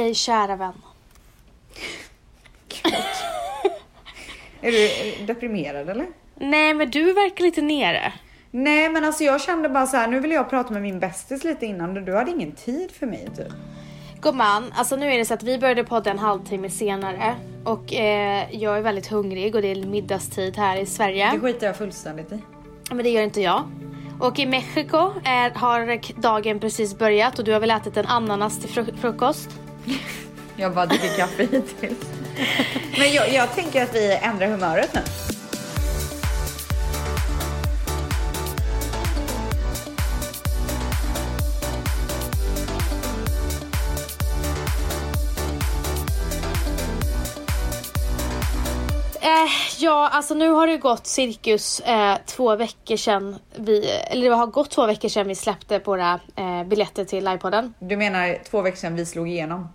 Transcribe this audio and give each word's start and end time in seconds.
Hej 0.00 0.14
kära 0.14 0.56
vän. 0.56 0.72
Är 4.60 4.72
du 4.72 5.24
deprimerad 5.26 5.88
eller? 5.88 6.06
Nej 6.34 6.74
men 6.74 6.90
du 6.90 7.12
verkar 7.12 7.44
lite 7.44 7.62
nere. 7.62 8.12
Nej 8.50 8.88
men 8.88 9.04
alltså 9.04 9.24
jag 9.24 9.40
kände 9.40 9.68
bara 9.68 9.86
så 9.86 9.96
här, 9.96 10.08
nu 10.08 10.20
vill 10.20 10.30
jag 10.30 10.50
prata 10.50 10.72
med 10.72 10.82
min 10.82 11.00
bästis 11.00 11.44
lite 11.44 11.66
innan 11.66 11.96
och 11.96 12.02
du 12.02 12.14
hade 12.16 12.30
ingen 12.30 12.52
tid 12.52 12.90
för 12.90 13.06
mig 13.06 13.28
typ. 13.36 13.52
Gumman, 14.22 14.72
alltså 14.76 14.96
nu 14.96 15.12
är 15.12 15.18
det 15.18 15.24
så 15.24 15.34
att 15.34 15.42
vi 15.42 15.58
började 15.58 15.84
podda 15.84 16.10
en 16.10 16.18
halvtimme 16.18 16.70
senare 16.70 17.34
och 17.64 17.92
eh, 17.94 18.46
jag 18.52 18.76
är 18.76 18.80
väldigt 18.82 19.06
hungrig 19.06 19.54
och 19.54 19.62
det 19.62 19.68
är 19.70 19.86
middagstid 19.86 20.56
här 20.56 20.76
i 20.76 20.86
Sverige. 20.86 21.30
Det 21.32 21.40
skiter 21.40 21.66
jag 21.66 21.76
fullständigt 21.76 22.32
i. 22.32 22.38
Men 22.90 23.04
det 23.04 23.10
gör 23.10 23.22
inte 23.22 23.40
jag. 23.40 23.62
Och 24.20 24.38
i 24.38 24.46
Mexiko 24.46 25.10
är, 25.24 25.50
har 25.50 26.20
dagen 26.20 26.60
precis 26.60 26.98
börjat 26.98 27.38
och 27.38 27.44
du 27.44 27.52
har 27.52 27.60
väl 27.60 27.70
ätit 27.70 27.96
en 27.96 28.06
ananas 28.06 28.58
till 28.60 28.68
fru- 28.70 28.96
frukost? 29.00 29.59
Jag 30.56 30.74
bara 30.74 30.86
dricker 30.86 31.16
kaffe 31.16 31.42
hittills. 31.42 31.98
Men 32.98 33.12
jag, 33.12 33.32
jag 33.32 33.54
tänker 33.54 33.82
att 33.82 33.94
vi 33.94 34.18
ändrar 34.22 34.46
humöret 34.46 34.94
nu. 34.94 35.29
Eh, 49.30 49.48
ja, 49.78 50.08
alltså 50.08 50.34
nu 50.34 50.48
har 50.48 50.66
det 50.66 50.76
gått 50.76 51.06
cirkus 51.06 51.80
eh, 51.80 52.16
två 52.26 52.56
veckor 52.56 52.96
sedan 52.96 53.38
vi, 53.56 53.90
eller 53.90 54.30
det 54.30 54.36
har 54.36 54.46
gått 54.46 54.70
två 54.70 54.86
veckor 54.86 55.08
sedan 55.08 55.28
vi 55.28 55.34
släppte 55.34 55.78
våra 55.78 56.20
eh, 56.36 56.64
biljetter 56.64 57.04
till 57.04 57.24
livepodden. 57.24 57.74
Du 57.78 57.96
menar 57.96 58.38
två 58.50 58.62
veckor 58.62 58.76
sedan 58.76 58.96
vi 58.96 59.06
slog 59.06 59.28
igenom? 59.28 59.68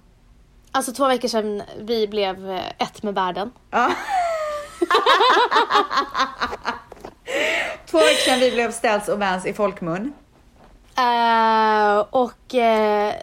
Alltså 0.71 0.93
två 0.93 1.07
veckor 1.07 1.27
sedan 1.27 1.63
vi 1.79 2.07
blev 2.07 2.49
eh, 2.49 2.67
ett 2.77 3.03
med 3.03 3.15
världen. 3.15 3.51
Ja. 3.71 3.91
två 7.85 7.97
veckor 7.97 8.25
sedan 8.25 8.39
vi 8.39 8.51
blev 8.51 8.71
Ställs 8.71 9.07
och 9.07 9.19
Vans 9.19 9.45
i 9.45 9.53
folkmun. 9.53 10.13
Eh, 10.97 11.97
och 12.09 12.55
eh, 12.55 13.13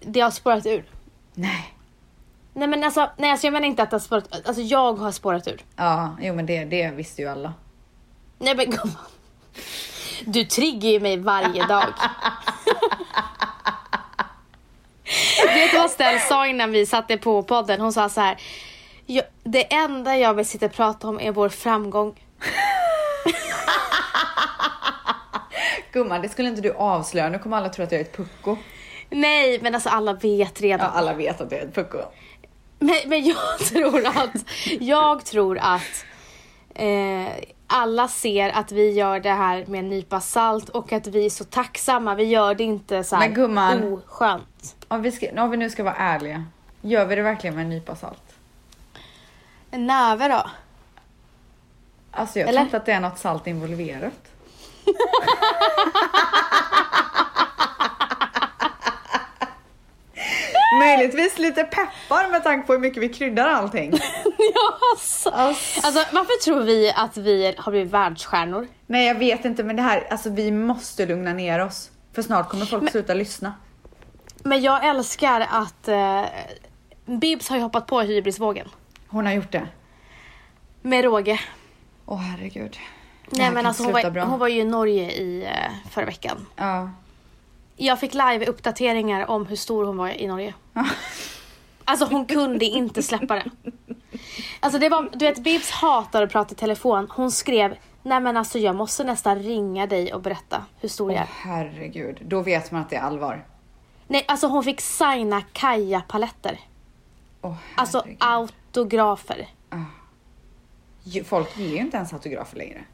det 0.00 0.20
har 0.20 0.30
spårat 0.30 0.66
ur. 0.66 0.84
Nej. 1.34 1.74
Nej 2.60 2.68
men 2.68 2.84
alltså, 2.84 3.10
nej, 3.16 3.30
alltså 3.30 3.46
jag 3.46 3.52
menar 3.52 3.66
inte 3.66 3.82
att 3.82 3.90
det 3.90 3.94
har 3.94 4.00
spårat 4.00 4.46
Alltså 4.46 4.62
jag 4.62 4.92
har 4.92 5.12
spårat 5.12 5.48
ur. 5.48 5.60
Ja, 5.76 6.16
jo 6.20 6.34
men 6.34 6.46
det, 6.46 6.64
det 6.64 6.90
visste 6.90 7.22
ju 7.22 7.28
alla. 7.28 7.54
Nej 8.38 8.54
men 8.56 8.70
gumman. 8.70 8.96
Du 10.24 10.44
triggar 10.44 10.90
ju 10.90 11.00
mig 11.00 11.16
varje 11.16 11.66
dag. 11.66 11.86
Vet 15.46 15.70
du 15.70 15.78
vad 15.78 15.90
Stell 15.90 16.20
sa 16.20 16.46
innan 16.46 16.72
vi 16.72 16.86
satte 16.86 17.16
på 17.16 17.42
podden? 17.42 17.80
Hon 17.80 17.92
sa 17.92 18.08
så 18.08 18.20
här. 18.20 18.36
"Jag- 19.06 19.24
Det 19.42 19.74
enda 19.74 20.16
jag 20.16 20.34
vill 20.34 20.46
sitta 20.46 20.66
och 20.66 20.72
prata 20.72 21.08
om 21.08 21.20
är 21.20 21.32
vår 21.32 21.48
framgång. 21.48 22.20
Gumman, 25.92 26.22
det 26.22 26.28
skulle 26.28 26.48
inte 26.48 26.60
du 26.60 26.72
avslöja. 26.74 27.28
Nu 27.28 27.38
kommer 27.38 27.56
alla 27.56 27.68
tro 27.68 27.84
att 27.84 27.92
jag 27.92 28.00
är 28.00 28.04
ett 28.04 28.16
pucko. 28.16 28.56
Nej 29.10 29.58
men 29.62 29.74
alltså 29.74 29.88
alla 29.88 30.12
vet 30.12 30.60
redan. 30.60 30.90
Ja, 30.94 30.98
alla 30.98 31.14
vet 31.14 31.40
att 31.40 31.52
jag 31.52 31.60
är 31.60 31.64
ett 31.66 31.74
pucko. 31.74 31.98
Men, 32.80 32.96
men 33.06 33.24
jag 33.24 33.58
tror 33.68 34.06
att, 34.06 34.44
jag 34.80 35.24
tror 35.24 35.58
att 35.58 36.04
eh, 36.74 37.26
alla 37.66 38.08
ser 38.08 38.50
att 38.50 38.72
vi 38.72 38.90
gör 38.90 39.20
det 39.20 39.32
här 39.32 39.66
med 39.66 39.78
en 39.78 39.88
nypa 39.88 40.20
salt 40.20 40.68
och 40.68 40.92
att 40.92 41.06
vi 41.06 41.26
är 41.26 41.30
så 41.30 41.44
tacksamma. 41.44 42.14
Vi 42.14 42.24
gör 42.24 42.54
det 42.54 42.64
inte 42.64 43.04
så 43.04 43.16
här 43.16 43.28
Men 43.28 43.34
gumman. 43.34 43.84
oskönt. 43.92 44.76
Om 44.88 45.02
vi, 45.02 45.12
ska, 45.12 45.42
om 45.42 45.50
vi 45.50 45.56
nu 45.56 45.70
ska 45.70 45.82
vara 45.84 45.96
ärliga. 45.96 46.44
Gör 46.82 47.06
vi 47.06 47.14
det 47.14 47.22
verkligen 47.22 47.56
med 47.56 47.62
en 47.62 47.68
nypa 47.70 47.96
salt? 47.96 48.22
En 49.70 49.86
näve 49.86 50.28
då? 50.28 50.50
Alltså 52.10 52.38
jag 52.38 52.48
Eller? 52.48 52.58
tror 52.58 52.64
inte 52.66 52.76
att 52.76 52.86
det 52.86 52.92
är 52.92 53.00
något 53.00 53.18
salt 53.18 53.46
involverat. 53.46 54.12
Möjligtvis 60.78 61.38
lite 61.38 61.64
peppar 61.64 62.30
med 62.30 62.44
tanke 62.44 62.66
på 62.66 62.72
hur 62.72 62.80
mycket 62.80 63.02
vi 63.02 63.08
kryddar 63.08 63.48
allting. 63.48 63.92
ja, 64.54 64.78
alltså. 64.92 65.30
alltså 65.30 66.04
varför 66.12 66.44
tror 66.44 66.60
vi 66.60 66.92
att 66.96 67.16
vi 67.16 67.54
har 67.58 67.72
blivit 67.72 67.92
världsstjärnor? 67.92 68.68
Nej 68.86 69.06
jag 69.06 69.14
vet 69.14 69.44
inte 69.44 69.62
men 69.64 69.76
det 69.76 69.82
här, 69.82 70.06
alltså 70.10 70.30
vi 70.30 70.50
måste 70.50 71.06
lugna 71.06 71.32
ner 71.32 71.64
oss. 71.64 71.90
För 72.14 72.22
snart 72.22 72.48
kommer 72.48 72.66
folk 72.66 72.90
sluta 72.90 73.14
lyssna. 73.14 73.54
Men 74.42 74.62
jag 74.62 74.84
älskar 74.84 75.46
att 75.50 75.88
eh, 75.88 76.22
Bibs 77.06 77.48
har 77.48 77.56
ju 77.56 77.62
hoppat 77.62 77.86
på 77.86 78.00
hybrisvågen. 78.00 78.68
Hon 79.08 79.26
har 79.26 79.32
gjort 79.32 79.52
det. 79.52 79.68
Med 80.82 81.04
råge. 81.04 81.40
Åh 82.06 82.18
herregud. 82.18 82.78
Det 83.30 83.38
Nej 83.38 83.50
men 83.50 83.66
alltså 83.66 83.82
hon 83.82 83.92
var, 83.92 84.10
bra. 84.10 84.24
hon 84.24 84.38
var 84.38 84.48
ju 84.48 84.60
i 84.60 84.64
Norge 84.64 85.10
i 85.10 85.44
eh, 85.44 85.90
förra 85.90 86.04
veckan. 86.04 86.46
Ja. 86.56 86.90
Jag 87.82 88.00
fick 88.00 88.14
live-uppdateringar 88.14 89.26
om 89.30 89.46
hur 89.46 89.56
stor 89.56 89.84
hon 89.84 89.96
var 89.96 90.08
i 90.08 90.26
Norge. 90.26 90.54
Alltså 91.84 92.06
hon 92.06 92.26
kunde 92.26 92.64
inte 92.64 93.02
släppa 93.02 93.34
det. 93.34 93.50
Alltså 94.60 94.78
det 94.78 94.88
var, 94.88 95.08
du 95.12 95.24
vet 95.24 95.42
Bibs 95.42 95.70
hatar 95.70 96.22
att 96.22 96.30
prata 96.32 96.52
i 96.54 96.56
telefon. 96.58 97.08
Hon 97.10 97.30
skrev, 97.30 97.76
nej 98.02 98.20
men 98.20 98.36
alltså 98.36 98.58
jag 98.58 98.76
måste 98.76 99.04
nästan 99.04 99.38
ringa 99.38 99.86
dig 99.86 100.14
och 100.14 100.20
berätta 100.20 100.64
hur 100.80 100.88
stor 100.88 101.12
jag 101.12 101.20
är. 101.20 101.28
herregud. 101.30 102.18
Då 102.24 102.42
vet 102.42 102.70
man 102.70 102.80
att 102.80 102.90
det 102.90 102.96
är 102.96 103.00
allvar. 103.00 103.44
Nej 104.08 104.24
alltså 104.28 104.46
hon 104.46 104.64
fick 104.64 104.80
signa 104.80 105.42
Kaja-paletter. 105.52 106.60
Åh 107.42 107.54
Alltså 107.74 108.04
autografer. 108.18 109.48
Ju- 111.04 111.24
Folk 111.24 111.58
ger 111.58 111.68
ju 111.68 111.76
inte 111.76 111.96
ens 111.96 112.12
autografer 112.12 112.56
längre. 112.56 112.84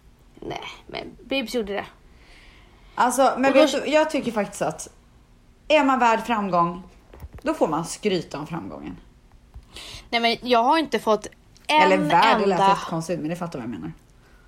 Nej 0.40 0.62
men 0.86 1.16
Bibs 1.24 1.54
gjorde 1.54 1.72
det. 1.72 1.86
Alltså, 2.96 3.34
men 3.38 3.52
då- 3.52 3.58
vet 3.58 3.72
du, 3.72 3.90
jag 3.90 4.10
tycker 4.10 4.32
faktiskt 4.32 4.62
att 4.62 4.88
är 5.68 5.84
man 5.84 5.98
värd 5.98 6.20
framgång, 6.26 6.82
då 7.42 7.54
får 7.54 7.68
man 7.68 7.84
skryta 7.84 8.38
om 8.38 8.46
framgången. 8.46 8.96
Nej 10.10 10.20
men 10.20 10.36
jag 10.42 10.62
har 10.62 10.78
inte 10.78 10.98
fått 10.98 11.26
en 11.66 11.82
Eller 11.82 11.96
värd, 11.96 12.38
det 12.40 12.46
lät 12.46 12.60
enda... 12.60 12.68
jättekonstigt, 12.68 13.20
men 13.20 13.30
det 13.30 13.36
fattar 13.36 13.58
vad 13.58 13.68
jag 13.68 13.70
menar. 13.70 13.92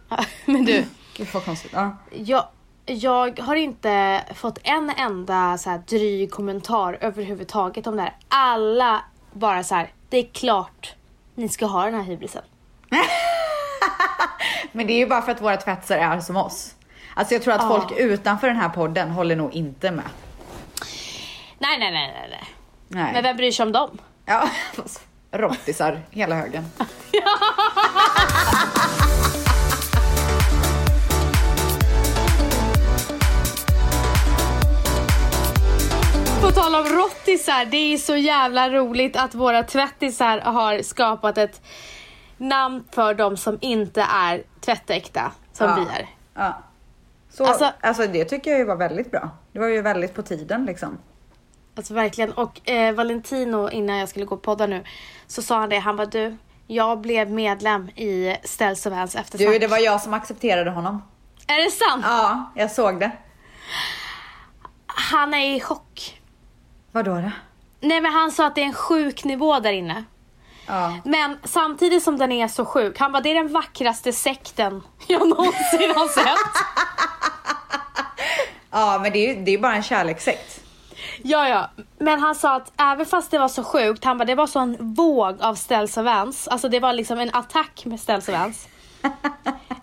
men 0.45 0.65
du, 0.65 0.85
Gud 1.17 1.29
vad 1.35 1.45
konstigt. 1.45 1.71
Ja. 1.75 1.97
jag, 2.11 2.45
jag 2.87 3.41
har 3.41 3.57
inte 3.57 4.25
fått 4.35 4.59
en 4.63 4.91
enda 4.91 5.59
så 5.59 5.71
här 5.71 5.83
dryg 5.89 6.31
kommentar 6.31 6.99
överhuvudtaget 7.01 7.87
om 7.87 7.97
det 7.97 8.03
här. 8.03 8.17
Alla 8.29 9.05
bara 9.33 9.65
så 9.65 9.75
här, 9.75 9.93
det 10.09 10.19
är 10.19 10.27
klart 10.33 10.95
ni 11.35 11.49
ska 11.49 11.67
ha 11.67 11.85
den 11.85 11.95
här 11.95 12.03
hybrisen. 12.03 12.43
Men 14.73 14.87
det 14.87 14.93
är 14.93 14.99
ju 14.99 15.07
bara 15.07 15.23
för 15.23 15.33
att 15.33 15.43
våra 15.43 15.57
tvättisar 15.57 15.97
är 15.97 16.21
som 16.21 16.37
oss. 16.37 16.75
Alltså 17.19 17.35
jag 17.35 17.43
tror 17.43 17.55
att 17.55 17.63
Ja. 17.63 17.69
folk 17.69 17.99
utanför 17.99 18.47
den 18.47 18.57
här 18.57 18.69
podden 18.69 19.11
håller 19.11 19.37
nog 19.37 19.53
inte 19.53 19.91
med. 19.91 20.05
Nej, 21.59 21.79
nej, 21.79 21.91
nej, 21.93 22.13
nej, 22.15 22.29
nej. 22.31 22.45
Nej. 22.89 23.13
Men 23.13 23.23
vem 23.23 23.37
bryr 23.37 23.53
sig 23.53 23.67
om 23.67 23.73
dem? 23.73 23.99
Ja, 24.25 24.49
rottisar 25.33 26.01
hela 26.11 26.35
högen. 26.35 26.65
På 36.43 36.51
tal 36.51 36.75
om 36.75 36.85
rottisar, 36.85 37.65
det 37.65 37.77
är 37.77 37.97
så 37.99 38.17
jävla 38.17 38.71
roligt 38.71 39.17
att 39.17 39.35
våra 39.35 39.63
tvättisar 39.63 40.39
har 40.41 40.83
skapat 40.83 41.39
ett 41.39 41.61
namn 42.37 42.85
för 42.93 43.15
de 43.15 43.37
som 43.37 43.59
inte 43.61 44.03
är 44.15 44.43
tvättäkta, 44.61 45.33
som 45.53 45.67
Ja. 45.69 45.75
vi 45.77 45.83
är. 46.01 46.07
Ja. 46.35 46.59
Så, 47.39 47.47
Alltså- 47.47 47.73
alltså, 47.81 48.07
det 48.07 48.25
tycker 48.25 48.51
jag 48.51 48.59
ju 48.59 48.65
var 48.65 48.77
väldigt 48.77 49.11
bra. 49.11 49.31
Det 49.53 49.59
var 49.59 49.67
ju 49.67 49.83
väldigt 49.83 50.15
på 50.15 50.23
tiden 50.23 50.65
liksom. 50.67 50.99
Alltså 51.77 51.95
verkligen. 51.95 52.33
Och 52.33 52.71
eh, 52.71 52.95
Valentino, 52.95 53.71
innan 53.71 53.97
jag 53.97 54.09
skulle 54.09 54.25
gå 54.25 54.35
och 54.35 54.43
podda 54.43 54.67
nu, 54.67 54.85
så 55.27 55.43
sa 55.43 55.59
han 55.61 55.69
det. 55.69 55.79
Han 55.79 55.97
bara 55.97 56.07
du, 56.07 56.37
jag 56.67 57.01
blev 57.01 57.31
medlem 57.31 57.89
i 57.89 58.37
Ställs 58.45 58.87
och 58.87 58.93
Vans 58.93 59.15
eftersnack. 59.17 59.51
Du, 59.53 59.59
det 59.59 59.67
var 59.67 59.79
jag 59.79 60.01
som 60.01 60.15
accepterade 60.15 60.71
honom. 60.71 61.03
Är 61.47 61.65
det 61.65 61.71
sant? 61.71 62.05
Ja, 62.09 62.53
jag 62.55 62.71
såg 62.71 63.01
det. 63.01 63.11
Han 64.87 65.35
är 65.35 65.57
i 65.57 65.61
chock. 65.61 66.21
Vadå 66.93 67.15
då? 67.15 67.31
Nej 67.81 68.01
men 68.01 68.13
han 68.13 68.31
sa 68.31 68.47
att 68.47 68.55
det 68.55 68.61
är 68.61 68.67
en 68.67 68.73
sjuk 68.75 69.25
nivå 69.25 69.61
där 69.61 69.73
inne. 69.73 70.05
Ja. 70.67 70.99
Men 71.05 71.39
samtidigt 71.45 72.03
som 72.03 72.19
den 72.19 72.33
är 72.33 72.49
så 72.49 72.65
sjuk, 72.65 72.99
han 72.99 73.13
bara 73.13 73.23
det 73.23 73.31
är 73.31 73.35
den 73.35 73.53
vackraste 73.53 74.13
sekten 74.13 74.83
jag 75.07 75.29
någonsin 75.29 75.93
har 75.95 76.09
sett. 76.09 76.65
Ja, 78.71 78.99
men 79.03 79.13
det 79.13 79.19
är 79.19 79.35
ju 79.35 79.45
det 79.45 79.55
är 79.55 79.59
bara 79.59 79.75
en 79.75 79.83
kärlekssekt. 79.83 80.65
Ja, 81.23 81.49
ja. 81.49 81.71
Men 81.99 82.21
han 82.21 82.35
sa 82.35 82.57
att 82.57 82.73
även 82.77 83.07
fast 83.07 83.31
det 83.31 83.39
var 83.39 83.49
så 83.49 83.65
sjukt, 83.65 84.05
han 84.05 84.19
bara 84.19 84.25
det 84.25 84.35
var 84.35 84.47
så 84.47 84.59
en 84.59 84.95
våg 84.95 85.43
av 85.43 85.55
Ställs 85.55 85.97
och 85.97 86.05
Vans. 86.05 86.49
Alltså 86.49 86.69
det 86.69 86.81
var 86.81 86.93
liksom 86.93 87.19
en 87.19 87.35
attack 87.35 87.85
med 87.85 88.01
Ställs 88.01 88.29
och 88.29 88.35
Vans. 88.35 88.69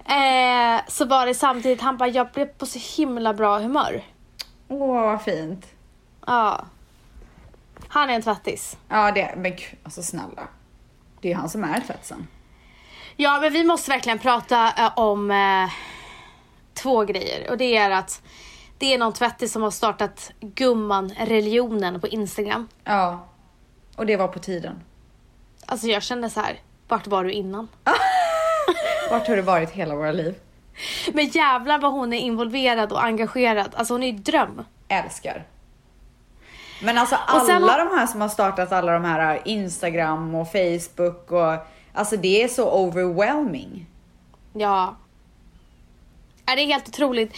eh, 0.06 0.82
så 0.88 1.06
var 1.06 1.26
det 1.26 1.34
samtidigt, 1.34 1.82
han 1.82 1.98
bara 1.98 2.10
jag 2.10 2.32
blev 2.32 2.46
på 2.46 2.66
så 2.66 2.80
himla 2.98 3.34
bra 3.34 3.60
humör. 3.60 4.04
Åh, 4.68 5.02
vad 5.02 5.22
fint. 5.22 5.66
Ja. 6.28 6.66
Han 7.88 8.10
är 8.10 8.14
en 8.14 8.22
tvättis. 8.22 8.78
Ja, 8.90 9.12
det, 9.12 9.34
men 9.38 9.52
gud, 9.52 9.76
alltså 9.84 10.04
snälla. 10.04 10.48
Det 11.22 11.32
är 11.32 11.36
han 11.36 11.50
som 11.50 11.64
är 11.64 11.82
tvättsen. 11.82 12.28
Ja, 13.16 13.40
men 13.42 13.54
vi 13.54 13.64
måste 13.64 13.92
verkligen 13.92 14.20
prata 14.20 14.74
eh, 14.78 14.92
om 14.96 15.32
eh, 15.32 15.70
två 16.74 17.04
grejer. 17.04 17.52
Och 17.52 17.58
det 17.58 17.78
är 17.78 17.90
att 17.90 18.22
det 18.78 18.94
är 18.94 18.98
någon 18.98 19.14
tvättis 19.14 19.52
som 19.52 19.62
har 19.62 19.72
startat 19.72 20.32
gumman-religionen 20.40 22.02
på 22.02 22.08
Instagram. 22.08 22.68
Ja. 22.84 23.28
Och 23.96 24.06
det 24.06 24.18
var 24.18 24.28
på 24.28 24.40
tiden. 24.40 24.82
Alltså 25.66 25.88
jag 25.88 26.04
kände 26.04 26.30
så 26.30 26.40
här, 26.40 26.60
vart 26.88 27.08
var 27.08 27.24
du 27.24 27.32
innan? 27.32 27.68
Vart 29.12 29.28
har 29.28 29.36
du 29.36 29.42
varit 29.42 29.72
hela 29.72 29.96
våra 29.96 30.12
liv? 30.12 30.36
Men 31.14 31.28
jävlar 31.28 31.80
vad 31.80 31.92
hon 31.92 32.14
är 32.14 32.18
involverad 32.18 32.92
och 32.92 33.04
engagerad. 33.04 33.76
Alltså 33.76 33.94
hon 33.94 34.04
är 34.04 34.08
ju 34.08 34.18
dröm. 34.18 34.62
Älskar. 34.88 35.44
Men 36.84 36.98
alltså 36.98 37.16
sen 37.46 37.56
alla 37.56 37.72
har- 37.72 37.86
de 37.86 37.98
här 37.98 38.08
som 38.08 38.22
har 38.22 38.30
startat 38.30 38.72
alla 38.72 38.92
de 38.92 39.06
här 39.06 39.42
Instagram 39.46 40.36
och 40.36 40.52
Facebook 40.52 41.32
och 41.32 41.54
alltså 41.94 42.18
det 42.18 42.44
är 42.44 42.48
så 42.48 42.72
overwhelming. 42.72 43.86
Ja. 44.54 44.96
Ja, 46.46 46.56
det 46.56 46.62
är 46.62 46.66
helt 46.68 46.88
otroligt. 46.88 47.34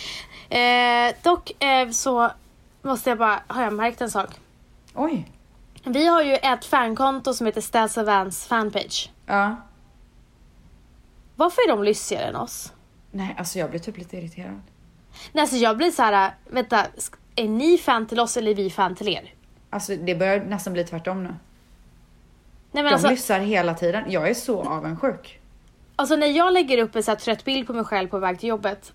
Eh, 0.49 1.15
dock 1.23 1.63
eh, 1.63 1.89
så 1.89 2.31
måste 2.81 3.09
jag 3.09 3.19
bara, 3.19 3.39
har 3.47 3.63
jag 3.63 3.73
märkt 3.73 4.01
en 4.01 4.11
sak. 4.11 4.29
Oj. 4.95 5.31
Vi 5.83 6.07
har 6.07 6.23
ju 6.23 6.33
ett 6.35 6.65
fankonto 6.65 7.33
som 7.33 7.45
heter 7.45 7.61
Stas 7.61 7.97
Vans 7.97 8.45
fanpage. 8.47 9.11
Ja. 9.25 9.55
Varför 11.35 11.61
är 11.61 11.67
de 11.67 11.83
lyssigare 11.83 12.25
än 12.25 12.35
oss? 12.35 12.73
Nej, 13.11 13.35
alltså 13.37 13.59
jag 13.59 13.69
blir 13.69 13.79
typ 13.79 13.97
lite 13.97 14.17
irriterad. 14.17 14.61
Nej, 15.31 15.41
alltså 15.41 15.55
jag 15.55 15.77
blir 15.77 15.91
så 15.91 16.01
här, 16.01 16.31
vänta, 16.49 16.85
är 17.35 17.47
ni 17.47 17.77
fan 17.77 18.07
till 18.07 18.19
oss 18.19 18.37
eller 18.37 18.51
är 18.51 18.55
vi 18.55 18.69
fan 18.69 18.95
till 18.95 19.07
er? 19.07 19.33
Alltså 19.69 19.95
det 19.95 20.15
börjar 20.15 20.45
nästan 20.45 20.73
bli 20.73 20.83
tvärtom 20.83 21.23
nu. 21.23 21.29
Nej 21.29 22.83
men 22.83 22.85
De 22.85 22.93
alltså, 22.93 23.09
lyssnar 23.09 23.39
hela 23.39 23.73
tiden. 23.73 24.03
Jag 24.07 24.29
är 24.29 24.33
så 24.33 24.63
avundsjuk. 24.63 25.39
alltså 25.95 26.15
när 26.15 26.27
jag 26.27 26.53
lägger 26.53 26.77
upp 26.77 26.95
en 26.95 27.03
så 27.03 27.11
här 27.11 27.15
trött 27.15 27.43
bild 27.45 27.67
på 27.67 27.73
mig 27.73 27.83
själv 27.83 28.07
på 28.07 28.19
väg 28.19 28.39
till 28.39 28.49
jobbet. 28.49 28.93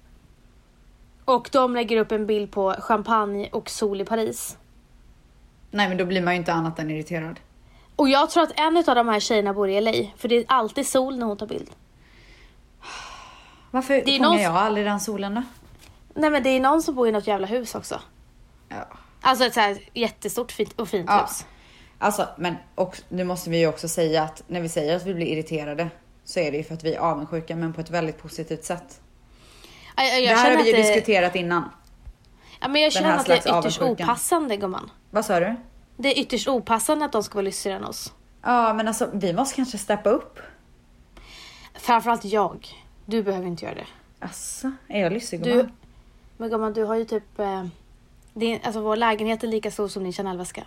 Och 1.24 1.48
de 1.52 1.74
lägger 1.74 1.96
upp 1.96 2.12
en 2.12 2.26
bild 2.26 2.50
på 2.52 2.74
champagne 2.78 3.48
och 3.52 3.70
sol 3.70 4.00
i 4.00 4.04
Paris. 4.04 4.56
Nej 5.70 5.88
men 5.88 5.96
då 5.98 6.04
blir 6.04 6.22
man 6.22 6.34
ju 6.34 6.38
inte 6.38 6.52
annat 6.52 6.78
än 6.78 6.90
irriterad. 6.90 7.40
Och 7.96 8.08
jag 8.08 8.30
tror 8.30 8.42
att 8.42 8.52
en 8.60 8.76
av 8.76 8.94
de 8.94 9.08
här 9.08 9.20
tjejerna 9.20 9.52
bor 9.54 9.68
i 9.70 9.80
LA, 9.80 9.92
för 10.16 10.28
det 10.28 10.36
är 10.36 10.44
alltid 10.48 10.86
sol 10.86 11.18
när 11.18 11.26
hon 11.26 11.36
tar 11.36 11.46
bild. 11.46 11.70
Varför 13.70 13.94
Det 13.94 14.00
är 14.00 14.18
fångar 14.18 14.30
någon- 14.30 14.40
jag 14.42 14.56
aldrig 14.56 14.86
den 14.86 15.00
solen 15.00 15.34
då? 15.34 15.42
Nej 16.14 16.30
men 16.30 16.42
det 16.42 16.48
är 16.50 16.60
någon 16.60 16.82
som 16.82 16.94
bor 16.94 17.08
i 17.08 17.12
något 17.12 17.26
jävla 17.26 17.46
hus 17.46 17.74
också. 17.74 18.00
Ja. 18.68 18.76
Alltså 19.20 19.44
ett 19.44 19.54
så 19.54 19.60
här 19.60 19.78
jättestort 19.94 20.52
fint 20.52 20.80
och 20.80 20.88
fint 20.88 21.06
Ja. 21.10 21.20
hus. 21.22 21.46
Alltså, 21.98 22.28
men 22.38 22.54
och, 22.74 23.00
nu 23.08 23.24
måste 23.24 23.50
vi 23.50 23.58
ju 23.58 23.66
också 23.66 23.88
säga 23.88 24.22
att 24.22 24.42
när 24.46 24.60
vi 24.60 24.68
säger 24.68 24.96
att 24.96 25.06
vi 25.06 25.14
blir 25.14 25.26
irriterade 25.26 25.90
så 26.24 26.40
är 26.40 26.50
det 26.52 26.56
ju 26.56 26.64
för 26.64 26.74
att 26.74 26.84
vi 26.84 26.94
är 26.94 26.98
avundsjuka 27.00 27.56
men 27.56 27.72
på 27.72 27.80
ett 27.80 27.90
väldigt 27.90 28.18
positivt 28.22 28.64
sätt. 28.64 29.00
Jag, 29.96 30.06
jag, 30.06 30.14
det 30.14 30.20
jag 30.20 30.36
här 30.36 30.44
känner 30.44 30.56
har 30.56 30.64
vi 30.64 30.70
ju 30.70 30.76
det, 30.76 30.82
diskuterat 30.82 31.36
innan. 31.36 31.70
ja, 32.60 32.68
men 32.68 32.82
jag 32.82 32.92
känner 32.92 33.08
här 33.08 33.18
att 33.18 33.26
det 33.26 33.46
är 33.46 33.58
ytterst 33.58 33.82
opassande 33.82 34.56
gumman. 34.56 34.90
Vad 35.10 35.24
sa 35.24 35.40
du? 35.40 35.56
Det 35.96 36.08
är 36.18 36.22
ytterst 36.22 36.48
opassande 36.48 37.04
att 37.04 37.12
de 37.12 37.22
ska 37.22 37.34
vara 37.34 37.42
lyssigare 37.44 37.78
än 37.78 37.84
oss. 37.84 38.12
Ja, 38.42 38.74
men 38.74 38.88
alltså 38.88 39.10
vi 39.12 39.32
måste 39.32 39.56
kanske 39.56 39.78
steppa 39.78 40.10
upp. 40.10 40.38
Framförallt 41.74 42.24
jag. 42.24 42.68
Du 43.06 43.22
behöver 43.22 43.46
inte 43.46 43.64
göra 43.64 43.74
det. 43.74 43.86
Alltså, 44.18 44.72
är 44.88 45.00
jag 45.00 45.12
lyssig 45.12 45.42
Du, 45.42 45.50
gumman? 45.50 45.72
men 46.36 46.50
gumman, 46.50 46.72
du 46.72 46.84
har 46.84 46.94
ju 46.94 47.04
typ... 47.04 47.38
Eh, 47.38 47.64
din, 48.34 48.60
alltså 48.64 48.80
vår 48.80 48.96
lägenhet 48.96 49.44
är 49.44 49.48
lika 49.48 49.70
stor 49.70 49.88
som 49.88 50.02
din 50.04 50.12
Chanel-väska. 50.12 50.62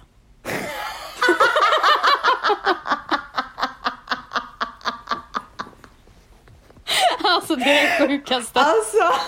Alltså 7.52 7.56
det 7.56 7.80
är 7.80 8.00
det 8.00 8.08
sjukaste. 8.08 8.60
Alltså, 8.60 9.20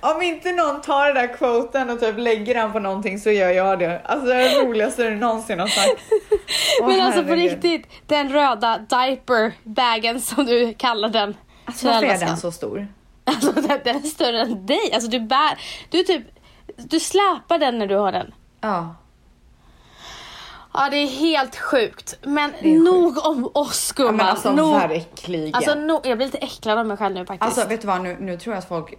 om 0.00 0.22
inte 0.22 0.52
någon 0.52 0.80
tar 0.80 1.06
den 1.06 1.14
där 1.14 1.36
quoten 1.36 1.90
och 1.90 2.00
typ 2.00 2.18
lägger 2.18 2.54
den 2.54 2.72
på 2.72 2.78
någonting 2.78 3.18
så 3.18 3.30
gör 3.30 3.50
jag 3.50 3.78
det. 3.78 4.00
Alltså 4.04 4.26
det 4.26 4.34
är 4.34 4.50
det 4.50 4.68
roligaste 4.68 5.02
du 5.10 5.16
någonsin 5.16 5.60
har 5.60 5.66
sagt. 5.66 6.00
Åh, 6.80 6.88
Men 6.88 7.00
alltså 7.00 7.22
på 7.22 7.28
herregud. 7.28 7.52
riktigt, 7.52 7.88
den 8.06 8.32
röda 8.32 8.78
diaper-bagen 8.78 10.20
som 10.20 10.46
du 10.46 10.74
kallar 10.74 11.08
den. 11.08 11.36
Alltså 11.64 11.86
varför 11.86 12.06
är 12.06 12.18
den 12.18 12.36
så 12.36 12.52
stor? 12.52 12.88
Alltså 13.24 13.52
den, 13.54 13.80
den 13.84 13.96
är 13.96 14.00
större 14.00 14.40
än 14.40 14.66
dig. 14.66 14.90
Alltså 14.94 15.10
du 15.10 15.20
bär, 15.20 15.58
du 15.90 16.02
typ, 16.02 16.22
du 16.76 17.00
släpar 17.00 17.58
den 17.58 17.78
när 17.78 17.86
du 17.86 17.96
har 17.96 18.12
den. 18.12 18.34
Ja. 18.60 18.94
Ja 20.74 20.88
det 20.90 20.96
är 20.96 21.06
helt 21.06 21.56
sjukt. 21.56 22.14
Men 22.22 22.50
nog 22.84 23.26
om 23.26 23.50
oss 23.54 23.92
ja 23.96 24.02
gumman. 24.02 24.16
men 24.16 24.26
alltså 24.26 24.52
nog, 24.52 24.72
verkligen. 24.74 25.54
alltså 25.54 25.74
no, 25.74 26.00
jag 26.04 26.16
blir 26.18 26.26
lite 26.26 26.38
äcklad 26.38 26.78
av 26.78 26.86
mig 26.86 26.96
själv 26.96 27.14
nu 27.14 27.26
faktiskt. 27.26 27.42
Alltså 27.58 27.68
vet 27.68 27.80
du 27.80 27.86
vad, 27.86 28.00
nu, 28.02 28.16
nu 28.20 28.38
tror 28.38 28.54
jag 28.54 28.58
att 28.58 28.68
folk 28.68 28.94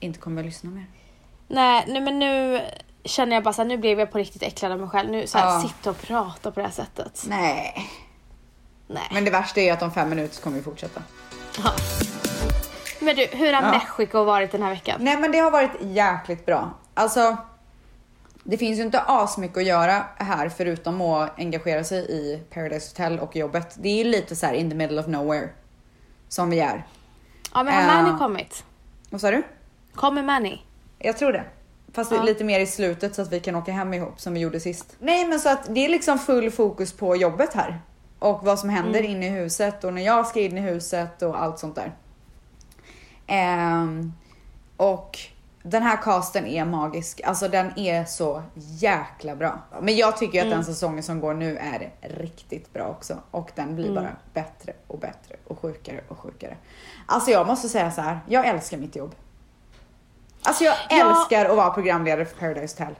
inte 0.00 0.18
kommer 0.18 0.40
att 0.40 0.46
lyssna 0.46 0.70
mer. 0.70 0.86
Nej, 1.48 1.84
nej 1.88 2.00
men 2.00 2.18
nu 2.18 2.60
känner 3.04 3.36
jag 3.36 3.42
bara 3.44 3.52
såhär, 3.54 3.68
nu 3.68 3.76
blev 3.78 3.98
jag 3.98 4.12
på 4.12 4.18
riktigt 4.18 4.42
äcklad 4.42 4.72
av 4.72 4.80
mig 4.80 4.88
själv. 4.88 5.10
Nu 5.10 5.26
så 5.26 5.38
här, 5.38 5.46
Ja. 5.46 5.60
sitta 5.68 5.90
och 5.90 6.00
prata 6.02 6.50
på 6.50 6.60
det 6.60 6.66
här 6.66 6.72
sättet. 6.72 7.24
Nej. 7.28 7.90
Nej. 8.86 9.08
Men 9.12 9.24
det 9.24 9.30
värsta 9.30 9.60
är 9.60 9.72
att 9.72 9.82
om 9.82 9.90
fem 9.92 10.08
minuter 10.08 10.34
så 10.34 10.42
kommer 10.42 10.56
vi 10.56 10.62
fortsätta. 10.62 11.02
Ja. 11.64 11.70
Men 13.00 13.16
du, 13.16 13.26
hur 13.32 13.52
har 13.52 13.62
Ja. 13.62 13.70
Mexiko 13.70 14.24
varit 14.24 14.52
den 14.52 14.62
här 14.62 14.70
veckan? 14.70 14.96
Nej 15.00 15.16
men 15.16 15.32
det 15.32 15.38
har 15.38 15.50
varit 15.50 15.70
jäkligt 15.80 16.46
bra. 16.46 16.70
Alltså, 16.94 17.36
det 18.44 18.56
finns 18.58 18.78
ju 18.78 18.82
inte 18.82 19.00
asmycket 19.00 19.56
att 19.56 19.64
göra 19.64 20.04
här 20.16 20.48
förutom 20.48 21.00
att 21.00 21.38
engagera 21.38 21.84
sig 21.84 21.98
i 22.10 22.42
Paradise 22.54 22.90
Hotel 22.90 23.18
och 23.20 23.36
jobbet. 23.36 23.76
Det 23.78 23.88
är 23.88 23.96
ju 23.96 24.04
lite 24.04 24.36
så 24.36 24.46
här 24.46 24.54
in 24.54 24.70
the 24.70 24.76
middle 24.76 25.00
of 25.00 25.06
nowhere. 25.06 25.48
Som 26.28 26.50
vi 26.50 26.60
är. 26.60 26.86
Ja 27.54 27.62
men 27.62 27.74
har 27.74 27.82
Ja. 27.82 28.02
Manny 28.02 28.18
kommit? 28.18 28.64
Vad 29.10 29.20
sa 29.20 29.30
du? 29.30 29.42
Kommer 29.94 30.22
Manny? 30.22 30.58
Jag 30.98 31.18
tror 31.18 31.32
det. 31.32 31.44
Fast 31.92 32.12
Ja. 32.12 32.22
lite 32.22 32.44
mer 32.44 32.60
i 32.60 32.66
slutet 32.66 33.14
så 33.14 33.22
att 33.22 33.32
vi 33.32 33.40
kan 33.40 33.54
åka 33.54 33.72
hem 33.72 33.94
ihop 33.94 34.20
som 34.20 34.34
vi 34.34 34.40
gjorde 34.40 34.60
sist. 34.60 34.96
Nej 34.98 35.26
men 35.26 35.40
så 35.40 35.48
att 35.48 35.74
det 35.74 35.84
är 35.84 35.88
liksom 35.88 36.18
full 36.18 36.50
fokus 36.50 36.92
på 36.92 37.16
jobbet 37.16 37.54
här. 37.54 37.80
Och 38.18 38.44
vad 38.44 38.58
som 38.58 38.68
händer 38.68 39.02
inne 39.02 39.26
i 39.26 39.30
huset 39.30 39.84
och 39.84 39.94
när 39.94 40.02
jag 40.02 40.26
ska 40.26 40.40
in 40.40 40.58
i 40.58 40.60
huset 40.60 41.22
och 41.22 41.42
allt 41.42 41.58
sånt 41.58 41.74
där. 41.74 41.92
Ehm, 43.26 44.12
och 44.76 45.18
den 45.66 45.82
här 45.82 45.96
casten 46.02 46.46
är 46.46 46.64
magisk. 46.64 47.20
Alltså 47.24 47.48
den 47.48 47.78
är 47.78 48.04
så 48.04 48.42
jäkla 48.54 49.36
bra. 49.36 49.58
Men 49.82 49.96
jag 49.96 50.16
tycker 50.16 50.44
att 50.44 50.50
den 50.50 50.64
säsongen 50.64 51.02
som 51.02 51.20
går 51.20 51.34
nu 51.34 51.56
är 51.56 51.92
riktigt 52.00 52.72
bra 52.72 52.84
också. 52.88 53.18
Och 53.30 53.50
den 53.54 53.76
blir 53.76 53.94
bara 53.94 54.08
bättre 54.34 54.72
och 54.86 54.98
bättre 54.98 55.36
och 55.46 55.58
sjukare 55.60 56.00
och 56.08 56.18
sjukare. 56.18 56.56
Alltså 57.06 57.30
jag 57.30 57.46
måste 57.46 57.68
säga 57.68 57.90
så 57.90 58.00
här. 58.00 58.20
jag 58.28 58.46
älskar 58.46 58.76
mitt 58.78 58.96
jobb. 58.96 59.14
Alltså 60.42 60.64
jag 60.64 60.74
Ja. 60.90 61.10
älskar 61.10 61.44
att 61.50 61.56
vara 61.56 61.70
programledare 61.70 62.24
för 62.24 62.36
Paradise 62.36 62.82
Hotel. 62.82 62.94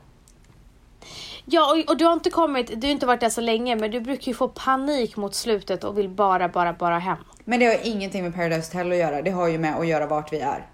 Ja 1.44 1.70
och, 1.72 1.90
och 1.90 1.96
du 1.96 2.04
har 2.04 2.12
inte 2.12 2.30
kommit, 2.30 2.80
du 2.80 2.86
har 2.86 2.92
inte 2.92 3.06
varit 3.06 3.20
där 3.20 3.30
så 3.30 3.40
länge 3.40 3.76
men 3.76 3.90
du 3.90 4.00
brukar 4.00 4.26
ju 4.28 4.34
få 4.34 4.48
panik 4.48 5.16
mot 5.16 5.34
slutet 5.34 5.84
och 5.84 5.98
vill 5.98 6.08
bara, 6.08 6.48
bara, 6.48 6.72
bara 6.72 6.98
hem. 6.98 7.16
Men 7.44 7.60
det 7.60 7.66
har 7.66 7.76
ingenting 7.82 8.22
med 8.24 8.34
Paradise 8.34 8.66
Hotel 8.78 8.92
att 8.92 8.98
göra. 8.98 9.22
Det 9.22 9.30
har 9.30 9.48
ju 9.48 9.58
med 9.58 9.76
att 9.76 9.86
göra 9.86 10.06
vart 10.06 10.32
vi 10.32 10.40
är. 10.40 10.66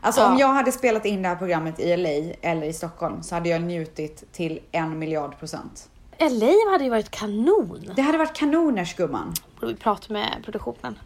Alltså 0.00 0.20
Ja. 0.20 0.26
om 0.32 0.38
jag 0.38 0.48
hade 0.48 0.72
spelat 0.72 1.04
in 1.04 1.22
det 1.22 1.28
här 1.28 1.36
programmet 1.36 1.80
i 1.80 1.96
LA 1.96 2.34
eller 2.50 2.66
i 2.66 2.72
Stockholm 2.72 3.22
så 3.22 3.34
hade 3.34 3.48
jag 3.48 3.62
njutit 3.62 4.32
till 4.32 4.60
en 4.72 4.98
miljard 4.98 5.38
procent. 5.38 5.88
LA 6.18 6.52
hade 6.72 6.84
ju 6.84 6.90
varit 6.90 7.10
kanon. 7.10 7.90
Det 7.96 8.02
hade 8.02 8.18
varit 8.18 8.34
kanoners 8.36 8.94
gumman. 8.96 9.34
Borde 9.60 9.72
vi 9.72 9.78
prata 9.78 10.12
med 10.12 10.40
produktionen. 10.44 10.98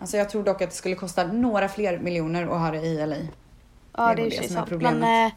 Alltså 0.00 0.16
jag 0.16 0.30
tror 0.30 0.42
dock 0.44 0.62
att 0.62 0.70
det 0.70 0.76
skulle 0.76 0.94
kosta 0.94 1.24
några 1.26 1.68
fler 1.68 1.98
miljoner 1.98 2.42
att 2.42 2.60
ha 2.60 2.70
det 2.70 2.80
i 2.86 3.06
LA. 3.06 3.16
Ja 3.96 4.08
Det 4.08 4.14
det 4.14 4.22
är 4.22 4.30
ju 4.30 4.40
det 4.40 4.48
sant. 4.48 4.68
problemet. 4.68 5.00
Men 5.00 5.26
eh, 5.26 5.32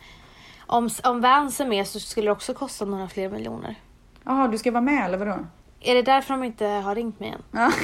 om, 0.68 0.90
om 1.04 1.22
Vans 1.22 1.60
är 1.60 1.66
med 1.66 1.88
så 1.88 2.00
skulle 2.00 2.28
det 2.28 2.32
också 2.32 2.54
kosta 2.54 2.86
några 2.86 3.08
fler 3.08 3.30
miljoner. 3.30 3.76
Jaha, 4.24 4.48
du 4.48 4.58
ska 4.58 4.72
vara 4.72 4.82
med 4.82 5.06
eller 5.06 5.18
vadå? 5.18 5.38
Är 5.80 5.96
det 5.96 6.02
därför 6.02 6.34
de 6.34 6.44
inte 6.44 6.66
har 6.66 6.96
ringt 6.96 7.20
mig 7.20 7.30
än? 7.30 7.42
Ja. 7.52 7.72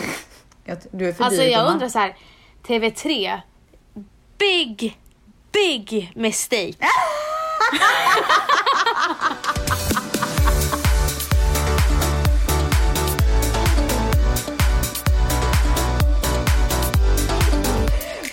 Du 0.91 1.07
är 1.09 1.13
för 1.13 1.23
Alltså 1.23 1.41
dyr 1.41 1.47
jag 1.49 1.59
gumman. 1.59 1.73
undrar 1.73 1.89
så 1.89 1.99
här. 1.99 2.17
TV3. 2.67 3.39
Big, 4.37 4.97
big 5.51 6.11
mistake. 6.15 6.75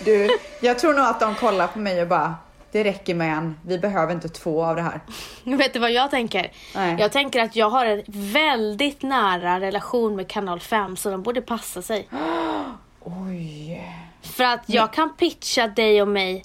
Du, 0.04 0.38
jag 0.61 0.78
tror 0.78 0.94
nog 0.94 1.04
att 1.04 1.21
de 1.21 1.35
kollar 1.35 1.66
på 1.66 1.78
mig 1.78 2.02
och 2.02 2.09
bara 2.09 2.35
det 2.73 2.85
räcker 2.85 3.14
med 3.14 3.37
en. 3.37 3.59
Vi 3.66 3.78
behöver 3.78 4.12
inte 4.12 4.28
två 4.28 4.64
av 4.64 4.76
det 4.76 4.82
här. 4.82 5.00
Vet 5.56 5.73
du 5.73 5.78
vad 5.78 5.92
jag 5.92 6.11
tänker? 6.11 6.52
Nej. 6.75 6.97
Jag 6.99 7.12
tänker 7.12 7.42
att 7.42 7.56
jag 7.56 7.71
har 7.71 7.87
en 7.87 8.02
väldigt 8.06 9.02
nära 9.02 9.61
relation 9.61 10.16
med 10.16 10.28
kanal 10.28 10.61
5 10.61 10.97
så 10.97 11.11
de 11.11 11.23
borde 11.23 11.42
passa 11.42 11.82
sig. 11.82 12.09
Oj. 13.00 13.82
För 14.22 14.44
att 14.44 14.60
jag 14.66 14.92
kan 14.92 15.16
pitcha 15.16 15.66
dig 15.66 16.02
och 16.02 16.08
mig 16.08 16.44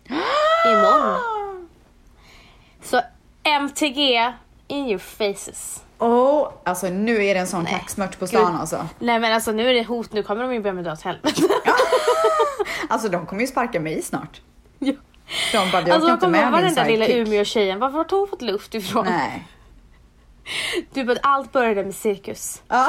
imorgon. 0.66 1.20
Så 2.84 3.02
MTG 3.44 4.34
in 4.68 4.88
your 4.88 4.98
faces. 5.00 5.84
Oh, 6.00 6.52
alltså 6.64 6.90
nu 6.90 7.26
är 7.26 7.34
det 7.34 7.40
en 7.40 7.48
sån 7.48 7.66
kaxmört 7.66 8.20
på 8.20 8.28
stan 8.28 8.52
Gud. 8.52 8.62
alltså. 8.62 8.88
Nej 9.00 9.20
men 9.20 9.34
alltså 9.34 9.52
nu 9.52 9.70
är 9.70 9.74
det 9.74 9.84
hot, 9.84 10.14
nu 10.14 10.24
kommer 10.24 10.44
de 10.44 10.54
ju 10.54 10.60
börja 10.60 10.74
med 10.74 10.84
dra 10.84 10.92
åt 10.92 11.02
helvete. 11.02 11.42
Alltså 12.90 13.10
de 13.10 13.26
kommer 13.26 13.42
ju 13.42 13.48
sparka 13.48 13.80
mig 13.80 14.02
snart. 14.02 14.42
Ja. 14.80 14.94
De 15.52 15.72
bara, 15.72 15.82
vi 15.82 15.92
Alltså 15.92 16.08
vad 16.08 16.14
inte 16.14 16.28
med 16.28 16.52
min 16.52 16.62
den 16.62 16.74
där 16.76 16.86
lilla 16.86 17.06
sidekick. 17.06 17.28
Umeå-tjejen? 17.28 17.80
Varför 17.80 17.98
har 17.98 18.20
hon 18.20 18.28
fått 18.28 18.42
luft 18.42 18.76
ifrån? 18.76 19.06
Nej. 19.06 19.48
Du 20.94 21.04
bara, 21.04 21.18
allt 21.22 21.52
började 21.52 21.84
med 21.84 21.96
cirkus. 21.96 22.62
Ja. 22.68 22.88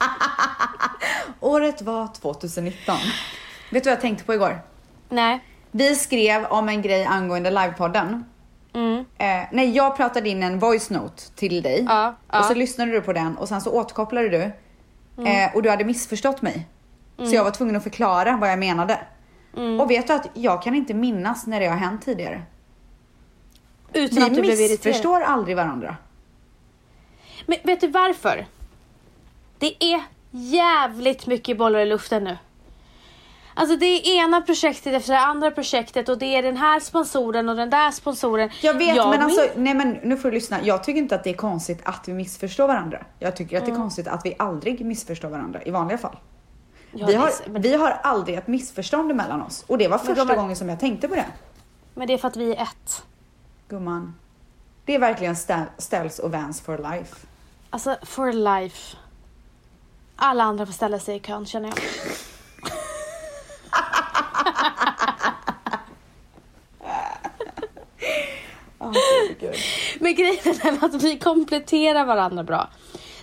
Året 1.42 1.82
var 1.82 2.08
2019. 2.20 2.96
Vet 3.70 3.84
du 3.84 3.90
vad 3.90 3.96
jag 3.96 4.00
tänkte 4.00 4.24
på 4.24 4.34
igår? 4.34 4.60
Nej. 5.08 5.40
Vi 5.70 5.94
skrev 5.96 6.44
om 6.44 6.68
en 6.68 6.82
grej 6.82 7.04
angående 7.04 7.50
livepodden. 7.50 8.24
Mm. 8.74 8.98
Eh, 9.18 9.48
nej, 9.52 9.70
jag 9.70 9.96
pratade 9.96 10.28
in 10.28 10.42
en 10.42 10.58
voice 10.58 10.90
note 10.90 11.22
till 11.34 11.62
dig 11.62 11.84
Ja, 11.88 12.14
ja. 12.32 12.38
och 12.38 12.44
så 12.44 12.54
lyssnade 12.54 12.92
du 12.92 13.00
på 13.00 13.12
den 13.12 13.36
och 13.36 13.48
sen 13.48 13.60
så 13.60 13.70
återkopplade 13.72 14.28
du 14.28 14.50
Mm. 15.18 15.26
eh, 15.48 15.54
och 15.56 15.62
du 15.62 15.70
hade 15.70 15.84
missförstått 15.84 16.42
mig. 16.42 16.66
Så 17.16 17.34
jag 17.34 17.44
var 17.44 17.50
tvungen 17.50 17.76
att 17.76 17.82
förklara 17.82 18.36
vad 18.36 18.50
jag 18.50 18.58
menade. 18.58 18.98
Mm. 19.56 19.80
Och 19.80 19.90
vet 19.90 20.06
du 20.06 20.12
att 20.12 20.26
jag 20.34 20.62
kan 20.62 20.74
inte 20.74 20.94
minnas 20.94 21.46
när 21.46 21.60
det 21.60 21.66
har 21.66 21.76
hänt 21.76 22.02
tidigare. 22.04 22.42
Utan 23.92 24.22
att 24.22 24.30
Vi 24.30 24.34
du 24.34 24.40
blev 24.40 24.52
irriterad. 24.54 24.70
missförstår 24.70 25.20
aldrig 25.20 25.56
varandra. 25.56 25.96
Men 27.46 27.58
vet 27.64 27.80
du 27.80 27.88
varför? 27.88 28.46
Det 29.58 29.84
är 29.84 30.02
jävligt 30.32 31.26
mycket 31.26 31.58
bollar 31.58 31.78
i 31.78 31.86
luften 31.86 32.24
nu. 32.24 32.38
Alltså 33.54 33.76
det 33.76 33.86
är 33.86 34.24
ena 34.24 34.40
projektet 34.40 34.94
efter 34.94 35.12
det 35.12 35.18
andra 35.18 35.50
projektet 35.50 36.08
och 36.08 36.18
det 36.18 36.26
är 36.36 36.42
den 36.42 36.56
här 36.56 36.80
sponsoren 36.80 37.48
och 37.48 37.56
den 37.56 37.70
där 37.70 37.90
sponsoren. 37.90 38.50
Jag 38.62 38.74
vet 38.74 38.96
men 38.96 39.10
min- 39.10 39.22
alltså, 39.22 39.46
nej 39.56 39.74
men 39.74 39.90
nu 40.02 40.16
får 40.16 40.28
du 40.30 40.34
lyssna. 40.34 40.62
Jag 40.62 40.84
tycker 40.84 40.98
inte 40.98 41.14
att 41.14 41.24
det 41.24 41.30
är 41.30 41.34
konstigt 41.34 41.80
att 41.84 42.08
vi 42.08 42.12
missförstår 42.12 42.66
varandra. 42.68 43.04
Jag 43.18 43.36
tycker 43.36 43.58
att 43.58 43.66
det 43.66 43.72
är 43.72 43.76
konstigt 43.76 44.06
att 44.08 44.26
vi 44.26 44.34
aldrig 44.38 44.86
missförstår 44.86 45.28
varandra 45.28 45.62
i 45.62 45.70
vanliga 45.70 45.98
fall. 45.98 46.16
Ja, 46.92 47.06
vi, 47.06 47.12
det 47.12 47.18
har, 47.18 47.28
så- 47.28 47.42
men, 47.50 47.62
vi 47.62 47.74
har 47.76 47.90
aldrig 47.90 48.36
ett 48.38 48.46
missförstånd 48.46 49.14
mellan 49.14 49.42
oss 49.42 49.64
och 49.66 49.78
det 49.78 49.88
var 49.88 49.98
första 49.98 50.32
är- 50.32 50.36
gången 50.36 50.56
som 50.56 50.68
jag 50.68 50.80
tänkte 50.80 51.08
på 51.08 51.14
det. 51.14 51.26
men 51.94 52.06
det 52.06 52.12
är 52.14 52.18
för 52.18 52.28
att 52.28 52.36
vi 52.36 52.54
är 52.54 52.62
ett. 52.62 53.02
Gumman. 53.68 54.14
Det 54.84 54.94
är 54.94 54.98
verkligen 54.98 55.34
stä- 55.34 55.66
ställs 55.78 56.18
och 56.18 56.32
vans 56.32 56.60
for 56.60 56.78
life. 56.78 57.26
Alltså 57.70 57.96
for 58.02 58.32
life. 58.32 58.96
Alla 60.24 60.44
andra 60.44 60.66
får 60.66 60.72
ställa 60.72 60.98
sig 60.98 61.16
i 61.16 61.20
kön 61.20 61.46
känner 61.46 61.68
jag. 61.68 61.78
Men 70.00 70.14
grejen 70.14 70.38
är 70.62 70.84
att 70.84 71.02
vi 71.02 71.18
kompletterar 71.18 72.04
varandra 72.04 72.42
bra. 72.42 72.68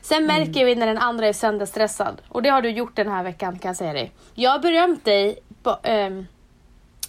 Sen 0.02 0.26
märker 0.26 0.66
vi 0.66 0.76
när 0.76 0.88
den 0.88 0.98
andra 0.98 1.28
är 1.28 1.34
sönderstressad. 1.34 2.22
Och 2.30 2.42
det 2.42 2.50
har 2.50 2.62
du 2.62 2.70
gjort 2.70 2.96
den 2.96 3.08
här 3.08 3.24
veckan 3.24 3.60
kan 3.60 3.70
jag 3.70 3.76
säga 3.76 3.94
dig. 3.94 4.12
Jag 4.34 4.52
har 4.52 4.60
berömt 4.60 5.06
dig, 5.06 5.40
ehm, 5.84 6.26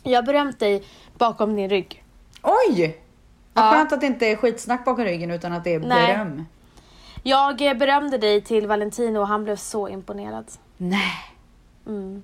jag 0.03 0.19
har 0.19 0.23
berömt 0.23 0.59
dig 0.59 0.85
bakom 1.19 1.57
din 1.57 1.71
rygg. 1.71 2.05
Oj! 2.43 2.99
Vad 3.53 3.65
Ja. 3.65 3.71
skönt 3.71 3.93
att 3.93 4.01
det 4.01 4.07
inte 4.07 4.27
är 4.27 4.37
skitsnack 4.37 4.85
bakom 4.85 5.05
ryggen 5.05 5.31
utan 5.31 5.53
att 5.53 5.65
det 5.65 5.75
är 5.75 5.81
Nej. 5.81 6.07
beröm. 6.07 6.47
Jag 7.23 7.63
eh, 7.63 7.75
berömde 7.75 8.19
dig 8.19 8.41
till 8.41 8.67
Valentino 8.67 9.19
och 9.19 9.29
han 9.29 9.45
blev 9.45 9.57
så 9.57 9.89
imponerad. 9.89 10.45
Nej. 10.77 11.13
Mm. 11.87 12.23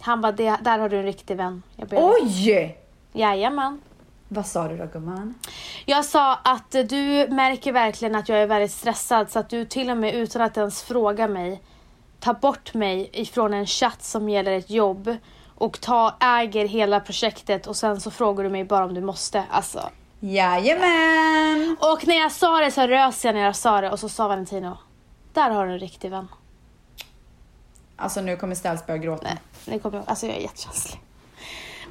Han 0.00 0.20
bara, 0.20 0.32
"Det- 0.32 0.58
där 0.62 0.78
har 0.78 0.88
du 0.88 0.96
en 0.98 1.02
riktig 1.04 1.36
vän. 1.36 1.62
Jag. 1.76 1.88
Oj! 1.92 2.76
Jajamän. 3.12 3.80
Vad 4.28 4.46
sa 4.46 4.68
du 4.68 4.76
då 4.76 4.86
gumman? 4.92 5.34
Jag 5.86 6.04
sa 6.04 6.34
att 6.34 6.74
eh, 6.74 6.82
du 6.84 7.28
märker 7.30 7.72
verkligen 7.72 8.14
att 8.14 8.28
jag 8.28 8.38
är 8.38 8.46
väldigt 8.46 8.72
stressad 8.72 9.30
så 9.30 9.38
att 9.38 9.48
du 9.48 9.64
till 9.64 9.90
och 9.90 9.96
med 9.96 10.14
utan 10.14 10.42
att 10.42 10.56
ens 10.56 10.82
fråga 10.82 11.28
mig 11.28 11.62
tar 12.20 12.34
bort 12.34 12.74
mig 12.74 13.10
ifrån 13.12 13.54
en 13.54 13.66
chatt 13.66 14.02
som 14.02 14.28
gäller 14.28 14.52
ett 14.52 14.70
jobb 14.70 15.16
och 15.54 15.80
ta, 15.80 16.16
äger 16.20 16.68
hela 16.68 17.00
projektet 17.00 17.66
och 17.66 17.76
sen 17.76 18.00
så 18.00 18.10
frågar 18.10 18.44
du 18.44 18.50
mig 18.50 18.64
bara 18.64 18.84
om 18.84 18.94
du 18.94 19.00
måste. 19.00 19.44
Alltså. 19.50 19.90
Jajamän! 20.20 21.76
Och 21.80 22.06
när 22.06 22.16
jag 22.16 22.32
sa 22.32 22.60
det 22.60 22.70
så 22.70 22.86
rös 22.86 23.24
jag 23.24 23.34
när 23.34 23.42
jag 23.42 23.56
sa 23.56 23.80
det 23.80 23.90
och 23.90 23.98
så 24.00 24.08
sa 24.08 24.28
Valentino 24.28 24.78
där 25.32 25.50
har 25.50 25.66
du 25.66 25.72
en 25.72 25.78
riktig 25.78 26.10
vän. 26.10 26.28
Alltså 27.96 28.20
nu 28.20 28.36
kommer 28.36 28.54
Ställs 28.54 28.86
börja 28.86 28.98
gråta. 28.98 29.22
Nej, 29.24 29.38
det 29.64 29.78
kommer 29.78 29.98
jag 29.98 30.08
Alltså 30.08 30.26
jag 30.26 30.36
är 30.36 30.40
jättekänslig. 30.40 31.00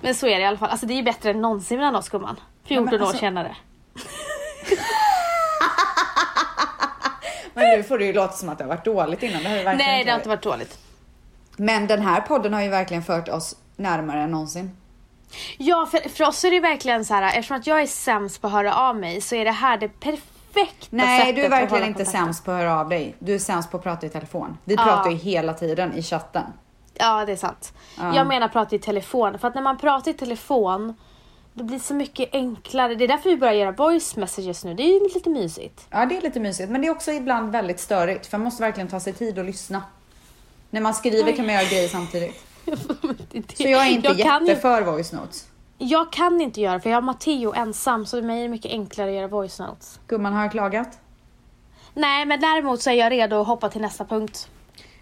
Men 0.02 0.16
så 0.16 0.28
är 0.28 0.36
det 0.36 0.42
i 0.42 0.46
alla 0.46 0.58
fall. 0.58 0.70
Alltså 0.70 0.86
det 0.86 0.94
är 0.94 0.96
ju 0.96 1.04
bättre 1.04 1.30
än 1.30 1.42
någonsin 1.42 1.78
mellan 1.78 1.96
oss 1.96 2.10
gumman. 2.10 2.40
14 2.64 2.86
men 2.86 3.02
alltså- 3.02 3.16
år 3.16 3.20
senare. 3.20 3.56
Men 7.54 7.78
nu 7.78 7.84
får 7.84 7.98
det 7.98 8.06
ju 8.06 8.14
låta 8.14 8.34
som 8.34 8.50
att 8.50 8.58
det 8.58 8.64
har 8.64 8.70
varit 8.70 8.86
dåligt 8.86 9.24
innan. 9.24 9.44
Det 9.44 9.50
har 9.50 9.58
ju 9.58 9.64
verkligen 9.64 9.92
Nej 9.92 10.04
det 10.04 10.12
har 10.12 10.18
inte 10.18 10.30
varit 10.30 10.42
dåligt. 10.42 10.80
Men 11.58 11.88
den 11.88 12.02
här 12.02 12.22
podden 12.22 12.54
har 12.54 12.62
ju 12.62 12.70
verkligen 12.70 13.04
fört 13.04 13.30
oss 13.30 13.56
närmare 13.76 14.22
än 14.22 14.32
någonsin. 14.32 14.78
Ja, 15.58 15.86
för, 15.92 16.10
för 16.10 16.24
oss 16.28 16.44
är 16.46 16.52
det 16.52 16.60
verkligen 16.60 17.06
så 17.06 17.14
här, 17.14 17.24
eftersom 17.38 17.58
att 17.58 17.68
jag 17.68 17.82
är 17.82 17.88
sämst 17.88 18.42
på 18.42 18.48
att 18.48 18.54
höra 18.54 18.76
av 18.76 18.96
mig 18.96 19.22
så 19.22 19.36
är 19.36 19.46
det 19.46 19.52
här 19.52 19.78
det 19.78 19.88
perfekta 20.00 20.88
Nej, 20.90 21.34
du 21.34 21.42
är 21.42 21.50
verkligen 21.50 21.84
inte 21.84 21.98
kontakten. 22.04 22.26
sämst 22.26 22.46
på 22.46 22.52
att 22.52 22.58
höra 22.58 22.80
av 22.80 22.90
dig. 22.90 23.16
Du 23.20 23.36
är 23.36 23.40
sämst 23.40 23.72
på 23.72 23.78
att 23.78 23.84
prata 23.84 24.06
i 24.06 24.10
telefon. 24.10 24.58
Vi 24.64 24.76
Ja. 24.76 24.84
pratar 24.84 25.10
ju 25.12 25.16
hela 25.18 25.54
tiden 25.54 25.94
i 25.94 26.04
chatten. 26.04 26.44
Ja, 26.94 27.26
det 27.26 27.32
är 27.32 27.36
sant. 27.36 27.74
Ja. 27.98 28.16
Jag 28.16 28.28
menar 28.28 28.48
prata 28.48 28.76
i 28.76 28.80
telefon, 28.80 29.40
för 29.40 29.48
att 29.48 29.56
när 29.56 29.62
man 29.62 29.78
pratar 29.78 30.12
i 30.12 30.14
telefon 30.14 30.96
det 31.54 31.64
blir 31.64 31.80
så 31.80 31.94
mycket 31.94 32.30
enklare. 32.34 32.96
Det 32.96 33.04
är 33.04 33.08
därför 33.08 33.30
vi 33.30 33.38
börjar 33.38 33.54
göra 33.54 33.72
voice 33.72 34.16
messages 34.16 34.64
nu. 34.66 34.74
Det 34.74 34.84
är 34.84 35.00
ju 35.00 35.14
lite 35.14 35.30
mysigt. 35.30 35.88
Ja, 35.90 36.06
det 36.06 36.18
är 36.18 36.22
lite 36.22 36.40
mysigt, 36.40 36.70
men 36.70 36.82
det 36.82 36.88
är 36.88 36.92
också 36.92 37.12
ibland 37.12 37.52
väldigt 37.52 37.80
störigt 37.80 38.28
för 38.28 38.38
man 38.38 38.46
måste 38.46 38.64
verkligen 38.64 38.88
ta 38.88 39.00
sig 39.00 39.14
tid 39.14 39.40
att 39.40 39.46
lyssna. 39.46 39.84
När 40.70 40.82
man 40.82 40.94
skriver 40.94 41.32
kan 41.36 41.46
man 41.46 41.56
göra 41.56 41.64
grejer 41.66 41.88
samtidigt. 41.88 42.44
Så 43.58 43.68
jag 43.68 43.88
är 43.88 43.90
inte 43.90 44.08
jag 44.08 44.18
kan, 44.18 44.46
jätte 44.46 44.52
ju, 44.52 44.62
för 44.62 44.82
voice 44.82 45.12
notes. 45.14 45.48
jag 45.78 46.12
kan 46.12 46.42
inte 46.42 46.62
göra 46.62 46.80
för 46.80 46.90
jag 46.90 46.98
har 46.98 47.02
Matteo 47.02 47.54
ensam 47.54 48.06
så 48.06 48.18
för 48.18 48.22
mig 48.22 48.40
är 48.40 48.44
det 48.44 48.50
mycket 48.50 48.72
enklare 48.72 49.10
att 49.10 49.16
göra 49.16 49.28
voice 49.28 49.60
notes. 49.60 50.00
Gumman, 50.08 50.34
har 50.34 50.42
jag 50.42 50.52
klagat? 50.52 51.00
Nej, 51.94 52.26
men 52.26 52.40
däremot 52.40 52.82
så 52.82 52.90
är 52.90 52.94
jag 52.94 53.12
redo 53.12 53.42
att 53.42 53.48
hoppa 53.48 53.70
till 53.70 53.82
nästa 53.82 54.06
punkt. 54.06 54.50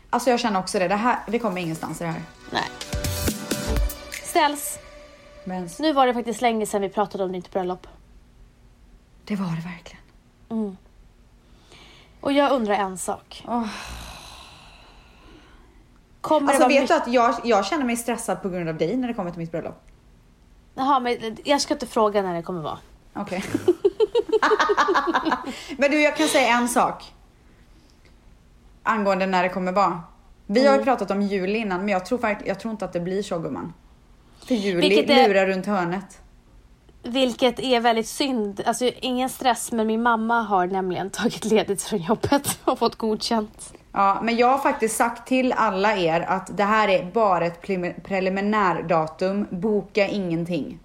Alltså 0.09 0.29
jag 0.29 0.39
känner 0.39 0.59
också 0.59 0.79
det. 0.79 0.87
det 0.87 0.95
här, 0.95 1.19
vi 1.27 1.39
kommer 1.39 1.61
ingenstans 1.61 2.01
i 2.01 2.03
det 2.03 2.09
här. 2.09 2.21
Nej. 2.51 2.63
Ställs. 4.23 4.79
Men 5.43 5.69
Nu 5.79 5.93
var 5.93 6.07
det 6.07 6.13
faktiskt 6.13 6.41
länge 6.41 6.65
sedan 6.65 6.81
vi 6.81 6.89
pratade 6.89 7.23
om 7.23 7.31
ditt 7.31 7.51
bröllop. 7.51 7.87
det 9.25 9.35
var 9.35 9.45
det 9.47 9.61
verkligen. 9.69 10.03
Mm. 10.49 10.77
Och 12.21 12.31
jag 12.33 12.51
undrar 12.51 12.75
en 12.75 12.97
sak. 12.97 13.43
Åh. 13.47 13.67
Kommer 16.27 16.53
Alltså 16.53 16.67
vet 16.67 16.87
du 16.87 16.93
att 16.93 17.07
jag, 17.07 17.35
jag 17.43 17.65
känner 17.65 17.85
mig 17.85 17.97
stressad 17.97 18.41
på 18.41 18.49
grund 18.49 18.69
av 18.69 18.77
dig 18.77 18.97
när 18.97 19.07
det 19.07 19.13
kommer 19.13 19.31
till 19.31 19.39
mitt 19.39 19.51
bröllop? 19.51 19.81
Jaha, 20.75 20.99
men 20.99 21.37
jag 21.43 21.61
ska 21.61 21.73
inte 21.73 21.87
fråga 21.87 22.21
när 22.21 22.33
det 22.35 22.41
kommer 22.41 22.61
vara. 22.61 22.77
Okej. 23.13 23.43
Men 25.77 25.91
du, 25.91 26.01
jag 26.01 26.17
kan 26.17 26.27
säga 26.27 26.57
en 26.57 26.69
sak. 26.69 27.03
Angående 28.83 29.25
när 29.25 29.43
det 29.43 29.49
kommer 29.49 29.71
vara. 29.71 30.01
Vi 30.45 30.59
Mm. 30.59 30.71
har 30.71 30.77
ju 30.79 30.83
pratat 30.83 31.11
om 31.11 31.21
juli 31.21 31.59
innan, 31.59 31.79
men 31.79 31.89
jag 31.89 32.05
tror, 32.05 32.37
jag 32.45 32.59
tror 32.59 32.71
inte 32.71 32.85
att 32.85 32.93
det 32.93 32.99
blir 32.99 33.23
så 33.23 33.39
gumman. 33.39 33.73
För 34.47 34.55
juli 34.55 34.99
är- 35.11 35.27
lurar 35.27 35.47
runt 35.47 35.65
hörnet. 35.65 36.21
Vilket 37.03 37.59
är 37.59 37.79
väldigt 37.79 38.07
synd. 38.07 38.61
Alltså 38.65 38.85
ingen 38.99 39.29
stress, 39.29 39.71
men 39.71 39.87
min 39.87 40.01
mamma 40.03 40.41
har 40.41 40.67
nämligen 40.67 41.09
tagit 41.09 41.45
ledigt 41.45 41.83
från 41.83 41.99
jobbet 41.99 42.59
och 42.63 42.79
fått 42.79 42.95
godkänt. 42.95 43.73
Ja, 43.97 44.19
men 44.21 44.37
jag 44.37 44.47
har 44.47 44.57
faktiskt 44.57 44.95
sagt 44.97 45.27
till 45.27 45.53
alla 45.53 45.95
er 45.97 46.21
att 46.21 46.57
det 46.57 46.63
här 46.63 46.87
är 46.87 47.11
bara 47.11 47.45
ett 47.45 47.61
prelim- 47.61 48.01
preliminärdatum. 48.03 49.47
Boka 49.49 50.07
ingenting. 50.07 50.79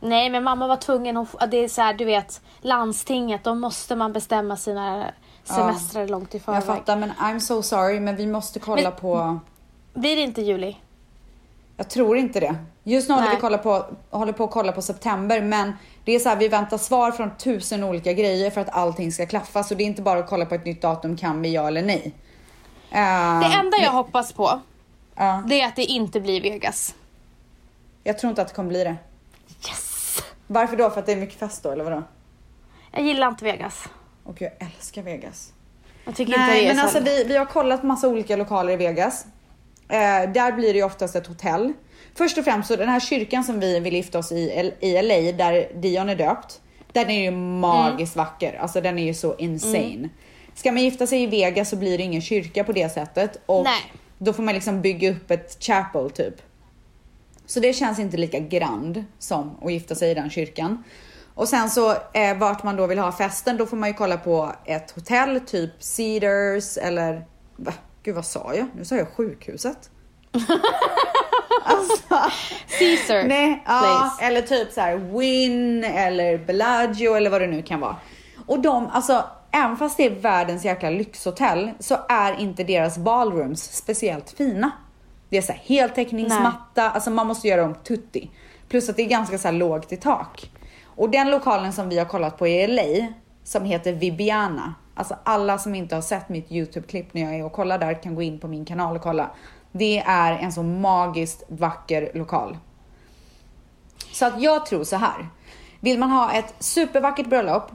Nej, 0.00 0.30
men 0.30 0.44
mamma 0.44 0.66
var 0.66 0.76
tvungen. 0.76 1.16
Hon, 1.16 1.26
det 1.50 1.56
är 1.56 1.68
så 1.68 1.82
här, 1.82 1.94
du 1.94 2.04
vet, 2.04 2.40
landstinget, 2.60 3.44
då 3.44 3.54
måste 3.54 3.96
man 3.96 4.12
bestämma 4.12 4.56
sina 4.56 5.04
semestrar 5.44 6.08
långt 6.08 6.34
i 6.34 6.40
förväg. 6.40 6.56
Jag 6.56 6.64
fattar, 6.64 6.96
men 6.96 7.10
I'm 7.12 7.38
so 7.38 7.62
sorry, 7.62 8.00
men 8.00 8.16
vi 8.16 8.26
måste 8.26 8.58
kolla 8.58 8.82
Men- 8.82 8.92
på... 9.00 9.38
Blir 9.94 10.16
det 10.16 10.22
inte 10.22 10.42
juli? 10.42 10.76
Jag 11.80 11.90
tror 11.90 12.16
inte 12.16 12.40
det. 12.40 12.54
Just 12.84 13.08
nu 13.08 13.14
håller 13.14 13.30
vi 13.30 13.36
kolla 13.36 13.58
på, 13.58 13.86
håller 14.10 14.32
på 14.32 14.44
att 14.44 14.50
kolla 14.50 14.72
på 14.72 14.82
september, 14.82 15.40
men 15.42 15.72
det 16.04 16.12
är 16.14 16.18
så 16.18 16.28
här, 16.28 16.36
vi 16.36 16.48
väntar 16.48 16.78
svar 16.78 17.12
från 17.12 17.30
tusen 17.36 17.84
olika 17.84 18.12
grejer 18.12 18.50
för 18.50 18.60
att 18.60 18.70
allting 18.70 19.12
ska 19.12 19.26
klaffa. 19.26 19.64
Så 19.64 19.74
det 19.74 19.82
är 19.82 19.86
inte 19.86 20.02
bara 20.02 20.18
att 20.18 20.28
kolla 20.28 20.46
på 20.46 20.54
ett 20.54 20.64
nytt 20.64 20.82
datum, 20.82 21.16
kan 21.16 21.42
vi 21.42 21.54
ja 21.54 21.66
eller 21.66 21.82
nej. 21.82 22.12
Eh, 22.90 23.40
Det 23.40 23.54
enda 23.56 23.76
jag 23.76 23.82
men- 23.82 23.92
hoppas 23.94 24.32
på, 24.32 24.60
Ja, 25.14 25.42
det 25.46 25.60
är 25.60 25.66
att 25.68 25.76
det 25.76 25.84
inte 25.84 26.20
blir 26.20 26.40
Vegas. 26.40 26.94
jag 28.04 28.18
tror 28.18 28.30
inte 28.30 28.42
att 28.42 28.48
det 28.48 28.54
kommer 28.54 28.68
bli 28.68 28.84
det. 28.84 28.96
Yes! 29.68 30.18
Varför 30.46 30.76
då? 30.76 30.90
För 30.90 31.00
att 31.00 31.06
det 31.06 31.12
är 31.12 31.16
mycket 31.16 31.38
fest 31.38 31.62
då, 31.62 31.70
eller 31.70 31.84
vadå? 31.84 32.02
Jag 32.92 33.02
gillar 33.02 33.28
inte 33.28 33.44
Vegas. 33.44 33.84
Och 34.24 34.42
jag 34.42 34.50
älskar 34.58 35.02
Vegas. 35.02 35.52
Jag 36.04 36.16
tycker 36.16 36.32
inte 36.32 36.46
Nej, 36.46 36.60
det 36.64 36.70
är 36.70 36.74
men 36.74 36.88
så 36.88 36.96
alltså 36.98 37.12
vi, 37.12 37.24
vi 37.24 37.36
har 37.36 37.44
kollat 37.44 37.82
massa 37.82 38.08
olika 38.08 38.36
lokaler 38.36 38.72
i 38.72 38.76
Vegas. 38.76 39.26
Eh, 39.88 40.32
där 40.32 40.52
blir 40.52 40.72
det 40.72 40.78
ju 40.78 40.84
oftast 40.84 41.16
ett 41.16 41.26
hotell. 41.26 41.72
Först 42.14 42.38
och 42.38 42.44
främst 42.44 42.68
så 42.68 42.76
den 42.76 42.88
här 42.88 43.00
kyrkan 43.00 43.44
som 43.44 43.60
vi 43.60 43.80
vill 43.80 43.94
gifta 43.94 44.18
oss 44.18 44.32
i, 44.32 44.72
i 44.80 45.02
LA, 45.02 45.32
där 45.32 45.80
Dion 45.80 46.08
är 46.08 46.16
döpt. 46.16 46.60
Den 46.92 47.10
är 47.10 47.22
ju 47.22 47.30
magiskt 47.30 48.16
vacker, 48.16 48.58
alltså 48.60 48.80
den 48.80 48.98
är 48.98 49.04
ju 49.04 49.14
så 49.14 49.36
insane. 49.36 50.08
Ska 50.54 50.72
man 50.72 50.82
gifta 50.82 51.06
sig 51.06 51.22
i 51.22 51.26
Vegas 51.26 51.68
så 51.68 51.76
blir 51.76 51.98
det 51.98 52.04
ingen 52.04 52.22
kyrka 52.22 52.64
på 52.64 52.72
det 52.72 52.88
sättet 52.88 53.40
och 53.46 53.64
Nej. 53.64 53.92
då 54.18 54.32
får 54.32 54.42
man 54.42 54.54
liksom 54.54 54.80
bygga 54.82 55.10
upp 55.10 55.30
ett 55.30 55.64
chapel 55.64 56.10
typ. 56.10 56.34
Så 57.46 57.60
det 57.60 57.72
känns 57.72 57.98
inte 57.98 58.16
lika 58.16 58.38
grand 58.38 59.04
som 59.18 59.56
att 59.62 59.72
gifta 59.72 59.94
sig 59.94 60.10
i 60.10 60.14
den 60.14 60.30
kyrkan. 60.30 60.84
Och 61.34 61.48
sen 61.48 61.70
så 61.70 61.90
eh, 61.90 62.36
vart 62.38 62.62
man 62.62 62.76
då 62.76 62.86
vill 62.86 62.98
ha 62.98 63.12
festen, 63.12 63.56
då 63.56 63.66
får 63.66 63.76
man 63.76 63.88
ju 63.88 63.94
kolla 63.94 64.16
på 64.16 64.52
ett 64.64 64.90
hotell, 64.90 65.40
typ 65.40 65.70
Cedars 65.78 66.76
eller? 66.76 67.24
Gud 68.02 68.14
vad 68.14 68.24
sa 68.24 68.54
jag? 68.54 68.66
Nu 68.76 68.84
sa 68.84 68.96
jag 68.96 69.08
sjukhuset. 69.08 69.90
alltså, 71.64 72.14
Caesar 72.78 73.28
nej, 73.28 73.62
ja, 73.66 74.18
eller 74.20 74.42
typ 74.42 74.72
så 74.72 74.80
här 74.80 74.96
Win 74.96 75.84
eller 75.84 76.38
Bellagio 76.38 77.14
eller 77.14 77.30
vad 77.30 77.40
det 77.40 77.46
nu 77.46 77.62
kan 77.62 77.80
vara. 77.80 77.96
Och 78.46 78.60
de, 78.60 78.86
alltså 78.86 79.24
även 79.50 79.76
fast 79.76 79.96
det 79.96 80.06
är 80.06 80.10
världens 80.10 80.64
jäkla 80.64 80.90
lyxhotell 80.90 81.70
så 81.78 81.96
är 82.08 82.40
inte 82.40 82.64
deras 82.64 82.98
ballrooms 82.98 83.62
speciellt 83.62 84.30
fina. 84.30 84.70
Det 85.28 85.36
är 85.36 85.42
så 85.42 85.52
här 85.52 85.62
heltäckningsmatta, 85.64 86.90
alltså 86.90 87.10
man 87.10 87.26
måste 87.26 87.48
göra 87.48 87.62
dem 87.62 87.74
tutti. 87.74 88.30
Plus 88.68 88.88
att 88.88 88.96
det 88.96 89.02
är 89.02 89.08
ganska 89.08 89.38
så 89.38 89.48
här 89.48 89.52
lågt 89.52 89.92
i 89.92 89.96
tak. 89.96 90.50
Och 90.84 91.10
den 91.10 91.30
lokalen 91.30 91.72
som 91.72 91.88
vi 91.88 91.98
har 91.98 92.04
kollat 92.06 92.38
på 92.38 92.48
i 92.48 92.66
LA, 92.66 93.06
som 93.44 93.64
heter 93.64 93.92
Vibiana. 93.92 94.74
Alltså 94.98 95.16
alla 95.24 95.58
som 95.58 95.74
inte 95.74 95.94
har 95.94 96.02
sett 96.02 96.28
mitt 96.28 96.52
YouTube-klipp 96.52 97.14
när 97.14 97.22
jag 97.22 97.34
är 97.34 97.44
och 97.44 97.52
kollar 97.52 97.78
där 97.78 98.02
kan 98.02 98.14
gå 98.14 98.22
in 98.22 98.38
på 98.38 98.48
min 98.48 98.64
kanal 98.64 98.96
och 98.96 99.02
kolla. 99.02 99.30
Det 99.72 99.98
är 99.98 100.32
en 100.32 100.52
så 100.52 100.62
magiskt 100.62 101.42
vacker 101.48 102.10
lokal. 102.14 102.58
Så 104.12 104.26
att 104.26 104.42
jag 104.42 104.66
tror 104.66 104.84
så 104.84 104.96
här. 104.96 105.28
Vill 105.80 105.98
man 105.98 106.10
ha 106.10 106.32
ett 106.32 106.54
supervackert 106.58 107.26
bröllop 107.26 107.70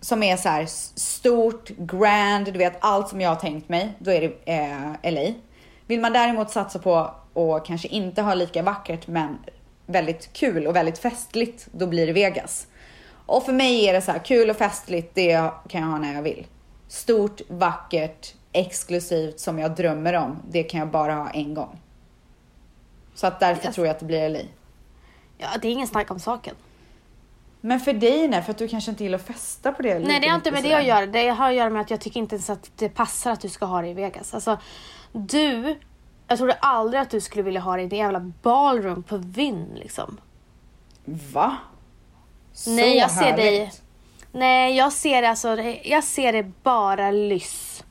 som 0.00 0.22
är 0.22 0.36
så 0.36 0.48
här 0.48 0.66
stort, 0.94 1.68
grand, 1.68 2.44
du 2.44 2.58
vet 2.58 2.76
allt 2.80 3.08
som 3.08 3.20
jag 3.20 3.30
har 3.30 3.36
tänkt 3.36 3.68
mig, 3.68 3.92
då 3.98 4.10
är 4.10 4.20
det 4.20 4.52
eh, 4.52 5.12
LA. 5.12 5.34
Vill 5.86 6.00
man 6.00 6.12
däremot 6.12 6.50
satsa 6.50 6.78
på 6.78 7.10
och 7.32 7.66
kanske 7.66 7.88
inte 7.88 8.22
ha 8.22 8.34
lika 8.34 8.62
vackert 8.62 9.06
men 9.06 9.38
väldigt 9.86 10.32
kul 10.32 10.66
och 10.66 10.76
väldigt 10.76 10.98
festligt, 10.98 11.68
då 11.72 11.86
blir 11.86 12.06
det 12.06 12.12
Vegas. 12.12 12.66
Och 13.30 13.42
för 13.42 13.52
mig 13.52 13.88
är 13.88 13.92
det 13.92 14.00
så 14.00 14.12
här 14.12 14.18
kul 14.18 14.50
och 14.50 14.56
festligt, 14.56 15.14
det 15.14 15.50
kan 15.68 15.80
jag 15.80 15.88
ha 15.88 15.98
när 15.98 16.14
jag 16.14 16.22
vill. 16.22 16.46
Stort, 16.88 17.40
vackert, 17.48 18.34
exklusivt 18.52 19.40
som 19.40 19.58
jag 19.58 19.76
drömmer 19.76 20.12
om, 20.12 20.36
det 20.50 20.62
kan 20.62 20.80
jag 20.80 20.88
bara 20.88 21.14
ha 21.14 21.30
en 21.30 21.54
gång. 21.54 21.80
Så 23.14 23.26
att 23.26 23.40
därför 23.40 23.66
Yes. 23.66 23.74
tror 23.74 23.86
jag 23.86 23.94
att 23.94 24.00
det 24.00 24.06
blir 24.06 24.28
LA. 24.28 24.38
Ja, 25.38 25.48
det 25.62 25.68
är 25.68 25.72
ingen 25.72 25.86
snack 25.86 26.10
om 26.10 26.18
saken. 26.18 26.54
Men 27.60 27.80
för 27.80 27.92
dig 27.92 28.28
nej, 28.28 28.42
för 28.42 28.50
att 28.50 28.58
du 28.58 28.68
kanske 28.68 28.90
inte 28.90 29.04
gillar 29.04 29.18
att 29.18 29.26
festa 29.26 29.72
på 29.72 29.82
det 29.82 29.98
Nej, 29.98 30.20
det 30.20 30.28
har 30.28 30.36
inte 30.36 30.50
med 30.50 30.62
det 30.62 30.74
att 30.74 30.86
göra. 30.86 31.06
Det 31.06 31.28
har 31.28 31.48
att 31.48 31.54
göra 31.54 31.70
med 31.70 31.80
att 31.82 31.90
jag 31.90 32.00
tycker 32.00 32.20
inte 32.20 32.34
ens 32.34 32.50
att 32.50 32.70
det 32.76 32.88
passar 32.88 33.32
att 33.32 33.40
du 33.40 33.48
ska 33.48 33.64
ha 33.64 33.82
det 33.82 33.88
i 33.88 33.94
Vegas. 33.94 34.34
Alltså, 34.34 34.58
du, 35.12 35.78
jag 36.28 36.38
trodde 36.38 36.52
aldrig 36.52 37.00
att 37.02 37.10
du 37.10 37.20
skulle 37.20 37.42
vilja 37.42 37.60
ha 37.60 37.76
det 37.76 37.82
i 37.82 37.86
din 37.86 37.98
jävla 37.98 38.20
ballroom 38.20 39.02
på 39.02 39.16
Vinn 39.16 39.68
liksom. 39.74 40.20
Va? 41.32 41.56
Så 42.54 42.70
Nej, 42.70 42.96
jag 42.96 43.10
ser 43.10 43.36
dig. 43.36 43.58
härligt. 43.58 43.82
Nej, 44.32 44.76
jag 44.76 44.92
ser 44.92 45.22
det 45.22 45.28
alltså, 45.28 45.56
jag 45.84 46.04
ser 46.04 46.32
det 46.32 46.42
bara 46.62 47.10
lyss. 47.10 47.84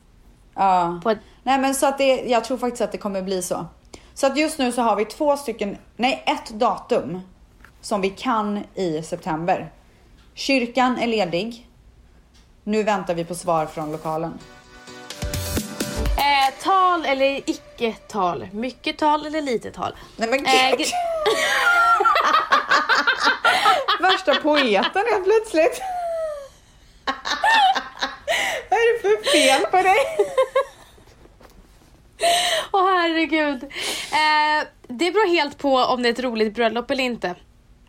Ja. 0.54 1.00
På 1.02 1.10
ett, 1.10 1.18
Nej 1.42 1.58
men 1.58 1.74
så 1.74 1.86
att 1.86 1.98
det, 1.98 2.22
jag 2.26 2.44
tror 2.44 2.58
faktiskt 2.58 2.80
att 2.82 2.92
det 2.92 2.98
kommer 2.98 3.22
bli 3.22 3.42
så. 3.42 3.66
Så 4.14 4.26
att 4.26 4.36
just 4.38 4.58
nu 4.58 4.72
så 4.72 4.82
har 4.82 4.96
vi 4.96 5.04
två 5.04 5.36
stycken, 5.36 5.76
nej 5.96 6.22
ett 6.26 6.50
datum 6.50 7.20
som 7.80 8.00
vi 8.00 8.10
kan 8.10 8.64
i 8.74 9.02
september. 9.02 9.72
Kyrkan 10.34 10.98
är 10.98 11.06
ledig. 11.06 11.66
Nu 12.64 12.82
väntar 12.82 13.14
vi 13.14 13.24
på 13.24 13.34
svar 13.34 13.66
från 13.66 13.92
lokalen. 13.92 14.38
eh, 16.16 16.62
tal 16.62 17.06
eller 17.06 17.50
icke-tal? 17.50 18.48
Mycket 18.52 18.98
tal 18.98 19.26
eller 19.26 19.40
lite 19.42 19.70
tal? 19.70 19.92
Nej 20.16 20.28
men 20.30 20.46
Eh, 20.46 20.72
Värsta 24.10 24.34
poeten 24.34 25.02
helt 25.10 25.24
plötsligt. 25.24 25.80
Vad 28.70 28.78
är 28.78 28.92
det 28.92 29.00
för 29.02 29.32
fel 29.32 29.70
på 29.70 29.76
dig? 29.76 29.96
Åh 32.72 32.90
herregud. 32.90 33.64
Eh, 34.12 34.66
det 34.88 35.10
beror 35.10 35.28
helt 35.28 35.58
på 35.58 35.76
om 35.76 36.02
det 36.02 36.08
är 36.08 36.12
ett 36.12 36.20
roligt 36.20 36.54
bröllop 36.54 36.90
eller 36.90 37.04
inte. 37.04 37.34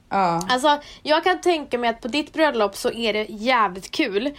Ja. 0.10 0.41
Alltså, 0.49 0.79
jag 1.03 1.23
kan 1.23 1.41
tänka 1.41 1.77
mig 1.77 1.89
att 1.89 2.01
på 2.01 2.07
ditt 2.07 2.34
bröllop 2.34 2.75
så 2.75 2.91
är 2.91 3.13
det 3.13 3.25
jävligt 3.29 3.91
kul. 3.91 4.38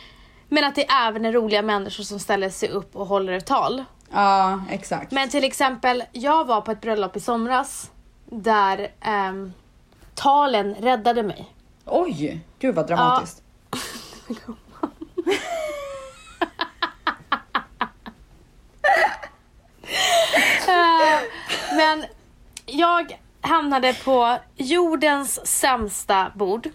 Men 0.48 0.64
att 0.64 0.74
det 0.74 0.90
även 0.90 1.24
är 1.24 1.32
roliga 1.32 1.62
människor 1.62 2.04
som 2.04 2.18
ställer 2.18 2.50
sig 2.50 2.68
upp 2.68 2.96
och 2.96 3.06
håller 3.06 3.32
ett 3.32 3.46
tal. 3.46 3.84
Ja, 4.12 4.62
exakt. 4.70 5.12
Men 5.12 5.28
till 5.28 5.44
exempel, 5.44 6.04
jag 6.12 6.44
var 6.46 6.60
på 6.60 6.70
ett 6.70 6.80
bröllop 6.80 7.16
i 7.16 7.20
somras 7.20 7.90
där 8.26 8.88
ehm, 9.00 9.52
talen 10.14 10.74
räddade 10.74 11.22
mig. 11.22 11.48
Oj, 11.84 12.40
gud 12.58 12.74
vad 12.74 12.86
dramatiskt. 12.86 13.42
Eh, 20.68 21.20
Men 21.76 22.04
jag 22.66 23.18
hamnade 23.40 23.94
på 24.04 24.38
jordens 24.56 25.46
sämsta 25.46 26.32
bord. 26.34 26.68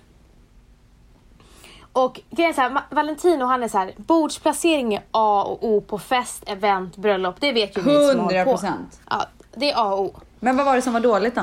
Och 1.94 2.22
grejen 2.30 2.50
är 2.50 2.54
så 2.56 2.62
här, 2.62 2.82
Valentino 2.90 3.46
han 3.46 3.64
är 3.64 3.68
så 3.68 3.78
här, 3.78 3.94
bordsplacering 3.98 4.94
är 4.94 5.02
A 5.12 5.44
och 5.44 5.64
O 5.70 5.82
på 5.82 6.00
fest, 6.00 6.44
event, 6.48 6.98
bröllop. 6.98 7.36
Det 7.40 7.52
vet 7.52 7.78
ju 7.78 7.82
ni 7.82 8.12
som 8.12 8.20
håller 8.20 8.46
på. 8.46 8.52
100%. 8.52 8.74
Ja, 9.10 9.26
det 9.56 9.72
är 9.72 9.78
A 9.78 9.94
och 9.94 10.02
O. 10.02 10.20
Men 10.40 10.58
vad 10.58 10.66
var 10.66 10.76
det 10.76 10.82
som 10.82 10.94
var 10.94 11.00
dåligt 11.00 11.36
då? 11.36 11.42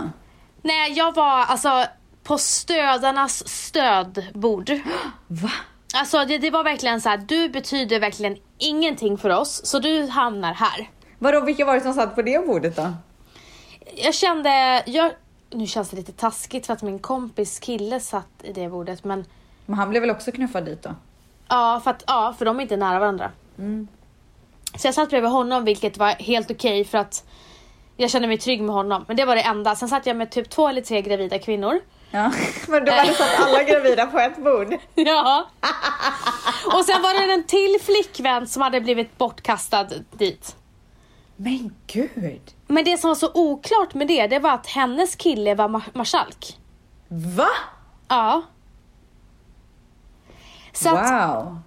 Nej, 0.63 0.93
jag 0.93 1.15
var 1.15 1.45
alltså 1.45 1.85
på 2.25 2.39
stödarnas 2.39 3.49
stödbord. 3.49 4.71
Va? 5.27 5.51
Alltså 5.95 6.25
det, 6.25 6.39
det 6.39 6.51
var 6.51 6.65
verkligen 6.65 7.01
så 7.01 7.09
här, 7.09 7.17
du 7.17 7.49
betyder 7.49 8.01
verkligen 8.01 8.37
ingenting 8.59 9.19
för 9.19 9.31
oss, 9.31 9.67
så 9.67 9.79
du 9.79 10.07
hamnar 10.07 10.55
här. 10.55 10.91
Vadå, 11.19 11.41
vilka 11.41 11.65
var 11.65 11.75
det 11.75 11.81
som 11.81 11.95
satt 11.95 12.15
på 12.15 12.23
det 12.23 12.47
bordet 12.47 12.77
då? 12.77 12.93
Jag 13.97 14.15
kände, 14.15 14.83
jag, 14.87 15.13
nu 15.51 15.67
känns 15.67 15.91
det 15.91 15.97
lite 15.97 16.13
taskigt 16.13 16.67
för 16.67 16.73
att 16.73 16.83
min 16.83 16.99
kompis 16.99 17.61
kille 17.61 18.01
satt 18.01 18.29
i 18.43 18.53
det 18.53 18.69
bordet, 18.69 19.05
men 19.05 19.25
Men 19.67 19.79
han 19.79 19.91
blev 19.91 20.01
väl 20.01 20.11
också 20.11 20.33
knuffad 20.33 20.65
dit 20.65 20.83
då? 20.83 20.91
ja, 21.49 21.81
för 21.85 21.91
att, 21.91 22.05
ja, 22.07 22.35
för 22.39 22.45
de 22.45 22.59
är 22.59 22.63
inte 22.63 22.77
nära 22.77 22.99
varandra. 22.99 23.31
Så 24.77 24.87
jag 24.87 24.95
satt 24.95 25.11
bredvid 25.11 25.31
honom, 25.31 25.65
vilket 25.65 25.99
var 25.99 26.09
helt 26.09 26.51
okej 26.51 26.85
för 26.85 26.99
att 26.99 27.25
jag 27.97 28.11
kände 28.11 28.29
mig 28.29 28.39
trygg 28.39 28.63
med 28.63 28.75
honom. 28.75 29.05
Men 29.09 29.17
det 29.17 29.25
var 29.25 29.37
det 29.37 29.43
enda. 29.43 29.77
Sen 29.77 29.89
satt 29.89 30.07
jag 30.07 30.17
med 30.17 30.31
typ 30.31 30.51
två 30.51 30.69
eller 30.69 30.81
tre 30.81 31.03
gravida 31.03 31.39
kvinnor. 31.39 31.81
Ja, 32.15 32.33
men 32.69 32.85
då 32.85 32.93
var 32.93 33.07
det 33.07 33.15
så 33.15 33.23
att 33.23 33.41
alla 33.41 33.63
gravida 33.63 34.07
på 34.07 34.19
ett 34.19 34.37
bord. 34.45 34.75
Ja. 34.95 35.49
Och 36.67 36.85
sen 36.85 37.03
var 37.03 37.27
det 37.27 37.33
en 37.33 37.45
till 37.45 37.79
flickvän 37.83 38.47
som 38.47 38.63
hade 38.63 38.81
blivit 38.81 39.19
bortkastad 39.19 39.87
dit. 40.13 40.57
Men 41.37 41.75
gud! 41.87 42.41
Men 42.67 42.85
det 42.85 42.97
som 42.99 43.09
var 43.09 43.15
så 43.15 43.31
oklart 43.35 43.95
med 43.95 44.07
det, 44.09 44.27
det 44.27 44.39
var 44.39 44.51
att 44.51 44.67
hennes 44.67 45.17
kille 45.17 45.55
var 45.55 45.69
mar- 45.69 45.91
marskalk. 45.93 46.59
Va? 47.09 47.49
Ja. 48.09 48.43
Så 50.73 50.91
Wow. 50.91 51.59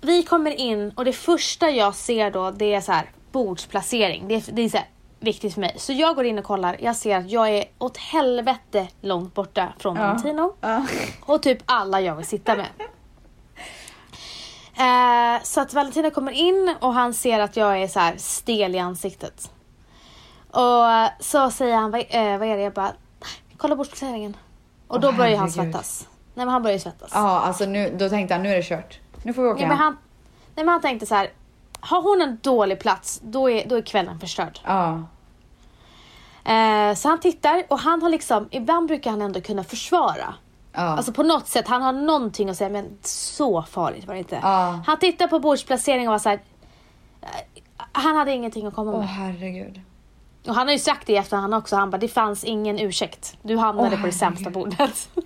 vi 0.00 0.22
kommer 0.22 0.50
in 0.50 0.90
och 0.96 1.04
det 1.04 1.12
första 1.12 1.70
jag 1.70 1.94
ser 1.94 2.30
då, 2.30 2.50
det 2.50 2.74
är 2.74 2.80
så 2.80 2.92
här 2.92 3.10
bordsplacering. 3.32 4.28
Det 4.28 4.34
är, 4.34 4.52
det 4.52 4.62
är 4.62 4.68
så 4.68 4.76
här 4.76 4.86
viktigt 5.20 5.54
för 5.54 5.60
mig. 5.60 5.74
Så 5.78 5.92
jag 5.92 6.16
går 6.16 6.24
in 6.24 6.38
och 6.38 6.44
kollar, 6.44 6.76
jag 6.80 6.96
ser 6.96 7.16
att 7.16 7.30
jag 7.30 7.48
är 7.50 7.64
åt 7.78 7.96
helvete 7.96 8.88
långt 9.00 9.34
borta 9.34 9.72
från 9.78 9.98
Valentino. 9.98 10.54
Ja. 10.60 10.86
Och 11.20 11.42
typ 11.42 11.58
alla 11.66 12.00
jag 12.00 12.14
vill 12.16 12.26
sitta 12.26 12.56
med. 12.56 12.66
Eh, 14.80 15.42
så 15.42 15.60
att 15.60 15.74
Valentino 15.74 16.10
kommer 16.10 16.32
in 16.32 16.74
och 16.80 16.94
han 16.94 17.14
ser 17.14 17.40
att 17.40 17.56
jag 17.56 17.82
är 17.82 17.88
så 17.88 18.00
här 18.00 18.14
stel 18.16 18.74
i 18.74 18.78
ansiktet. 18.78 19.50
Och 20.50 21.24
så 21.24 21.50
säger 21.50 21.76
han, 21.76 21.90
vad, 21.90 22.00
eh, 22.00 22.38
vad 22.38 22.48
är 22.48 22.56
det? 22.56 22.62
Jag 22.62 22.72
bara, 22.72 22.92
kolla 23.56 23.76
bordsplaceringen. 23.76 24.36
Och 24.88 25.00
då 25.00 25.08
Åh, 25.08 25.16
börjar 25.16 25.36
han 25.38 25.50
svettas. 25.50 26.08
Nej 26.34 26.46
men 26.46 26.52
han 26.52 26.62
börjar 26.62 26.78
svettas. 26.78 27.10
Ja, 27.14 27.40
alltså 27.40 27.64
nu, 27.64 27.94
då 27.98 28.08
tänkte 28.08 28.34
han 28.34 28.42
nu 28.42 28.48
är 28.48 28.56
det 28.56 28.62
kört. 28.62 29.00
Nu 29.22 29.32
får 29.34 29.42
vi 29.42 29.48
åka 29.48 29.60
Ja, 29.62 29.66
hem. 29.66 29.68
men 29.68 29.78
han, 29.78 29.92
nej, 30.54 30.64
men 30.64 30.68
han 30.68 30.80
tänkte 30.80 31.06
så 31.06 31.14
här. 31.14 31.30
Har 31.80 32.02
hon 32.02 32.22
en 32.22 32.38
dålig 32.42 32.80
plats, 32.80 33.20
då 33.24 33.50
är, 33.50 33.68
då 33.68 33.76
är 33.76 33.82
kvällen 33.82 34.20
förstörd. 34.20 34.60
Ja. 34.64 35.02
Eh, 36.52 36.94
så 36.94 37.08
han 37.08 37.20
tittar 37.20 37.64
och 37.68 37.78
han 37.78 38.02
har 38.02 38.08
liksom, 38.10 38.48
ibland 38.50 38.86
brukar 38.88 39.10
han 39.10 39.22
ändå 39.22 39.40
kunna 39.40 39.64
försvara. 39.64 40.34
Ja. 40.72 40.80
Alltså 40.80 41.12
på 41.12 41.22
något 41.22 41.46
sätt, 41.48 41.68
han 41.68 41.82
har 41.82 41.92
någonting 41.92 42.50
att 42.50 42.56
säga 42.56 42.70
men 42.70 42.98
så 43.02 43.62
farligt 43.62 44.06
var 44.06 44.14
det 44.14 44.18
inte. 44.18 44.38
Ja. 44.42 44.80
Han 44.86 44.98
tittar 44.98 45.26
på 45.28 45.38
bordsplaceringen 45.40 46.08
och 46.08 46.12
var 46.12 46.18
så 46.18 46.28
här. 46.28 46.40
eh, 47.22 47.28
Han 47.92 48.16
hade 48.16 48.32
ingenting 48.32 48.66
att 48.66 48.74
komma 48.74 48.92
Åh 48.92 48.98
med. 48.98 49.08
herregud. 49.08 49.80
Och 50.46 50.54
han 50.54 50.66
har 50.66 50.72
ju 50.72 50.78
sagt 50.78 51.06
det 51.06 51.16
efter 51.16 51.36
han 51.36 51.52
också, 51.54 51.76
han 51.76 51.90
bara 51.90 51.98
det 51.98 52.08
fanns 52.08 52.44
ingen 52.44 52.78
ursäkt. 52.78 53.36
Du 53.42 53.56
hamnade 53.56 53.94
Åh, 53.96 54.00
på 54.00 54.06
det 54.06 54.12
sämsta 54.12 54.50
herregud. 54.50 54.76
bordet. 54.78 55.08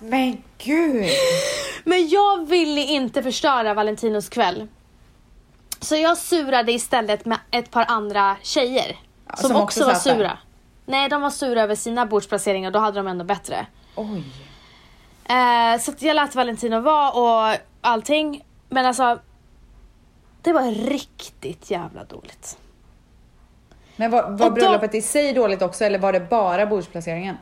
Men 0.00 0.42
gud! 0.58 1.06
Men 1.84 2.08
jag 2.08 2.48
ville 2.48 2.80
inte 2.80 3.22
förstöra 3.22 3.74
Valentinos 3.74 4.28
kväll. 4.28 4.68
Så 5.80 5.96
jag 5.96 6.18
surade 6.18 6.72
istället 6.72 7.24
med 7.24 7.38
ett 7.50 7.70
par 7.70 7.84
andra 7.88 8.36
tjejer. 8.42 8.96
Ja, 9.28 9.36
som, 9.36 9.48
som 9.50 9.56
också, 9.62 9.80
också 9.80 9.86
var 9.86 9.92
där. 9.92 10.16
sura. 10.16 10.38
Nej, 10.86 11.08
de 11.08 11.22
var 11.22 11.30
sura 11.30 11.62
över 11.62 11.74
sina 11.74 12.06
bordsplaceringar. 12.06 12.70
Då 12.70 12.78
hade 12.78 12.98
de 12.98 13.06
ändå 13.08 13.24
bättre. 13.24 13.66
Oj. 13.94 14.24
Eh, 15.24 15.80
så 15.80 15.92
jag 15.98 16.14
lät 16.14 16.34
Valentino 16.34 16.80
vara 16.80 17.10
och 17.50 17.56
allting. 17.80 18.44
Men 18.68 18.86
alltså. 18.86 19.18
Det 20.42 20.52
var 20.52 20.70
riktigt 20.90 21.70
jävla 21.70 22.04
dåligt. 22.04 22.58
Men 23.96 24.10
var, 24.10 24.22
var 24.22 24.30
Och 24.30 24.36
då- 24.38 24.50
bröllopet 24.50 24.94
i 24.94 25.02
sig 25.02 25.32
dåligt 25.32 25.62
också 25.62 25.84
eller 25.84 25.98
var 25.98 26.12
det 26.12 26.20
bara 26.20 26.66
bordsplaceringen? 26.66 27.36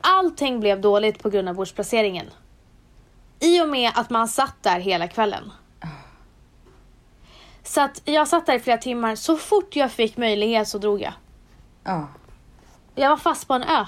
Allting 0.00 0.60
blev 0.60 0.80
dåligt 0.80 1.22
på 1.22 1.30
grund 1.30 1.48
av 1.48 1.54
bordsplaceringen. 1.54 2.26
I 3.40 3.60
och 3.60 3.68
med 3.68 3.90
att 3.94 4.10
man 4.10 4.28
satt 4.28 4.62
där 4.62 4.80
hela 4.80 5.08
kvällen. 5.08 5.52
Så 7.62 7.80
att 7.80 8.02
jag 8.04 8.28
satt 8.28 8.46
där 8.46 8.54
i 8.54 8.60
flera 8.60 8.78
timmar. 8.78 9.14
Så 9.14 9.36
fort 9.36 9.76
jag 9.76 9.92
fick 9.92 10.16
möjlighet 10.16 10.68
så 10.68 10.78
drog 10.78 11.00
jag. 11.02 11.12
Ja. 11.84 12.08
Jag 12.94 13.10
var 13.10 13.16
fast 13.16 13.48
på 13.48 13.54
en 13.54 13.62
ö. 13.62 13.86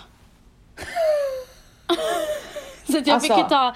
så 2.90 2.98
att 2.98 3.07
jag 3.07 3.22
fick 3.22 3.31
ju 3.31 3.37
Alltså, 3.37 3.48
ta 3.48 3.75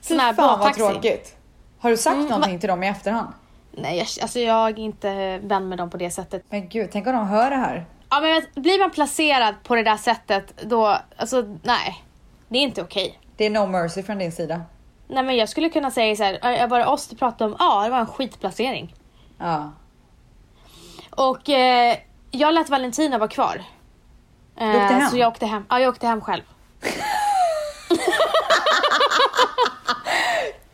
sån 0.00 0.20
här 0.20 0.34
fan 0.34 0.58
vad 0.60 0.74
tråkigt. 0.74 1.36
Har 1.78 1.90
du 1.90 1.96
sagt 1.96 2.16
Mm, 2.16 2.28
någonting 2.28 2.60
till 2.60 2.68
dem 2.68 2.82
i 2.82 2.88
efterhand? 2.88 3.28
Nej, 3.72 3.98
jag, 3.98 4.06
alltså 4.22 4.38
jag 4.38 4.68
är 4.68 4.78
inte 4.78 5.38
vän 5.38 5.68
med 5.68 5.78
dem 5.78 5.90
på 5.90 5.96
det 5.96 6.10
sättet. 6.10 6.44
Men 6.48 6.68
gud, 6.68 6.88
tänk 6.92 7.06
om 7.06 7.12
de 7.12 7.26
hör 7.26 7.50
det 7.50 7.56
här. 7.56 7.86
Ja 8.10 8.20
men 8.20 8.62
blir 8.62 8.78
man 8.78 8.90
placerad 8.90 9.54
på 9.62 9.74
det 9.74 9.82
där 9.82 9.96
sättet 9.96 10.62
då, 10.62 10.98
alltså 11.16 11.58
nej. 11.62 12.04
Det 12.48 12.58
är 12.58 12.62
inte 12.62 12.82
okej. 12.82 13.18
Det 13.36 13.44
är 13.46 13.50
no 13.50 13.66
mercy 13.66 14.02
från 14.02 14.18
din 14.18 14.32
sida. 14.32 14.60
Nej 15.08 15.22
men 15.22 15.36
jag 15.36 15.48
skulle 15.48 15.68
kunna 15.68 15.90
säga 15.90 16.16
så 16.16 16.22
här, 16.24 16.60
"Äh, 16.62 16.68
var 16.68 16.78
det 16.78 16.86
oss 16.86 17.08
du 17.08 17.16
pratade 17.16 17.50
om? 17.50 17.56
Ja, 17.58 17.84
det 17.84 17.90
var 17.90 17.98
en 17.98 18.06
skitplacering. 18.06 18.94
Ja. 19.38 19.72
Och 21.10 21.48
eh, 21.48 21.96
jag 22.30 22.54
lät 22.54 22.68
Valentina 22.68 23.18
vara 23.18 23.28
kvar. 23.28 23.62
Eh, 24.56 24.68
åkte 24.68 24.78
hem? 24.94 25.10
Så 25.10 25.16
jag 25.18 25.28
åkte 25.28 25.46
hem. 25.46 25.66
Ja, 25.68 25.80
jag 25.80 25.88
åkte 25.88 26.06
hem 26.06 26.20
själv. 26.20 26.42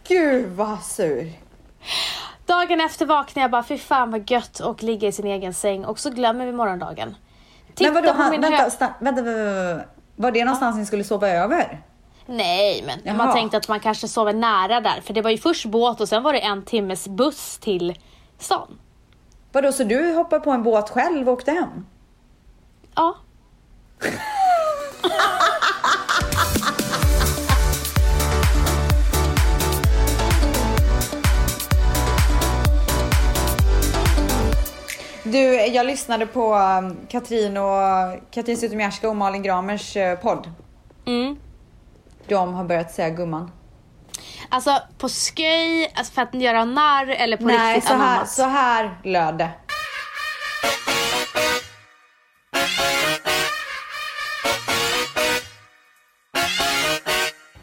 Gud 0.08 0.50
vad 0.50 0.82
sur. 0.82 1.32
Dagen 2.46 2.80
efter 2.80 3.06
vaknade 3.06 3.40
jag 3.44 3.50
bara, 3.50 3.62
fy 3.62 3.78
fan 3.78 4.10
vad 4.10 4.30
gött 4.30 4.60
och 4.60 4.82
ligga 4.82 5.08
i 5.08 5.12
sin 5.12 5.26
egen 5.26 5.54
säng 5.54 5.84
och 5.84 5.98
så 5.98 6.10
glömmer 6.10 6.46
vi 6.46 6.52
morgondagen. 6.52 7.16
Titta 7.74 7.92
Men 7.92 8.02
vadå, 8.02 8.14
på 8.14 8.22
han, 8.22 8.30
min 8.30 8.40
vänta, 8.40 8.62
hö- 8.62 8.70
sta, 8.70 8.88
vänta, 8.98 9.22
vänta, 9.22 9.42
vänta. 9.42 9.84
Var 10.16 10.30
det 10.30 10.44
någonstans 10.44 10.76
ni 10.76 10.86
skulle 10.86 11.04
sova 11.04 11.28
över? 11.28 11.82
Nej, 12.26 12.84
men 12.86 12.98
Jaha. 13.04 13.14
man 13.16 13.34
tänkte 13.34 13.56
att 13.56 13.68
man 13.68 13.80
kanske 13.80 14.08
sover 14.08 14.32
nära 14.32 14.80
där. 14.80 15.00
För 15.00 15.14
det 15.14 15.22
var 15.22 15.30
ju 15.30 15.38
först 15.38 15.66
båt 15.66 16.00
och 16.00 16.08
sen 16.08 16.22
var 16.22 16.32
det 16.32 16.40
en 16.40 16.62
timmes 16.64 17.08
buss 17.08 17.58
till 17.58 17.94
stan. 18.38 18.78
Vadå, 19.52 19.72
så 19.72 19.84
du 19.84 20.12
hoppade 20.14 20.44
på 20.44 20.50
en 20.50 20.62
båt 20.62 20.90
själv 20.90 21.28
och 21.28 21.32
åkte 21.34 21.50
hem? 21.52 21.86
Ja. 22.94 23.16
Du, 35.26 35.38
jag 35.54 35.86
lyssnade 35.86 36.26
på 36.26 36.54
um, 36.54 36.96
Katrin 37.08 37.56
och 37.56 37.80
Katrin 38.30 38.56
Zytomierska 38.56 39.08
och 39.08 39.16
Malin 39.16 39.42
Gramers 39.42 39.96
eh, 39.96 40.18
podd. 40.18 40.50
Mm. 41.06 41.36
De 42.28 42.54
har 42.54 42.64
börjat 42.64 42.92
säga 42.92 43.10
gumman. 43.10 43.50
Alltså 44.48 44.78
på 44.98 45.08
sköj, 45.08 45.92
alltså 45.94 46.12
för 46.12 46.22
att 46.22 46.34
göra 46.34 46.64
narr 46.64 47.08
eller 47.08 47.36
på 47.36 47.44
Nej, 47.44 47.76
riktigt 47.76 47.90
så 47.90 47.96
här, 47.96 48.24
så 48.24 48.42
här 48.42 49.00
löd 49.04 49.38
det. 49.38 49.50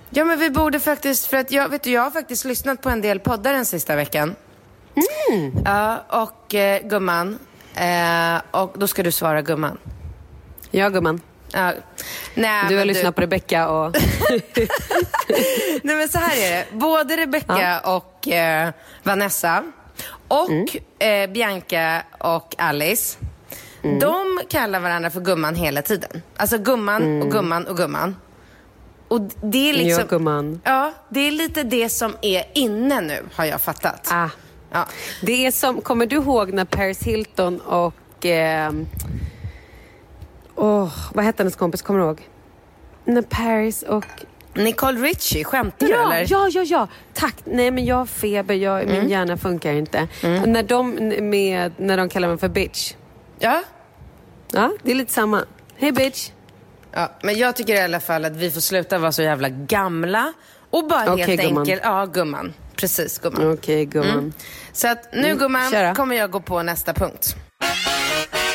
Ja 0.09 0.25
men 0.25 0.39
vi 0.39 0.49
borde 0.49 0.79
faktiskt, 0.79 1.27
för 1.27 1.37
att 1.37 1.51
jag, 1.51 1.69
vet 1.69 1.83
du, 1.83 1.91
jag 1.91 2.01
har 2.01 2.11
faktiskt 2.11 2.45
lyssnat 2.45 2.81
på 2.81 2.89
en 2.89 3.01
del 3.01 3.19
poddar 3.19 3.53
den 3.53 3.65
sista 3.65 3.95
veckan. 3.95 4.35
Ja, 5.65 6.03
och 6.09 6.55
eh, 6.55 6.87
gumman. 6.87 7.39
Eh, 7.75 8.41
och 8.51 8.73
då 8.77 8.87
ska 8.87 9.03
du 9.03 9.11
svara 9.11 9.41
gumman. 9.41 9.77
Ja, 10.71 10.89
gumman. 10.89 11.21
Ja. 11.53 11.73
Nej, 12.35 12.65
Du 12.69 12.77
har 12.77 12.85
lyssnat 12.85 13.15
på 13.15 13.21
Rebecca 13.21 13.67
och... 13.69 13.95
Nej 15.83 15.95
men 15.95 16.09
så 16.09 16.17
här 16.17 16.37
är 16.37 16.51
det. 16.51 16.65
Både 16.71 17.17
Rebecca 17.17 17.79
och 17.79 18.27
eh, 18.27 18.69
Vanessa 19.03 19.63
och 20.27 20.49
Mm. 20.49 20.67
eh, 20.99 21.29
Bianca 21.33 22.03
och 22.19 22.55
Alice. 22.57 23.17
Mm. 23.83 23.99
De 23.99 24.41
kallar 24.49 24.79
varandra 24.79 25.09
för 25.09 25.21
gumman 25.21 25.55
hela 25.55 25.81
tiden. 25.81 26.21
Alltså 26.37 26.57
gumman 26.57 27.21
och 27.21 27.31
gumman 27.31 27.67
och 27.67 27.77
gumman. 27.77 28.15
Och 29.07 29.21
det 29.21 29.69
är 29.69 29.73
liksom... 29.73 29.91
Mm. 30.01 30.07
Ja, 30.09 30.17
gumman. 30.17 30.61
Ja, 30.63 30.93
det 31.09 31.19
är 31.19 31.31
lite 31.31 31.63
det 31.63 31.89
som 31.89 32.15
är 32.21 32.43
inne 32.53 33.01
nu, 33.01 33.23
har 33.35 33.45
jag 33.45 33.61
fattat. 33.61 34.07
Ah. 34.11 34.29
Ja. 34.71 34.85
Det 35.21 35.45
är 35.45 35.51
som, 35.51 35.81
kommer 35.81 36.05
du 36.05 36.15
ihåg 36.15 36.53
när 36.53 36.65
Paris 36.65 37.03
Hilton 37.03 37.59
och... 37.61 38.25
Eh, 38.25 38.71
åh, 40.55 40.93
vad 41.13 41.25
hette 41.25 41.43
hennes 41.43 41.55
kompis? 41.55 41.81
Kommer 41.81 41.99
du 41.99 42.05
ihåg? 42.05 42.21
När 43.05 43.21
Paris 43.21 43.83
och... 43.83 44.05
Nicole 44.53 44.99
Richie, 44.99 45.43
skämtar 45.43 45.87
du 45.87 45.93
Ja, 45.93 46.13
eller? 46.13 46.27
ja, 46.31 46.49
ja, 46.51 46.61
ja. 46.63 46.87
Tack. 47.13 47.35
Nej, 47.45 47.71
men 47.71 47.85
jag 47.85 47.95
har 47.95 48.05
feber. 48.05 48.55
Jag, 48.55 48.87
Min 48.87 49.09
hjärna 49.09 49.37
funkar 49.37 49.73
inte. 49.73 50.07
När, 50.21 50.63
de, 50.63 50.89
med, 51.29 51.71
när 51.77 51.97
de 51.97 52.09
kallar 52.09 52.27
mig 52.27 52.37
för 52.37 52.47
bitch. 52.49 52.93
ja? 53.39 53.63
Ja, 54.53 54.71
det 54.83 54.91
är 54.91 54.95
lite 54.95 55.13
samma. 55.13 55.43
Hej 55.75 55.91
bitch. 55.91 56.29
Ja, 56.91 57.11
men 57.23 57.37
jag 57.37 57.55
tycker 57.55 57.75
i 57.75 57.79
alla 57.81 57.99
fall 57.99 58.25
att 58.25 58.35
vi 58.35 58.51
får 58.51 58.61
sluta 58.61 58.97
vara 58.97 59.11
så 59.11 59.21
jävla 59.21 59.49
gamla 59.49 60.33
och 60.69 60.87
bara 60.87 61.13
Okej, 61.13 61.25
helt 61.25 61.41
gumman. 61.41 61.61
enkelt... 61.61 61.81
Ja, 61.83 62.05
gumman. 62.05 62.53
Precis, 62.81 63.19
gumman. 63.19 63.53
Okej, 63.53 63.85
gumman. 63.85 64.33
Så 64.73 64.87
att 64.87 65.13
nu 65.13 65.35
gumman 65.35 65.71
kör 65.71 65.89
då. 65.89 65.95
kommer 65.95 66.15
jag 66.15 66.31
gå 66.31 66.39
på 66.39 66.63
nästa 66.63 66.93
punkt. 66.93 67.35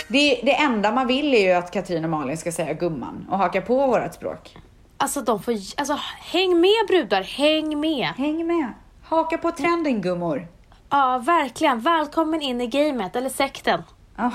Det, 0.08 0.40
det 0.42 0.56
enda 0.56 0.92
man 0.92 1.06
vill 1.06 1.34
är 1.34 1.40
ju 1.40 1.52
att 1.52 1.70
Katrin 1.70 2.04
och 2.04 2.10
Malin 2.10 2.36
ska 2.36 2.52
säga 2.52 2.72
gumman 2.72 3.26
och 3.30 3.38
haka 3.38 3.60
på 3.60 3.86
vårt 3.86 4.14
språk. 4.14 4.56
Alltså 4.96 5.20
de 5.20 5.42
får, 5.42 5.54
alltså 5.76 5.98
häng 6.20 6.60
med 6.60 6.86
brudar, 6.88 7.22
häng 7.22 7.80
med. 7.80 8.08
Häng 8.16 8.46
med. 8.46 8.72
Haka 9.04 9.38
på 9.38 9.50
trenden 9.50 10.02
gummor. 10.02 10.48
Ja, 10.90 11.18
verkligen. 11.18 11.80
Välkommen 11.80 12.42
in 12.42 12.60
i 12.60 12.66
gamet, 12.66 13.16
eller 13.16 13.30
sekten. 13.30 13.82
Ja. 14.16 14.30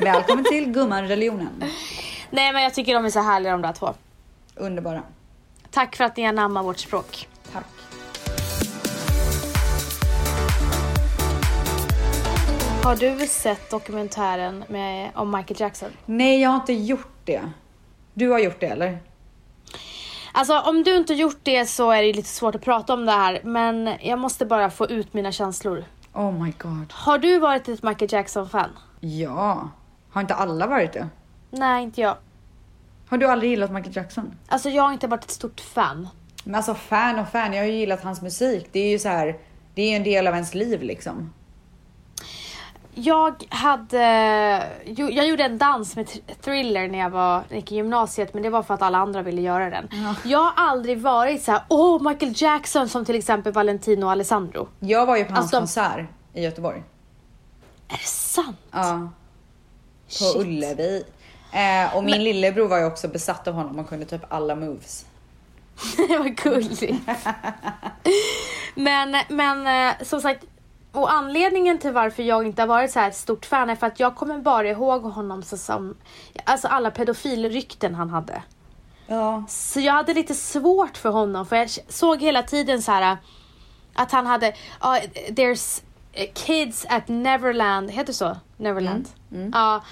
Välkommen 0.00 0.44
till 0.44 0.72
gumman-religionen. 0.72 1.62
Nej 2.30 2.52
men 2.52 2.62
jag 2.62 2.74
tycker 2.74 2.94
de 2.94 3.04
är 3.04 3.10
så 3.10 3.20
härliga 3.20 3.52
de 3.52 3.62
där 3.62 3.72
två. 3.72 3.94
Underbara. 4.54 5.02
Tack 5.70 5.96
för 5.96 6.04
att 6.04 6.16
ni 6.16 6.26
anammar 6.26 6.62
vårt 6.62 6.78
språk. 6.78 7.28
Tack. 7.52 7.64
Har 12.88 12.96
du 12.96 13.26
sett 13.26 13.70
dokumentären 13.70 14.64
med, 14.68 15.10
om 15.14 15.30
Michael 15.30 15.60
Jackson? 15.60 15.88
Nej, 16.06 16.40
jag 16.40 16.50
har 16.50 16.56
inte 16.56 16.72
gjort 16.72 17.16
det. 17.24 17.42
Du 18.14 18.30
har 18.30 18.38
gjort 18.38 18.60
det 18.60 18.66
eller? 18.66 18.98
Alltså 20.32 20.58
om 20.58 20.82
du 20.82 20.96
inte 20.96 21.14
gjort 21.14 21.38
det 21.42 21.66
så 21.66 21.90
är 21.90 22.02
det 22.02 22.12
lite 22.12 22.28
svårt 22.28 22.54
att 22.54 22.62
prata 22.62 22.94
om 22.94 23.06
det 23.06 23.12
här 23.12 23.40
men 23.44 23.90
jag 24.00 24.18
måste 24.18 24.46
bara 24.46 24.70
få 24.70 24.86
ut 24.86 25.14
mina 25.14 25.32
känslor. 25.32 25.84
Oh 26.12 26.42
my 26.42 26.52
god. 26.58 26.92
Har 26.92 27.18
du 27.18 27.38
varit 27.38 27.68
ett 27.68 27.82
Michael 27.82 28.12
Jackson-fan? 28.12 28.70
Ja. 29.00 29.68
Har 30.10 30.20
inte 30.20 30.34
alla 30.34 30.66
varit 30.66 30.92
det? 30.92 31.08
Nej, 31.50 31.82
inte 31.82 32.00
jag. 32.00 32.16
Har 33.08 33.18
du 33.18 33.26
aldrig 33.26 33.50
gillat 33.50 33.72
Michael 33.72 33.96
Jackson? 33.96 34.32
Alltså 34.48 34.68
jag 34.68 34.82
har 34.82 34.92
inte 34.92 35.06
varit 35.06 35.24
ett 35.24 35.30
stort 35.30 35.60
fan. 35.60 36.08
Men 36.44 36.54
alltså 36.54 36.74
fan 36.74 37.18
och 37.18 37.28
fan, 37.28 37.52
jag 37.52 37.62
har 37.62 37.68
ju 37.68 37.78
gillat 37.78 38.02
hans 38.02 38.22
musik. 38.22 38.68
Det 38.72 38.80
är 38.80 38.90
ju 38.90 38.98
så 38.98 39.08
här, 39.08 39.38
det 39.74 39.82
är 39.82 39.90
ju 39.90 39.96
en 39.96 40.04
del 40.04 40.26
av 40.26 40.34
ens 40.34 40.54
liv 40.54 40.82
liksom. 40.82 41.32
Jag 43.00 43.44
hade... 43.48 44.02
Jag 44.86 45.26
gjorde 45.28 45.44
en 45.44 45.58
dans 45.58 45.96
med 45.96 46.06
Thr- 46.06 46.34
Thriller 46.44 46.88
när 46.88 46.98
jag 46.98 47.10
var 47.10 47.36
när 47.38 47.44
jag 47.48 47.56
gick 47.56 47.72
i 47.72 47.74
gymnasiet 47.74 48.34
men 48.34 48.42
det 48.42 48.50
var 48.50 48.62
för 48.62 48.74
att 48.74 48.82
alla 48.82 48.98
andra 48.98 49.22
ville 49.22 49.40
göra 49.40 49.70
den. 49.70 49.88
Jag 50.24 50.38
har 50.38 50.52
aldrig 50.56 50.98
varit 51.00 51.42
så 51.42 51.52
här: 51.52 51.62
åh 51.68 52.02
Michael 52.02 52.32
Jackson 52.36 52.88
som 52.88 53.04
till 53.04 53.14
exempel 53.14 53.52
Valentino 53.52 54.06
Alessandro. 54.06 54.68
Jag 54.80 55.06
var 55.06 55.16
ju 55.16 55.24
på 55.24 55.32
hans 55.32 55.40
Alltså, 55.54 55.56
de- 55.56 55.60
konsert 55.60 56.06
i 56.34 56.42
Göteborg. 56.42 56.82
Är 57.88 57.96
det 57.98 58.04
sant? 58.04 58.56
Ja. 58.70 59.08
På 60.06 60.12
Shit. 60.14 60.36
Ullevi. 60.36 61.04
Eh, 61.52 61.96
och 61.96 62.04
min 62.04 62.24
lillebror 62.24 62.68
var 62.68 62.78
ju 62.78 62.84
också 62.84 63.08
besatt 63.08 63.48
av 63.48 63.54
honom 63.54 63.78
och 63.78 63.88
kunde 63.88 64.04
typ 64.06 64.22
alla 64.32 64.54
moves. 64.54 65.04
det 66.08 66.18
var 66.18 66.28
gulligt. 66.28 66.82
men, 68.74 69.16
men 69.28 69.88
eh, 69.88 69.94
som 70.04 70.20
sagt, 70.20 70.44
och 70.92 71.12
anledningen 71.12 71.78
till 71.78 71.92
varför 71.92 72.22
jag 72.22 72.46
inte 72.46 72.62
har 72.62 72.66
varit 72.66 72.90
så 72.90 73.00
här 73.00 73.10
stort 73.10 73.46
fan 73.46 73.70
är 73.70 73.76
för 73.76 73.86
att 73.86 74.00
jag 74.00 74.16
kommer 74.16 74.38
bara 74.38 74.68
ihåg 74.68 75.02
honom 75.02 75.42
så 75.42 75.56
som, 75.56 75.96
alltså 76.44 76.68
alla 76.68 76.90
pedofilrykten 76.90 77.94
han 77.94 78.10
hade. 78.10 78.42
Ja. 79.06 79.44
Så 79.48 79.80
jag 79.80 79.92
hade 79.92 80.14
lite 80.14 80.34
svårt 80.34 80.96
för 80.96 81.10
honom 81.10 81.46
för 81.46 81.56
jag 81.56 81.70
såg 81.88 82.22
hela 82.22 82.42
tiden 82.42 82.82
så 82.82 82.92
här 82.92 83.16
att 83.94 84.12
han 84.12 84.26
hade, 84.26 84.54
ja, 84.80 85.00
there's 85.28 85.82
kids 86.34 86.86
at 86.88 87.08
Neverland, 87.08 87.90
heter 87.90 88.06
det 88.06 88.12
så? 88.12 88.36
Neverland? 88.56 89.08
Ja. 89.52 89.82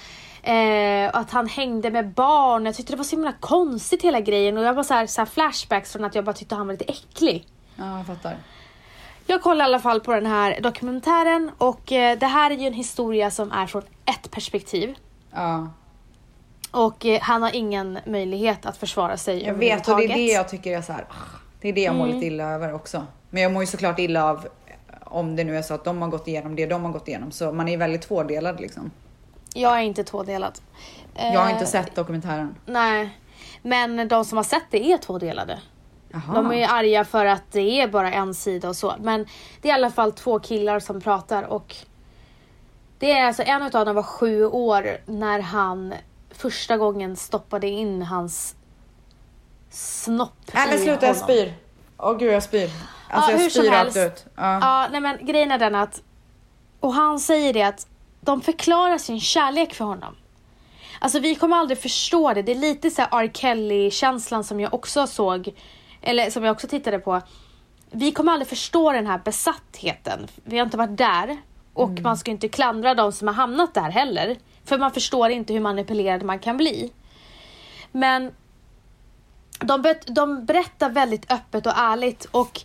Eh, 0.51 1.09
och 1.09 1.17
att 1.17 1.31
han 1.31 1.47
hängde 1.47 1.91
med 1.91 2.13
barn. 2.13 2.65
Jag 2.65 2.75
tyckte 2.75 2.93
det 2.93 2.97
var 2.97 3.03
så 3.03 3.15
himla 3.15 3.33
konstigt 3.39 4.01
hela 4.01 4.19
grejen 4.19 4.57
och 4.57 4.63
jag 4.63 4.73
var 4.73 4.83
så 4.83 4.93
här, 4.93 5.07
så 5.07 5.21
här 5.21 5.25
flashbacks 5.25 5.91
från 5.91 6.05
att 6.05 6.15
jag 6.15 6.25
bara 6.25 6.33
tyckte 6.33 6.55
han 6.55 6.67
var 6.67 6.73
lite 6.73 6.85
äcklig. 6.85 7.47
Ja, 7.75 7.97
jag 7.97 8.05
fattar. 8.07 8.37
Jag 9.27 9.41
kollade 9.41 9.61
i 9.61 9.65
alla 9.73 9.79
fall 9.79 9.99
på 10.01 10.13
den 10.13 10.25
här 10.25 10.61
dokumentären 10.61 11.51
och 11.57 11.91
eh, 11.91 12.17
det 12.19 12.25
här 12.25 12.51
är 12.51 12.55
ju 12.55 12.67
en 12.67 12.73
historia 12.73 13.31
som 13.31 13.51
är 13.51 13.67
från 13.67 13.81
ett 14.05 14.31
perspektiv. 14.31 14.95
Ja. 15.33 15.69
Och 16.71 17.05
eh, 17.05 17.21
han 17.21 17.41
har 17.43 17.55
ingen 17.55 17.99
möjlighet 18.05 18.65
att 18.65 18.77
försvara 18.77 19.17
sig 19.17 19.43
Jag 19.43 19.53
vet 19.53 19.87
och 19.87 19.97
det 19.97 20.03
är 20.05 20.07
det 20.15 20.25
jag 20.25 20.49
tycker 20.49 20.77
är 20.77 20.81
så 20.81 20.93
här. 20.93 21.05
ah, 21.09 21.13
Det 21.61 21.69
är 21.69 21.73
det 21.73 21.81
jag 21.81 21.95
mår 21.95 22.05
Mm. 22.05 22.15
lite 22.15 22.27
illa 22.27 22.43
över 22.53 22.73
också. 22.73 23.05
Men 23.29 23.43
jag 23.43 23.51
mår 23.51 23.63
ju 23.63 23.67
såklart 23.67 23.99
illa 23.99 24.25
av 24.29 24.47
om 25.03 25.35
det 25.35 25.43
nu 25.43 25.57
är 25.57 25.61
så 25.61 25.73
att 25.73 25.83
de 25.83 26.01
har 26.01 26.09
gått 26.09 26.27
igenom 26.27 26.55
det 26.55 26.65
de 26.65 26.83
har 26.85 26.91
gått 26.91 27.07
igenom. 27.07 27.31
Så 27.31 27.51
man 27.51 27.67
är 27.67 27.77
väldigt 27.77 28.01
tvådelad 28.01 28.59
liksom. 28.59 28.91
Jag 29.53 29.77
är 29.77 29.81
inte 29.81 30.03
tvådelad. 30.03 30.59
Jag 31.15 31.39
har 31.39 31.47
Eh, 31.47 31.53
inte 31.53 31.65
sett 31.65 31.95
dokumentären. 31.95 32.55
Nej. 32.65 33.17
Men 33.61 34.07
de 34.07 34.25
som 34.25 34.37
har 34.37 34.43
sett 34.43 34.63
det 34.71 34.91
är 34.91 34.97
tvådelade. 34.97 35.59
De 36.33 36.51
är 36.51 36.67
arga 36.67 37.05
för 37.05 37.25
att 37.25 37.51
det 37.51 37.81
är 37.81 37.87
bara 37.87 38.11
en 38.11 38.33
sida 38.33 38.69
och 38.69 38.75
så. 38.75 38.95
Men 38.99 39.25
det 39.61 39.67
är 39.67 39.71
i 39.71 39.75
alla 39.75 39.91
fall 39.91 40.11
två 40.11 40.39
killar 40.39 40.79
som 40.79 41.01
pratar 41.01 41.43
och 41.43 41.75
det 42.99 43.11
är 43.11 43.25
alltså 43.25 43.43
en 43.43 43.63
utav 43.63 43.85
dem 43.85 43.95
var 43.95 44.03
sju 44.03 44.45
år 44.45 44.97
när 45.05 45.39
han 45.39 45.93
första 46.31 46.77
gången 46.77 47.15
stoppade 47.15 47.67
in 47.67 48.01
hans 48.01 48.55
snopp 49.69 50.51
Nej 50.53 50.67
men 50.69 50.79
sluta 50.79 51.05
jag 51.05 51.17
spyr. 51.17 51.53
Åh 51.97 52.17
gud 52.17 52.33
jag 52.33 52.43
spyr. 52.43 52.69
Alltså 53.09 53.31
Ja, 53.31 53.41
jag 53.41 53.51
spyr 53.51 53.71
rakt 53.71 53.97
ut. 53.97 54.25
Ja. 54.35 54.59
Ja, 54.61 54.87
nej 54.91 55.01
men 55.01 55.25
grejen 55.25 55.51
är 55.51 55.59
den 55.59 55.75
att 55.75 56.01
och 56.79 56.93
han 56.93 57.19
säger 57.19 57.53
det 57.53 57.63
att 57.63 57.87
de 58.21 58.41
förklarar 58.41 58.97
sin 58.97 59.19
kärlek 59.19 59.73
för 59.73 59.85
honom. 59.85 60.15
Alltså 60.99 61.19
vi 61.19 61.35
kommer 61.35 61.57
aldrig 61.57 61.79
förstå 61.79 62.33
det. 62.33 62.41
Det 62.41 62.51
är 62.51 62.55
lite 62.55 62.91
så 62.91 63.01
här 63.01 63.23
R. 63.23 63.31
Kelly-känslan 63.33 64.43
som 64.43 64.59
jag 64.59 64.73
också 64.73 65.07
såg, 65.07 65.53
eller 66.07 66.29
som 66.29 66.43
jag 66.43 66.51
också 66.51 66.67
tittade 66.67 66.99
på. 66.99 67.21
Vi 67.91 68.11
kommer 68.11 68.31
aldrig 68.31 68.47
förstå 68.47 68.91
den 68.91 69.07
här 69.07 69.21
besattheten. 69.25 70.27
Vi 70.43 70.57
har 70.57 70.65
inte 70.65 70.77
varit 70.77 70.97
där. 70.97 71.37
Och 71.73 71.89
man 72.01 72.17
ska 72.17 72.31
inte 72.31 72.47
klandra 72.47 72.93
de 72.93 73.11
som 73.11 73.27
har 73.27 73.35
hamnat 73.35 73.73
där 73.73 73.89
heller. 73.89 74.37
För 74.65 74.77
man 74.77 74.91
förstår 74.91 75.29
inte 75.29 75.53
hur 75.53 75.59
manipulerad 75.59 76.23
man 76.23 76.39
kan 76.39 76.57
bli. 76.57 76.91
Men 77.91 78.31
de, 79.59 79.95
de 80.07 80.45
berättar 80.45 80.89
väldigt 80.89 81.31
öppet 81.31 81.65
och 81.65 81.73
ärligt 81.75 82.25
och 82.25 82.61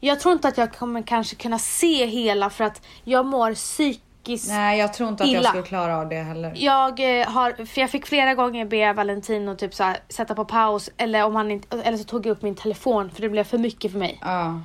jag 0.00 0.20
tror 0.20 0.32
inte 0.32 0.48
att 0.48 0.58
jag 0.58 0.74
kommer 0.74 1.02
kanske 1.02 1.36
kunna 1.36 1.58
se 1.58 2.06
hela 2.06 2.50
för 2.50 2.64
att 2.64 2.86
jag 3.04 3.26
mår 3.26 3.54
psykiskt 3.54 4.09
Nej 4.48 4.78
jag 4.78 4.94
tror 4.94 5.08
inte 5.08 5.24
att 5.24 5.30
jag 5.30 5.40
Illa. 5.40 5.48
skulle 5.48 5.64
klara 5.64 5.98
av 5.98 6.08
det 6.08 6.22
heller. 6.22 6.52
jag 6.56 7.20
eh, 7.20 7.28
har, 7.28 7.64
för 7.64 7.80
jag 7.80 7.90
fick 7.90 8.06
flera 8.06 8.34
gånger 8.34 8.64
be 8.64 8.92
Valentino 8.92 9.56
typ 9.56 9.74
så 9.74 9.84
här, 9.84 9.98
sätta 10.08 10.34
på 10.34 10.44
paus 10.44 10.90
eller, 10.96 11.24
om 11.24 11.34
han 11.34 11.50
inte, 11.50 11.80
eller 11.80 11.98
så 11.98 12.04
tog 12.04 12.26
jag 12.26 12.32
upp 12.32 12.42
min 12.42 12.54
telefon 12.54 13.10
för 13.10 13.22
det 13.22 13.28
blev 13.28 13.44
för 13.44 13.58
mycket 13.58 13.92
för 13.92 13.98
mig. 13.98 14.18
Ja. 14.20 14.60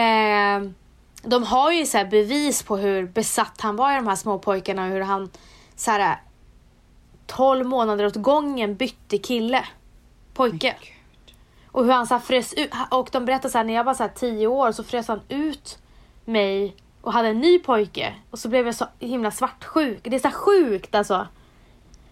Eh, 0.00 0.62
de 1.22 1.42
har 1.42 1.72
ju 1.72 1.86
så 1.86 1.98
här 1.98 2.04
bevis 2.04 2.62
på 2.62 2.76
hur 2.76 3.06
besatt 3.06 3.60
han 3.60 3.76
var 3.76 3.92
i 3.92 3.96
de 3.96 4.06
här 4.06 4.16
små 4.16 4.38
pojkarna 4.38 4.84
och 4.84 4.90
hur 4.90 5.00
han 5.00 5.30
så 5.76 5.90
här 5.90 6.20
12 7.26 7.66
månader 7.66 8.06
åt 8.06 8.16
gången 8.16 8.74
bytte 8.74 9.18
kille. 9.18 9.64
Pojke. 10.34 10.76
Och 11.66 11.84
hur 11.84 11.92
han 11.92 12.06
så 12.06 12.14
här 12.14 12.20
frös 12.20 12.54
ut. 12.54 12.70
Och 12.90 13.08
de 13.12 13.24
berättar 13.24 13.48
så 13.48 13.58
här 13.58 13.64
när 13.64 13.74
jag 13.74 13.84
var 13.84 13.94
så 13.94 14.02
här 14.02 14.12
10 14.14 14.46
år 14.46 14.72
så 14.72 14.84
frös 14.84 15.08
han 15.08 15.20
ut 15.28 15.78
mig 16.24 16.76
och 17.02 17.12
hade 17.12 17.28
en 17.28 17.40
ny 17.40 17.58
pojke. 17.58 18.14
Och 18.30 18.38
så 18.38 18.48
blev 18.48 18.66
jag 18.66 18.74
så 18.74 18.86
himla 18.98 19.30
svartsjuk. 19.30 20.00
Det 20.02 20.16
är 20.16 20.18
så 20.20 20.30
sjukt 20.30 20.94
alltså. 20.94 21.26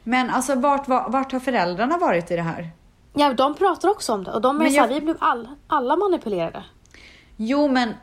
Men 0.02 0.30
alltså 0.30 0.54
vart, 0.54 0.88
vart, 0.88 1.10
vart 1.12 1.32
har 1.32 1.40
föräldrarna 1.40 1.98
varit 1.98 2.30
i 2.30 2.36
det 2.36 2.42
här? 2.42 2.70
Ja, 3.14 3.32
de 3.34 3.54
pratar 3.54 3.88
också 3.88 4.12
om 4.12 4.24
det 4.24 4.32
och 4.32 4.40
de 4.40 4.56
är 4.56 4.62
Men 4.64 4.72
så 4.72 4.80
här, 4.80 4.88
jag- 4.88 4.94
vi 4.94 5.00
blev 5.00 5.16
all, 5.20 5.48
alla 5.66 5.96
manipulerade. 5.96 6.64
Jo 7.36 7.68
men 7.68 7.94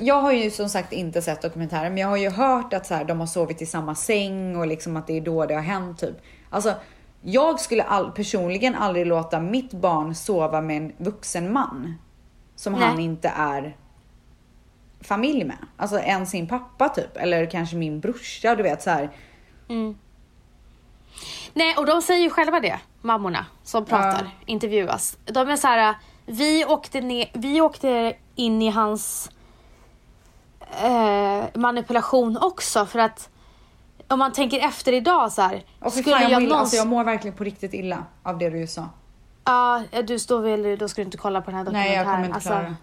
jag 0.00 0.20
har 0.22 0.32
ju 0.32 0.50
som 0.50 0.68
sagt 0.68 0.92
inte 0.92 1.22
sett 1.22 1.42
dokumentären 1.42 1.94
men 1.94 2.00
jag 2.02 2.08
har 2.08 2.16
ju 2.16 2.30
hört 2.30 2.72
att 2.72 2.86
så 2.86 2.94
här, 2.94 3.04
de 3.04 3.20
har 3.20 3.26
sovit 3.26 3.62
i 3.62 3.66
samma 3.66 3.94
säng 3.94 4.56
och 4.56 4.66
liksom 4.66 4.96
att 4.96 5.06
det 5.06 5.16
är 5.16 5.20
då 5.20 5.46
det 5.46 5.54
har 5.54 5.62
hänt 5.62 5.98
typ. 5.98 6.16
Alltså 6.50 6.74
jag 7.22 7.60
skulle 7.60 7.82
all, 7.82 8.10
personligen 8.12 8.74
aldrig 8.74 9.06
låta 9.06 9.40
mitt 9.40 9.72
barn 9.72 10.14
sova 10.14 10.60
med 10.60 10.76
en 10.76 10.92
vuxen 10.98 11.52
man 11.52 11.94
som 12.56 12.72
Nej. 12.72 12.82
han 12.82 12.98
inte 13.00 13.28
är 13.36 13.76
familj 15.00 15.44
med. 15.44 15.56
Alltså 15.76 15.98
än 15.98 16.26
sin 16.26 16.46
pappa 16.48 16.88
typ 16.88 17.16
eller 17.16 17.50
kanske 17.50 17.76
min 17.76 18.00
brorsa 18.00 18.54
du 18.54 18.62
vet 18.62 18.82
så 18.82 18.90
här. 18.90 19.10
Nej, 21.54 21.74
och 21.76 21.86
de 21.86 22.02
säger 22.02 22.22
ju 22.24 22.30
själva 22.30 22.60
det, 22.60 22.80
mammorna 23.02 23.46
som 23.62 23.84
pratar, 23.84 24.22
Ja. 24.24 24.30
intervjuas. 24.46 25.18
De 25.24 25.48
är 25.48 25.56
så 25.56 25.66
här, 25.66 25.94
vi 26.26 26.64
åkte, 26.64 27.00
ner, 27.00 27.30
vi 27.32 27.60
åkte 27.60 28.16
in 28.34 28.62
i 28.62 28.70
hans 28.70 29.30
eh, 30.82 31.44
manipulation 31.54 32.36
också 32.40 32.86
för 32.86 32.98
att 32.98 33.28
om 34.08 34.18
man 34.18 34.32
tänker 34.32 34.60
efter 34.60 34.92
idag 34.92 35.32
så 35.32 35.42
här. 35.42 35.64
Och 35.80 35.92
skulle 35.92 36.16
fan, 36.16 36.22
jag, 36.22 36.30
jag 36.30 36.42
någonsin... 36.42 36.58
alltså, 36.60 36.76
jag 36.76 36.86
mår 36.86 37.04
verkligen 37.04 37.36
på 37.36 37.44
riktigt 37.44 37.74
illa 37.74 38.04
av 38.22 38.38
det 38.38 38.50
du 38.50 38.66
sa. 38.66 38.88
Ja, 39.44 39.82
du 40.06 40.18
står 40.18 40.40
väl, 40.40 40.78
då 40.78 40.88
ska 40.88 41.02
du 41.02 41.04
inte 41.06 41.18
kolla 41.18 41.40
på 41.40 41.50
den 41.50 41.58
här 41.66 41.72
Nej 41.72 41.72
dokumentären. 41.72 42.06
jag 42.06 42.14
kommer 42.14 42.24
inte 42.24 42.34
Alltså, 42.34 42.48
klara 42.48 42.62
det. 42.62 42.74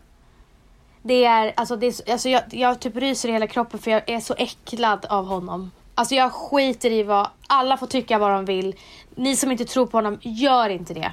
Det 1.08 1.26
är, 1.26 1.54
alltså, 1.58 1.76
det 1.76 1.88
är, 1.88 1.92
så- 1.92 2.12
alltså 2.12 2.30
jag, 2.30 2.42
jag 2.52 2.80
typ 2.80 2.96
ryser 2.96 3.30
i 3.30 3.32
hela 3.32 3.48
kroppen 3.48 3.80
för 3.80 3.92
jag 3.92 4.10
är 4.10 4.20
så 4.20 4.34
äcklad 4.38 5.06
av 5.10 5.26
honom. 5.26 5.72
Alltså 5.96 6.16
jag 6.16 6.32
skiter 6.32 6.92
i 6.92 7.04
vad, 7.04 7.28
alla 7.48 7.78
får 7.78 7.88
tycka 7.88 8.18
vad 8.18 8.32
de 8.32 8.46
vill. 8.46 8.76
Ni 9.16 9.36
som 9.36 9.52
inte 9.52 9.66
tror 9.66 9.86
på 9.86 9.98
honom, 9.98 10.18
gör 10.22 10.70
inte 10.70 10.94
det. 10.94 11.12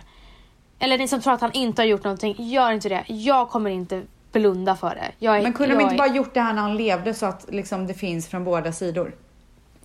Eller 0.79 0.99
ni 0.99 1.09
som 1.09 1.21
tror 1.21 1.33
att 1.35 1.41
han 1.41 1.53
inte 1.53 1.83
har 1.83 1.87
gjort 1.87 2.05
någonting, 2.05 2.35
gör 2.39 2.73
inte 2.73 2.89
det. 2.89 3.05
Jag 3.07 3.49
kommer 3.51 3.71
inte 3.71 4.03
blunda 4.33 4.77
för 4.77 4.95
det. 5.19 5.27
Är, 5.27 5.43
Men 5.43 5.53
kunde 5.53 5.75
de 5.75 5.81
inte 5.83 5.95
är- 5.95 5.99
bara 5.99 6.09
gjort 6.17 6.35
det 6.35 6.41
här 6.41 6.53
när 6.53 6.63
han 6.63 6.77
levde 6.77 7.15
så 7.15 7.27
att 7.27 7.47
liksom, 7.49 7.87
det 7.87 7.95
finns 7.95 8.29
från 8.29 8.45
båda 8.45 8.73
sidor? 8.73 9.15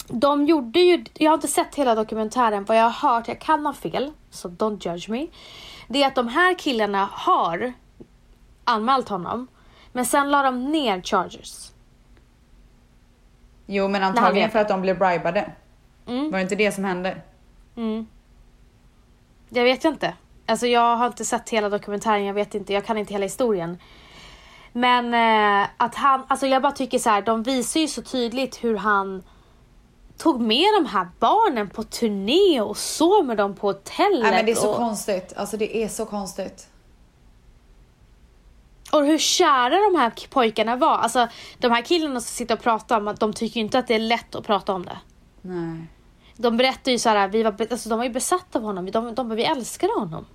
De 0.08 0.46
gjorde 0.46 0.80
ju, 0.80 1.06
jag 1.14 1.32
har 1.32 1.36
inte 1.36 1.48
sett 1.48 1.76
hela 1.76 1.96
dokumentären, 1.96 2.66
vad 2.66 2.78
jag 2.78 2.90
har 2.90 3.10
hört, 3.10 3.28
jag 3.28 3.40
kan 3.40 3.66
ha 3.66 3.74
fel, 3.74 4.12
så 4.32 4.48
don't 4.50 4.88
judge 4.92 5.10
me. 5.10 5.28
Det 5.88 6.04
är 6.04 6.08
att 6.08 6.16
de 6.16 6.28
här 6.28 6.54
killarna 6.60 7.10
har 7.12 7.74
anmält 8.64 9.10
honom, 9.10 9.48
men 9.98 10.06
sen 10.06 10.32
la 10.32 10.44
de 10.44 10.72
ner 10.72 11.02
charges. 11.02 11.72
Jo 13.66 13.88
men 13.88 14.04
antagligen 14.04 14.50
för 14.50 14.60
att 14.60 14.68
de 14.68 14.82
blev 14.82 15.00
bribade. 15.00 15.52
Mm. 16.08 16.32
Var 16.32 16.38
det 16.38 16.42
inte 16.42 16.56
det 16.56 16.72
som 16.72 16.84
hände? 16.84 17.18
Mm. 17.76 18.08
Jag 19.50 19.64
vet 19.64 19.86
inte. 19.86 20.14
Alltså 20.46 20.68
jag 20.68 20.98
har 20.98 21.08
inte 21.08 21.26
sett 21.26 21.50
hela 21.50 21.70
dokumentären, 21.70 22.26
jag 22.26 22.34
vet 22.34 22.56
inte, 22.56 22.74
jag 22.74 22.86
kan 22.86 22.98
inte 22.98 23.14
hela 23.14 23.26
historien. 23.26 23.78
Men 24.74 25.14
eh, 25.14 25.68
att 25.78 25.96
han, 25.96 26.24
alltså 26.28 26.48
jag 26.48 26.62
bara 26.62 26.72
tycker 26.72 27.00
så 27.00 27.10
här, 27.10 27.22
de 27.22 27.44
visar 27.44 27.80
ju 27.80 27.88
så 27.88 28.02
tydligt 28.02 28.64
hur 28.64 28.78
han 28.78 29.24
tog 30.18 30.42
med 30.42 30.68
de 30.82 30.86
här 30.86 31.08
barnen 31.20 31.70
på 31.70 31.84
turné 31.84 32.62
och 32.62 32.78
sov 32.78 33.26
med 33.26 33.38
dem 33.38 33.56
på 33.56 33.68
hotellet. 33.68 34.22
Nej 34.22 34.32
men 34.32 34.46
det 34.46 34.52
är 34.52 34.56
så 34.56 34.70
och, 34.70 34.76
konstigt. 34.76 35.34
Alltså 35.36 35.58
det 35.58 35.78
är 35.78 35.88
så 35.88 36.06
konstigt. 36.06 36.68
Och 38.92 39.06
hur 39.06 39.18
kära 39.18 39.70
de 39.70 40.00
här 40.00 40.28
pojkarna 40.30 40.76
var. 40.76 40.98
Alltså 40.98 41.28
de 41.58 41.72
här 41.72 41.82
killarna 41.82 42.20
som 42.20 42.36
sitter 42.36 42.56
och 42.56 42.62
pratar 42.62 42.98
om 42.98 43.08
att 43.08 43.20
de 43.20 43.34
tycker 43.34 43.60
ju 43.60 43.64
inte 43.66 43.80
att 43.80 43.88
det 43.88 43.96
är 43.96 44.00
lätt 44.00 44.36
att 44.36 44.46
prata 44.46 44.74
om 44.74 44.86
det. 44.86 44.98
Nej. 45.42 45.88
De 46.36 46.58
berättar 46.58 46.92
ju 46.92 47.00
så 47.00 47.10
här, 47.10 47.28
vi 47.28 47.44
var, 47.44 47.56
alltså, 47.72 47.90
de 47.90 47.98
var 47.98 48.06
ju 48.06 48.12
besatta 48.12 48.60
av 48.60 48.66
honom, 48.66 48.92
de, 48.92 49.16
de, 49.16 49.30
vi 49.30 49.44
älskade 49.44 49.94
honom. 49.94 50.26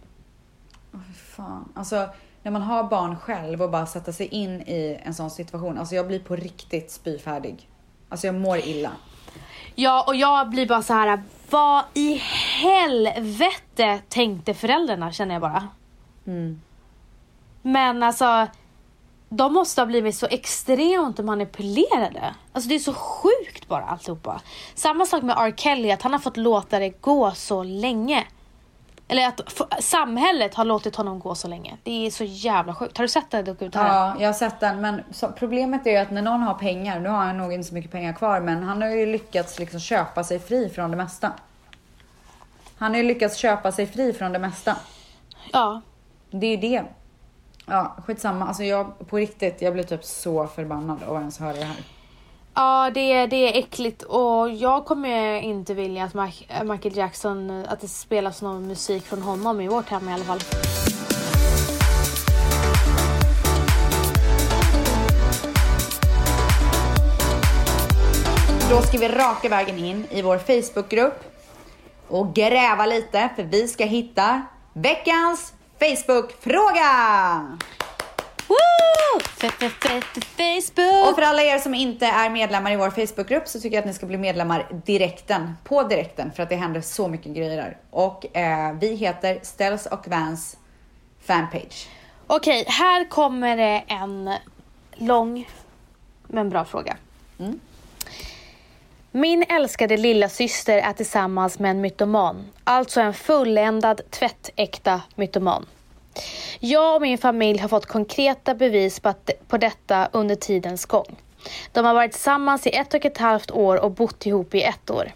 Åh, 0.95 1.01
fy 1.07 1.13
fan. 1.13 1.73
Alltså 1.75 2.09
när 2.43 2.51
man 2.51 2.63
har 2.63 2.85
barn 2.85 3.17
själv 3.17 3.63
och 3.63 3.71
bara 3.71 3.87
sätta 3.87 4.13
sig 4.13 4.27
in 4.27 4.61
i 4.61 5.01
en 5.03 5.15
sån 5.15 5.31
situation. 5.31 5.79
Alltså 5.79 5.95
jag 5.95 6.07
blir 6.07 6.19
på 6.19 6.37
riktigt 6.37 6.91
spyfärdig. 6.91 7.69
Alltså 8.09 8.27
jag 8.27 8.35
mår 8.35 8.59
illa. 8.59 8.91
Ja, 9.75 10.05
och 10.07 10.17
jag 10.17 10.51
blir 10.51 10.67
bara 10.69 10.83
så 10.83 10.93
här, 10.93 11.23
vad 11.51 11.85
i 11.95 12.15
helvete 12.63 14.01
tänkte 14.09 14.55
föräldrarna 14.55 15.13
känner 15.13 15.35
jag 15.35 15.41
bara. 15.41 15.69
Mm. 16.27 16.61
Men 17.63 18.03
alltså, 18.03 18.47
de 19.29 19.53
måste 19.53 19.81
ha 19.81 19.87
blivit 19.87 20.17
så 20.17 20.27
extremt 20.27 21.19
manipulerade. 21.19 22.35
Alltså 22.53 22.69
det 22.69 22.75
är 22.75 22.79
så 22.79 22.95
sjukt 22.95 23.69
bara 23.69 23.85
alltihopa. 23.85 24.41
Samma 24.75 25.07
sak 25.07 25.23
med 25.23 25.37
R. 25.39 25.55
Kelly, 25.57 25.91
att 25.91 26.03
han 26.03 26.13
har 26.13 26.21
fått 26.21 26.37
låta 26.37 26.79
det 26.79 26.89
gå 26.89 27.31
så 27.31 27.63
länge. 27.63 28.27
Eller 29.09 29.29
att 29.29 29.41
samhället 29.81 30.55
har 30.55 30.65
låtit 30.65 30.97
honom 30.97 31.19
gå 31.19 31.35
så 31.35 31.49
länge. 31.49 31.77
Det 31.83 32.07
är 32.07 32.11
så 32.11 32.25
jävla 32.25 32.75
sjukt. 32.75 32.99
Har 32.99 33.05
du 33.05 33.09
sett 33.09 33.31
den 33.31 33.45
dokumentären? 33.45 33.87
Ja, 33.87 34.17
jag 34.19 34.29
har 34.29 34.33
sett 34.33 34.61
den. 34.61 34.81
Men 34.81 35.03
problemet 35.39 35.87
är 35.87 35.91
ju 35.91 35.97
att 35.97 36.11
när 36.11 36.23
någon 36.23 36.43
har 36.43 36.55
pengar, 36.55 37.01
nu 37.01 37.09
har 37.09 37.25
han 37.25 37.39
nog 37.39 37.53
inte 37.53 37.69
så 37.69 37.75
mycket 37.75 37.91
pengar 37.91 38.13
kvar, 38.13 38.41
men 38.41 38.63
han 38.63 38.83
har 38.83 38.89
ju 38.89 39.07
lyckats 39.07 39.59
liksom 39.59 39.81
köpa 39.81 40.25
sig 40.25 40.39
fri 40.39 40.69
från 40.69 40.91
det 40.91 40.97
mesta. 40.97 41.33
Han 42.79 42.91
har 42.91 42.99
ju 42.99 43.03
lyckats 43.03 43.37
köpa 43.37 43.73
sig 43.73 43.87
fri 43.87 44.13
från 44.13 44.33
det 44.33 44.39
mesta. 44.39 44.77
Ja. 45.53 45.81
Det 46.31 46.47
är 46.47 46.51
ju 46.51 46.57
det. 46.57 46.85
Ja, 47.67 47.97
skitsamma. 48.07 48.47
Alltså 48.47 48.63
jag, 48.65 49.09
på 49.09 49.17
riktigt, 49.17 49.63
jag 49.63 49.73
blir 49.73 49.83
typ 49.85 50.05
så 50.05 50.47
förbannad 50.47 51.03
av 51.03 51.15
att 51.17 51.21
ens 51.21 51.39
höra 51.39 51.53
det 51.53 51.65
här. 51.65 51.77
Ja, 52.55 52.91
det, 52.95 53.27
det 53.27 53.37
är 53.37 53.59
äckligt 53.59 54.03
och 54.03 54.51
jag 54.51 54.85
kommer 54.85 55.41
inte 55.41 55.75
vilja 55.75 56.05
att 56.05 56.13
Mike- 56.13 56.65
Michael 56.65 56.97
Jackson, 56.97 57.65
att 57.69 57.81
det 57.81 57.89
spelas 57.89 58.43
någon 58.43 58.67
musik 58.67 59.03
från 59.03 59.23
honom 59.23 59.61
i 59.61 59.69
vårt 59.69 59.89
hem 59.89 60.09
i 60.09 60.13
alla 60.13 60.25
fall. 60.25 60.41
Då 68.71 68.83
ska 68.83 68.99
vi 68.99 69.09
raka 69.09 69.49
vägen 69.49 69.79
in 69.79 70.07
i 70.11 70.23
vår 70.23 70.39
Facebookgrupp 70.39 71.25
och 72.09 72.35
gräva 72.35 72.87
lite 72.87 73.29
för 73.37 73.43
vi 73.43 73.69
ska 73.69 73.85
hitta 73.85 74.43
veckans 74.73 75.53
Facebook-fråga! 75.83 77.59
Facebook! 80.37 81.09
Och 81.09 81.15
för 81.15 81.23
alla 81.23 81.43
er 81.43 81.59
som 81.59 81.75
inte 81.75 82.07
är 82.07 82.31
medlemmar 82.31 82.73
i 82.73 82.77
vår 82.77 82.91
Facebookgrupp 82.91 83.49
så 83.49 83.61
tycker 83.61 83.77
jag 83.77 83.83
att 83.83 83.87
ni 83.87 83.95
ska 83.95 84.07
bli 84.07 84.19
medlemmar 84.19 84.69
direkten, 84.87 85.53
på 85.65 85.83
direkten, 85.83 86.33
för 86.33 86.43
att 86.43 86.49
det 86.49 86.57
händer 86.57 86.81
så 86.81 87.09
mycket 87.09 87.33
grejer 87.33 87.57
där. 87.57 87.77
Och 87.91 88.37
eh, 88.37 88.73
vi 88.73 88.95
heter 88.95 89.39
Ställs 89.43 89.87
och 89.87 90.09
Vans 90.09 90.57
fanpage. 91.25 91.89
Okej, 92.27 92.65
här 92.69 93.09
kommer 93.09 93.57
det 93.57 93.85
en 93.87 94.35
lång 94.95 95.49
men 96.27 96.51
bra 96.51 96.65
fråga. 96.65 96.97
Min 99.15 99.45
älskade 99.49 99.97
lilla 99.97 100.29
syster 100.29 100.79
är 100.79 100.93
tillsammans 100.93 101.59
med 101.59 101.71
en 101.71 101.81
mytoman. 101.81 102.45
Alltså 102.65 103.01
en 103.01 103.15
fulländad 103.15 104.01
tvättäkta 104.11 105.01
mytoman. 105.15 105.67
Jag 106.61 106.95
och 106.95 107.03
min 107.03 107.19
familj 107.19 107.59
har 107.59 107.69
fått 107.69 107.87
konkreta 107.87 108.55
bevis 108.55 109.01
på, 109.01 109.09
att, 109.09 109.31
på 109.49 109.59
detta 109.59 110.09
under 110.13 110.35
tidens 110.35 110.87
gång. 110.87 111.17
De 111.73 111.85
har 111.85 111.95
varit 111.95 112.13
tillsammans 112.13 112.67
i 112.67 112.71
ett 112.71 112.95
och 112.95 113.05
ett 113.05 113.19
halvt 113.19 113.51
år 113.51 113.77
och 113.77 113.91
bott 113.91 114.27
ihop 114.27 114.55
i 114.55 114.63
ett 114.63 114.91
år. 114.91 115.13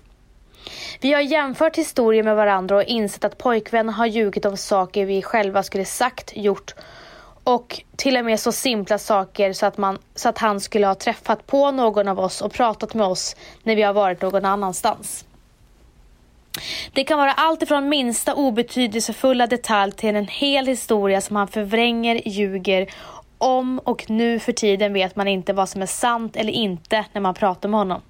Vi 1.00 1.12
har 1.12 1.20
jämfört 1.20 1.76
historier 1.76 2.22
med 2.22 2.36
varandra 2.36 2.76
och 2.76 2.84
insett 2.84 3.24
att 3.24 3.38
pojkvännen 3.38 3.94
har 3.94 4.06
ljugit 4.06 4.44
om 4.44 4.56
saker 4.56 5.06
vi 5.06 5.22
själva 5.22 5.62
skulle 5.62 5.84
sagt, 5.84 6.32
gjort 6.36 6.74
och 7.46 7.82
till 7.96 8.16
och 8.16 8.24
med 8.24 8.40
så 8.40 8.52
simpla 8.52 8.98
saker 8.98 9.52
så 9.52 9.66
att, 9.66 9.78
man, 9.78 9.98
så 10.14 10.28
att 10.28 10.38
han 10.38 10.60
skulle 10.60 10.86
ha 10.86 10.94
träffat 10.94 11.46
på 11.46 11.70
någon 11.70 12.08
av 12.08 12.20
oss 12.20 12.40
och 12.40 12.52
pratat 12.52 12.94
med 12.94 13.06
oss 13.06 13.36
när 13.62 13.76
vi 13.76 13.82
har 13.82 13.92
varit 13.92 14.22
någon 14.22 14.44
annanstans. 14.44 15.24
Det 16.92 17.04
kan 17.04 17.18
vara 17.18 17.32
allt 17.32 17.62
ifrån 17.62 17.88
minsta 17.88 18.34
obetydelsefulla 18.34 19.46
detalj 19.46 19.92
till 19.92 20.16
en 20.16 20.26
hel 20.26 20.66
historia 20.66 21.20
som 21.20 21.36
han 21.36 21.48
förvränger, 21.48 22.28
ljuger 22.28 22.90
om 23.38 23.78
och 23.78 24.10
nu 24.10 24.38
för 24.38 24.52
tiden 24.52 24.92
vet 24.92 25.16
man 25.16 25.28
inte 25.28 25.52
vad 25.52 25.68
som 25.68 25.82
är 25.82 25.86
sant 25.86 26.36
eller 26.36 26.52
inte 26.52 27.04
när 27.12 27.20
man 27.20 27.34
pratar 27.34 27.68
med 27.68 27.80
honom. 27.80 28.00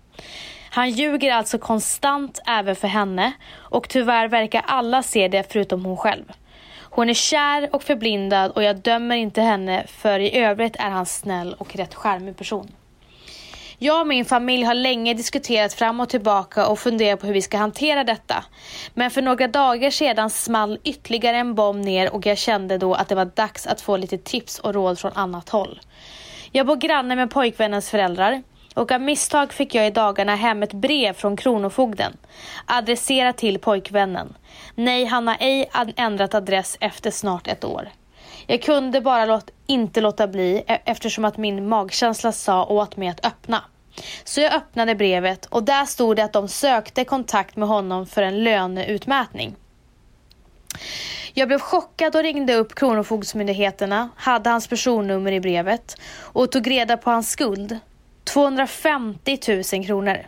Han 0.71 0.91
ljuger 0.91 1.33
alltså 1.33 1.59
konstant 1.59 2.41
även 2.47 2.77
för 2.77 2.89
henne 2.89 3.33
och 3.55 3.89
tyvärr 3.89 4.29
verkar 4.29 4.65
alla 4.67 5.03
se 5.03 5.29
det 5.29 5.53
förutom 5.53 5.85
hon 5.85 5.97
själv. 5.97 6.33
Hon 6.97 7.11
är 7.11 7.15
kär 7.15 7.69
och 7.73 7.83
förblindad 7.83 8.51
och 8.51 8.63
jag 8.63 8.77
dömer 8.77 9.17
inte 9.17 9.43
henne 9.43 9.85
för 9.87 10.19
i 10.19 10.37
övrigt 10.39 10.77
är 10.79 10.91
han 10.91 11.07
snäll 11.07 11.55
och 11.59 11.77
rätt 11.77 11.95
charmig 11.95 12.37
person. 12.37 12.69
Jag 13.79 14.01
och 14.01 14.07
min 14.07 14.25
familj 14.25 14.65
har 14.65 14.75
länge 14.75 15.15
diskuterat 15.15 15.73
fram 15.73 16.01
och 16.01 16.09
tillbaka 16.09 16.67
och 16.67 16.79
funderat 16.79 17.21
på 17.21 17.27
hur 17.27 17.35
vi 17.35 17.43
ska 17.43 17.59
hantera 17.59 18.05
detta. 18.05 18.45
Men 18.95 19.11
för 19.11 19.23
några 19.23 19.49
dagar 19.49 19.91
sedan 19.91 20.31
small 20.31 20.79
ytterligare 20.85 21.37
en 21.37 21.55
bomb 21.55 21.85
ner 21.85 22.15
och 22.15 22.27
jag 22.27 22.39
kände 22.39 22.79
då 22.79 22.95
att 22.95 23.09
det 23.09 23.15
var 23.15 23.25
dags 23.25 23.67
att 23.67 23.81
få 23.81 23.97
lite 23.97 24.19
tips 24.19 24.59
och 24.59 24.75
råd 24.75 24.99
från 24.99 25.13
annat 25.15 25.49
håll. 25.49 25.81
Jag 26.53 26.67
bor 26.67 26.77
granne 26.77 27.17
med 27.17 27.31
pojkvännens 27.31 27.91
föräldrar 27.91 28.43
och 28.77 28.93
av 28.93 29.01
misstag 29.01 29.53
fick 29.53 29.75
jag 29.75 29.87
i 29.87 29.91
dagarna 29.91 30.35
hem 30.35 30.63
ett 30.63 30.73
brev 30.73 31.13
från 31.13 31.37
Kronofogden 31.37 32.17
adresserat 32.67 33.37
till 33.37 33.59
pojkvännen. 33.59 34.35
Nej, 34.75 35.05
han 35.05 35.29
har 35.29 35.37
ej 35.41 35.71
ändrat 35.97 36.35
adress 36.35 36.77
efter 36.81 37.11
snart 37.11 37.49
ett 37.49 37.65
år. 37.65 37.89
Jag 38.47 38.63
kunde 38.63 39.01
bara 39.01 39.25
låt, 39.25 39.51
inte 39.67 40.01
låta 40.01 40.27
bli 40.29 40.65
e- 40.67 40.79
eftersom 40.85 41.25
att 41.25 41.37
min 41.37 41.69
magkänsla 41.69 42.33
sa 42.33 42.65
åt 42.65 42.97
mig 42.97 43.09
att 43.09 43.27
öppna. 43.27 43.65
Så 44.25 44.41
jag 44.41 44.55
öppnade 44.55 44.95
brevet 44.95 45.47
och 45.47 45.63
där 45.63 45.85
stod 45.85 46.17
det 46.17 46.25
att 46.25 46.33
de 46.33 46.49
sökte 46.49 47.05
kontakt 47.05 47.57
med 47.57 47.69
honom 47.69 48.07
för 48.07 48.23
en 48.23 48.45
löneutmätning. 48.45 49.57
Jag 51.35 51.49
blev 51.49 51.59
chockad 51.59 52.17
och 52.17 52.23
ringde 52.23 52.55
upp 52.55 52.75
Kronofogdemyndigheterna, 52.75 54.09
hade 54.17 54.51
hans 54.51 54.69
personnummer 54.69 55.33
i 55.33 55.41
brevet 55.41 55.97
och 56.21 56.53
tog 56.53 56.71
reda 56.71 56.97
på 56.97 57.11
hans 57.11 57.31
skuld. 57.31 57.79
250 58.27 59.39
000 59.73 59.85
kronor. 59.87 60.27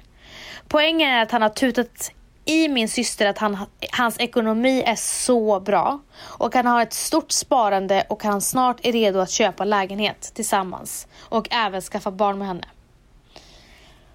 Poängen 0.69 1.11
är 1.11 1.23
att 1.23 1.31
han 1.31 1.43
har 1.43 1.49
tutat 1.49 2.13
i 2.45 2.69
min 2.69 2.89
syster 2.89 3.27
att 3.27 3.39
han, 3.39 3.59
hans 3.93 4.21
ekonomi 4.21 4.83
är 4.87 4.95
så 4.95 5.61
bra 5.61 6.01
och 6.21 6.55
han 6.55 6.67
har 6.67 6.83
ett 6.83 6.93
stort 6.93 7.33
sparande 7.33 8.05
och 8.09 8.23
han 8.23 8.41
snart 8.41 8.77
är 8.83 8.93
redo 8.93 9.19
att 9.19 9.31
köpa 9.31 9.65
lägenhet 9.65 10.33
tillsammans 10.35 11.09
och 11.19 11.49
även 11.51 11.81
skaffa 11.81 12.11
barn 12.11 12.39
med 12.39 12.49
henne. 12.49 12.65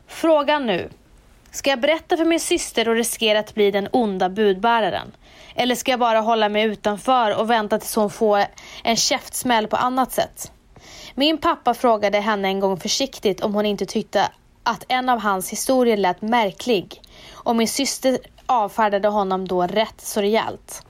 Frågan 0.07 0.65
nu. 0.65 0.89
Ska 1.51 1.69
jag 1.69 1.79
berätta 1.79 2.17
för 2.17 2.25
min 2.25 2.39
syster 2.39 2.89
och 2.89 2.95
riskera 2.95 3.39
att 3.39 3.53
bli 3.53 3.71
den 3.71 3.87
onda 3.91 4.29
budbäraren? 4.29 5.11
Eller 5.55 5.75
ska 5.75 5.91
jag 5.91 5.99
bara 5.99 6.19
hålla 6.19 6.49
mig 6.49 6.63
utanför 6.63 7.39
och 7.39 7.49
vänta 7.49 7.79
tills 7.79 7.95
hon 7.95 8.09
får 8.09 8.43
en 8.83 8.95
käftsmäll 8.95 9.67
på 9.67 9.75
annat 9.75 10.11
sätt? 10.11 10.51
Min 11.15 11.37
pappa 11.37 11.73
frågade 11.73 12.19
henne 12.19 12.47
en 12.47 12.59
gång 12.59 12.79
försiktigt 12.79 13.41
om 13.41 13.53
hon 13.53 13.65
inte 13.65 13.85
tyckte 13.85 14.29
att 14.63 14.85
en 14.87 15.09
av 15.09 15.19
hans 15.19 15.49
historier 15.49 15.97
lät 15.97 16.21
märklig 16.21 17.01
och 17.33 17.55
min 17.55 17.67
syster 17.67 18.17
avfärdade 18.45 19.07
honom 19.07 19.47
då 19.47 19.63
rätt 19.63 20.01
så 20.01 20.21
rejält. 20.21 20.85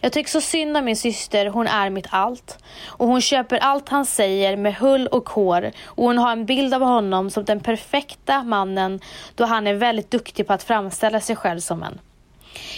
Jag 0.00 0.12
tycker 0.12 0.30
så 0.30 0.40
synd 0.40 0.76
om 0.76 0.84
min 0.84 0.96
syster, 0.96 1.46
hon 1.46 1.66
är 1.66 1.90
mitt 1.90 2.06
allt. 2.10 2.58
Och 2.86 3.06
hon 3.06 3.20
köper 3.20 3.56
allt 3.58 3.88
han 3.88 4.06
säger 4.06 4.56
med 4.56 4.74
hull 4.74 5.06
och 5.06 5.28
hår 5.28 5.70
och 5.84 6.04
hon 6.04 6.18
har 6.18 6.32
en 6.32 6.46
bild 6.46 6.74
av 6.74 6.82
honom 6.82 7.30
som 7.30 7.44
den 7.44 7.60
perfekta 7.60 8.42
mannen 8.42 9.00
då 9.34 9.44
han 9.44 9.66
är 9.66 9.74
väldigt 9.74 10.10
duktig 10.10 10.46
på 10.46 10.52
att 10.52 10.62
framställa 10.62 11.20
sig 11.20 11.36
själv 11.36 11.60
som 11.60 11.82
en. 11.82 11.98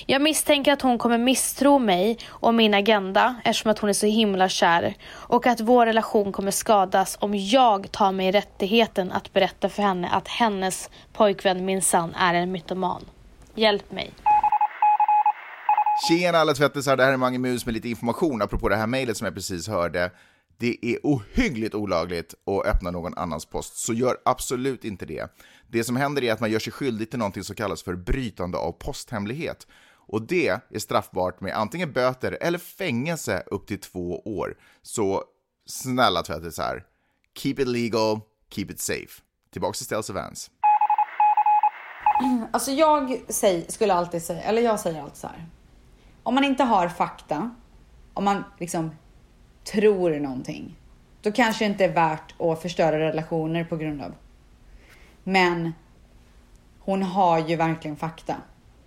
Jag 0.06 0.22
misstänker 0.22 0.72
att 0.72 0.82
hon 0.82 0.98
kommer 0.98 1.18
misstro 1.18 1.78
mig 1.78 2.18
och 2.28 2.54
min 2.54 2.74
agenda 2.74 3.36
eftersom 3.44 3.70
att 3.70 3.78
hon 3.78 3.90
är 3.90 3.94
så 3.94 4.06
himla 4.06 4.48
kär 4.48 4.94
och 5.10 5.46
att 5.46 5.60
vår 5.60 5.86
relation 5.86 6.32
kommer 6.32 6.50
skadas 6.50 7.16
om 7.20 7.34
jag 7.34 7.92
tar 7.92 8.12
mig 8.12 8.32
rättigheten 8.32 9.12
att 9.12 9.32
berätta 9.32 9.68
för 9.68 9.82
henne 9.82 10.08
att 10.08 10.28
hennes 10.28 10.90
pojkvän 11.12 11.64
minsann 11.64 12.14
är 12.14 12.34
en 12.34 12.52
mytoman. 12.52 13.04
Hjälp 13.54 13.92
mig. 13.92 14.10
Tjena 16.08 16.38
alla 16.38 16.54
tvättisar, 16.54 16.96
det 16.96 17.04
här 17.04 17.12
är 17.12 17.16
Mange 17.16 17.38
Mus 17.38 17.66
med 17.66 17.74
lite 17.74 17.88
information 17.88 18.42
apropå 18.42 18.68
det 18.68 18.76
här 18.76 18.86
mejlet 18.86 19.16
som 19.16 19.24
jag 19.24 19.34
precis 19.34 19.68
hörde. 19.68 20.10
Det 20.58 20.76
är 20.82 20.98
ohyggligt 21.02 21.74
olagligt 21.74 22.34
att 22.46 22.66
öppna 22.66 22.90
någon 22.90 23.14
annans 23.14 23.46
post, 23.46 23.76
så 23.76 23.92
gör 23.92 24.16
absolut 24.24 24.84
inte 24.84 25.06
det. 25.06 25.30
Det 25.74 25.84
som 25.84 25.96
händer 25.96 26.24
är 26.24 26.32
att 26.32 26.40
man 26.40 26.50
gör 26.50 26.58
sig 26.58 26.72
skyldig 26.72 27.10
till 27.10 27.18
någonting 27.18 27.44
som 27.44 27.56
kallas 27.56 27.82
för 27.82 27.94
brytande 27.94 28.58
av 28.58 28.72
posthemlighet. 28.72 29.66
Och 29.94 30.22
det 30.22 30.48
är 30.48 30.78
straffbart 30.78 31.40
med 31.40 31.56
antingen 31.56 31.92
böter 31.92 32.38
eller 32.40 32.58
fängelse 32.58 33.42
upp 33.46 33.66
till 33.66 33.80
två 33.80 34.20
år. 34.20 34.56
Så 34.82 35.24
snälla 35.66 36.22
tvättisar, 36.22 36.84
keep 37.38 37.54
it 37.58 37.68
legal, 37.68 38.20
keep 38.50 38.66
it 38.70 38.80
safe. 38.80 39.22
Tillbaks 39.52 39.78
till 39.78 39.86
Stels 39.86 40.10
Vans. 40.10 40.50
Alltså 42.52 42.70
jag 42.70 43.20
säger, 43.28 43.72
skulle 43.72 43.94
alltid 43.94 44.22
säga, 44.22 44.42
eller 44.42 44.62
jag 44.62 44.80
säger 44.80 45.02
alltid 45.02 45.16
så 45.16 45.26
här. 45.26 45.46
Om 46.22 46.34
man 46.34 46.44
inte 46.44 46.64
har 46.64 46.88
fakta, 46.88 47.54
om 48.14 48.24
man 48.24 48.44
liksom 48.58 48.90
tror 49.72 50.10
någonting, 50.10 50.78
då 51.22 51.32
kanske 51.32 51.64
det 51.64 51.70
inte 51.70 51.84
är 51.84 51.92
värt 51.92 52.40
att 52.40 52.62
förstöra 52.62 52.98
relationer 52.98 53.64
på 53.64 53.76
grund 53.76 54.02
av. 54.02 54.14
Men 55.24 55.74
hon 56.80 57.02
har 57.02 57.38
ju 57.38 57.56
verkligen 57.56 57.96
fakta 57.96 58.36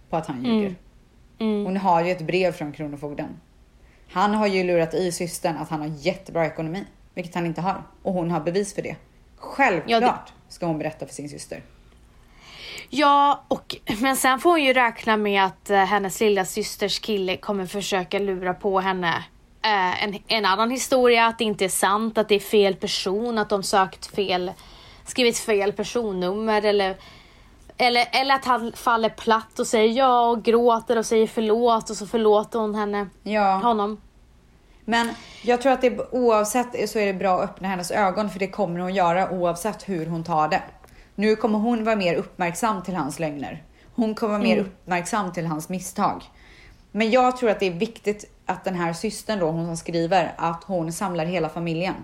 på 0.10 0.18
att 0.18 0.28
han 0.28 0.46
ljuger. 0.46 0.76
Hon 1.40 1.78
har 1.78 2.04
ju 2.04 2.12
ett 2.12 2.22
brev 2.28 2.52
från 2.52 2.72
Kronofogden. 2.72 3.30
Han 4.12 4.34
har 4.34 4.48
ju 4.48 4.64
lurat 4.64 4.94
i 4.94 5.12
systern 5.12 5.58
att 5.58 5.70
han 5.70 5.80
har 5.82 5.88
jättebra 5.88 6.46
ekonomi, 6.46 6.86
vilket 7.14 7.36
han 7.36 7.46
inte 7.46 7.62
har. 7.62 7.84
Och 8.04 8.14
hon 8.14 8.32
har 8.32 8.40
bevis 8.40 8.76
för 8.76 8.82
det. 8.82 8.96
Självklart 9.38 9.90
Ja, 9.90 10.00
det- 10.00 10.54
ska 10.54 10.66
hon 10.66 10.78
berätta 10.80 11.06
för 11.06 11.14
sin 11.14 11.30
syster. 11.30 11.62
Ja, 12.90 13.44
och, 13.48 13.76
men 14.02 14.16
sen 14.18 14.40
får 14.40 14.50
hon 14.50 14.64
ju 14.64 14.74
räkna 14.74 15.18
med 15.18 15.44
att 15.46 15.70
eh, 15.70 15.78
hennes 15.78 16.20
lilla 16.20 16.46
systers 16.46 17.00
kille 17.00 17.38
kommer 17.38 17.66
försöka 17.66 18.20
lura 18.20 18.54
på 18.54 18.80
henne 18.80 19.26
eh, 19.62 20.04
en, 20.04 20.16
en 20.28 20.46
annan 20.46 20.72
historia, 20.72 21.26
att 21.26 21.38
det 21.38 21.44
inte 21.44 21.66
är 21.66 21.70
sant, 21.70 22.18
att 22.18 22.30
det 22.30 22.36
är 22.36 22.40
fel 22.40 22.76
person, 22.76 23.38
att 23.38 23.50
de 23.50 23.64
sökt 23.64 24.06
fel, 24.06 24.52
skrivit 25.10 25.38
fel 25.38 25.74
personnummer 25.74 26.66
eller, 26.66 26.98
eller, 27.78 28.08
eller 28.12 28.36
att 28.36 28.46
han 28.46 28.72
faller 28.76 29.10
platt 29.10 29.60
och 29.60 29.68
säger 29.68 29.94
ja 29.98 30.30
och 30.30 30.44
gråter 30.44 30.98
och 30.98 31.06
säger 31.06 31.28
förlåt 31.28 31.90
och 31.90 31.96
så 31.98 32.08
förlåter 32.08 32.60
hon 32.60 32.76
henne, 32.76 33.08
Ja. 33.24 33.52
honom. 33.64 34.02
Men 34.86 35.10
jag 35.44 35.62
tror 35.62 35.72
att 35.72 35.82
det 35.82 36.12
oavsett 36.12 36.90
så 36.90 37.00
är 37.00 37.06
det 37.06 37.14
bra 37.14 37.38
att 37.38 37.50
öppna 37.50 37.68
hennes 37.68 37.92
ögon 37.92 38.30
för 38.30 38.40
det 38.40 38.48
kommer 38.48 38.80
hon 38.80 38.96
göra 38.96 39.30
oavsett 39.32 39.90
hur 39.90 40.06
hon 40.06 40.24
tar 40.24 40.48
det. 40.48 40.62
Nu 41.16 41.36
kommer 41.36 41.60
hon 41.60 41.84
vara 41.84 41.96
mer 41.96 42.16
uppmärksam 42.16 42.84
till 42.84 42.96
hans 42.96 43.20
lögner. 43.20 43.64
Hon 43.96 44.16
kommer 44.16 44.34
vara 44.34 44.44
mer 44.44 44.58
uppmärksam 44.58 45.34
till 45.34 45.46
hans 45.46 45.70
misstag. 45.70 46.24
Men 46.92 47.12
jag 47.12 47.38
tror 47.38 47.50
att 47.50 47.60
det 47.60 47.66
är 47.68 47.72
viktigt 47.72 48.26
att 48.46 48.64
den 48.64 48.76
här 48.76 48.94
systern 48.94 49.40
då, 49.40 49.52
hon 49.52 49.66
som 49.66 49.78
skriver, 49.78 50.34
att 50.38 50.64
hon 50.64 50.94
samlar 50.94 51.26
hela 51.26 51.50
familjen. 51.50 51.96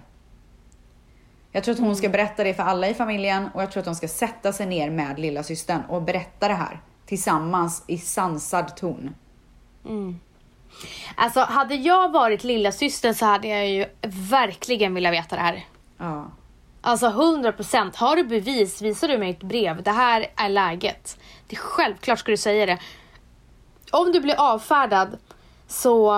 Jag 1.55 1.63
tror 1.63 1.73
att 1.73 1.81
hon 1.81 1.95
ska 1.95 2.09
berätta 2.09 2.43
det 2.43 2.53
för 2.53 2.63
alla 2.63 2.89
i 2.89 2.93
familjen 2.93 3.49
och 3.53 3.61
jag 3.61 3.71
tror 3.71 3.81
att 3.81 3.85
de 3.85 3.95
ska 3.95 4.07
sätta 4.07 4.53
sig 4.53 4.65
ner 4.65 4.89
med 4.89 5.19
lilla 5.19 5.43
systern 5.43 5.81
och 5.89 6.01
berätta 6.01 6.47
det 6.47 6.53
här 6.53 6.81
tillsammans 7.05 7.83
i 7.87 7.97
sansad 7.97 8.75
ton. 8.77 9.15
Alltså 11.15 11.39
hade 11.39 11.75
jag 11.75 12.11
varit 12.11 12.43
lilla 12.43 12.71
syster 12.71 13.13
så 13.13 13.25
hade 13.25 13.47
jag 13.47 13.69
ju 13.69 13.85
verkligen 14.29 14.93
velat 14.93 15.13
veta 15.13 15.35
det 15.35 15.41
här. 15.41 15.65
Ja. 15.97 16.31
Alltså 16.81 17.07
100%. 17.07 17.97
Har 17.97 18.15
du 18.15 18.23
bevis, 18.23 18.81
visar 18.81 19.07
du 19.07 19.17
mig 19.17 19.29
ett 19.29 19.43
brev. 19.43 19.83
Det 19.83 19.91
här 19.91 20.27
är 20.35 20.49
läget. 20.49 21.17
Det 21.47 21.55
är 21.55 21.59
självklart 21.59 22.19
ska 22.19 22.31
du 22.31 22.37
säga 22.37 22.65
det. 22.65 22.79
Om 23.91 24.11
du 24.11 24.19
blir 24.19 24.35
avfärdad 24.39 25.17
så 25.67 26.11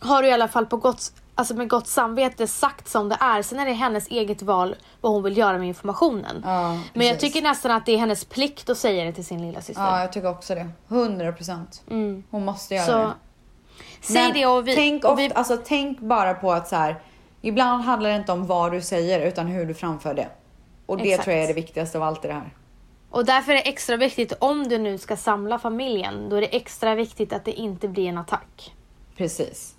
har 0.00 0.22
du 0.22 0.28
i 0.28 0.32
alla 0.32 0.48
fall 0.48 0.66
på 0.66 0.76
gott, 0.76 1.12
alltså 1.40 1.54
med 1.54 1.68
gott 1.68 1.86
samvete 1.86 2.46
sagt 2.46 2.88
som 2.88 3.08
det 3.08 3.16
är. 3.20 3.42
Sen 3.42 3.58
är 3.58 3.66
det 3.66 3.72
hennes 3.72 4.08
eget 4.08 4.42
val 4.42 4.76
vad 5.00 5.12
hon 5.12 5.22
vill 5.22 5.36
göra 5.38 5.58
med 5.58 5.68
informationen. 5.68 6.42
Ja, 6.44 6.78
Men 6.94 7.06
jag 7.06 7.20
tycker 7.20 7.42
nästan 7.42 7.70
att 7.70 7.86
det 7.86 7.92
är 7.92 7.98
hennes 7.98 8.24
plikt 8.24 8.70
att 8.70 8.78
säga 8.78 9.04
det 9.04 9.12
till 9.12 9.24
sin 9.24 9.46
lilla 9.46 9.60
syster. 9.60 9.82
ja, 9.82 10.00
jag 10.00 10.12
tycker 10.12 10.28
också 10.30 10.54
det. 10.54 10.68
100 10.88 11.32
procent. 11.32 11.82
Hon 12.30 12.44
måste 12.44 12.74
göra 12.74 12.86
Så 12.86 12.92
det. 12.92 13.12
säg 14.00 14.22
Men 14.22 14.32
det 14.32 14.46
och 14.46 14.68
vi... 14.68 14.74
tänk, 14.74 15.04
och 15.04 15.10
ofta, 15.10 15.22
vi 15.22 15.34
alltså, 15.34 15.58
tänk 15.64 16.00
bara 16.00 16.34
på 16.34 16.52
att 16.52 16.68
så 16.68 16.76
här, 16.76 17.02
ibland 17.40 17.84
handlar 17.84 18.10
det 18.10 18.16
inte 18.16 18.32
om 18.32 18.46
vad 18.46 18.72
du 18.72 18.80
säger 18.82 19.20
utan 19.28 19.46
hur 19.46 19.66
du 19.66 19.74
framför 19.74 20.14
det. 20.14 20.28
Och 20.86 20.96
det 20.96 21.02
Exakt. 21.04 21.24
tror 21.24 21.34
jag 21.36 21.44
är 21.44 21.48
det 21.48 21.54
viktigaste 21.54 21.98
av 21.98 22.04
allt 22.04 22.24
i 22.24 22.28
det 22.28 22.34
här. 22.34 22.54
Och 23.10 23.24
därför 23.24 23.52
är 23.52 23.56
det 23.56 23.68
extra 23.68 23.96
viktigt, 23.96 24.32
om 24.38 24.68
du 24.68 24.78
nu 24.78 24.98
ska 24.98 25.16
samla 25.16 25.58
familjen, 25.58 26.28
då 26.28 26.36
är 26.36 26.40
det 26.40 26.56
extra 26.56 26.94
viktigt 26.94 27.32
att 27.32 27.44
det 27.44 27.52
inte 27.52 27.88
blir 27.88 28.08
en 28.08 28.18
attack. 28.18 28.74
Precis. 29.16 29.74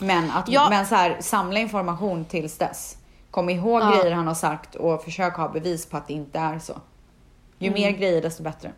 Men, 0.00 0.30
att, 0.30 0.48
Ja. 0.48 0.66
men 0.70 0.86
så 0.86 0.94
här, 0.94 1.16
samla 1.20 1.60
information 1.60 2.24
tills 2.24 2.58
dess. 2.58 2.96
Kom 3.30 3.48
ihåg 3.50 3.82
Ja. 3.82 3.90
grejer 4.00 4.14
han 4.16 4.26
har 4.26 4.34
sagt 4.34 4.74
och 4.74 5.04
försök 5.04 5.36
ha 5.36 5.48
bevis 5.48 5.86
på 5.86 5.96
att 5.96 6.06
det 6.06 6.12
inte 6.14 6.38
är 6.38 6.58
så. 6.58 6.72
Ju 7.58 7.68
Mm. 7.68 7.80
mer 7.82 7.90
grejer 7.90 8.22
desto 8.22 8.42
bättre. 8.42 8.72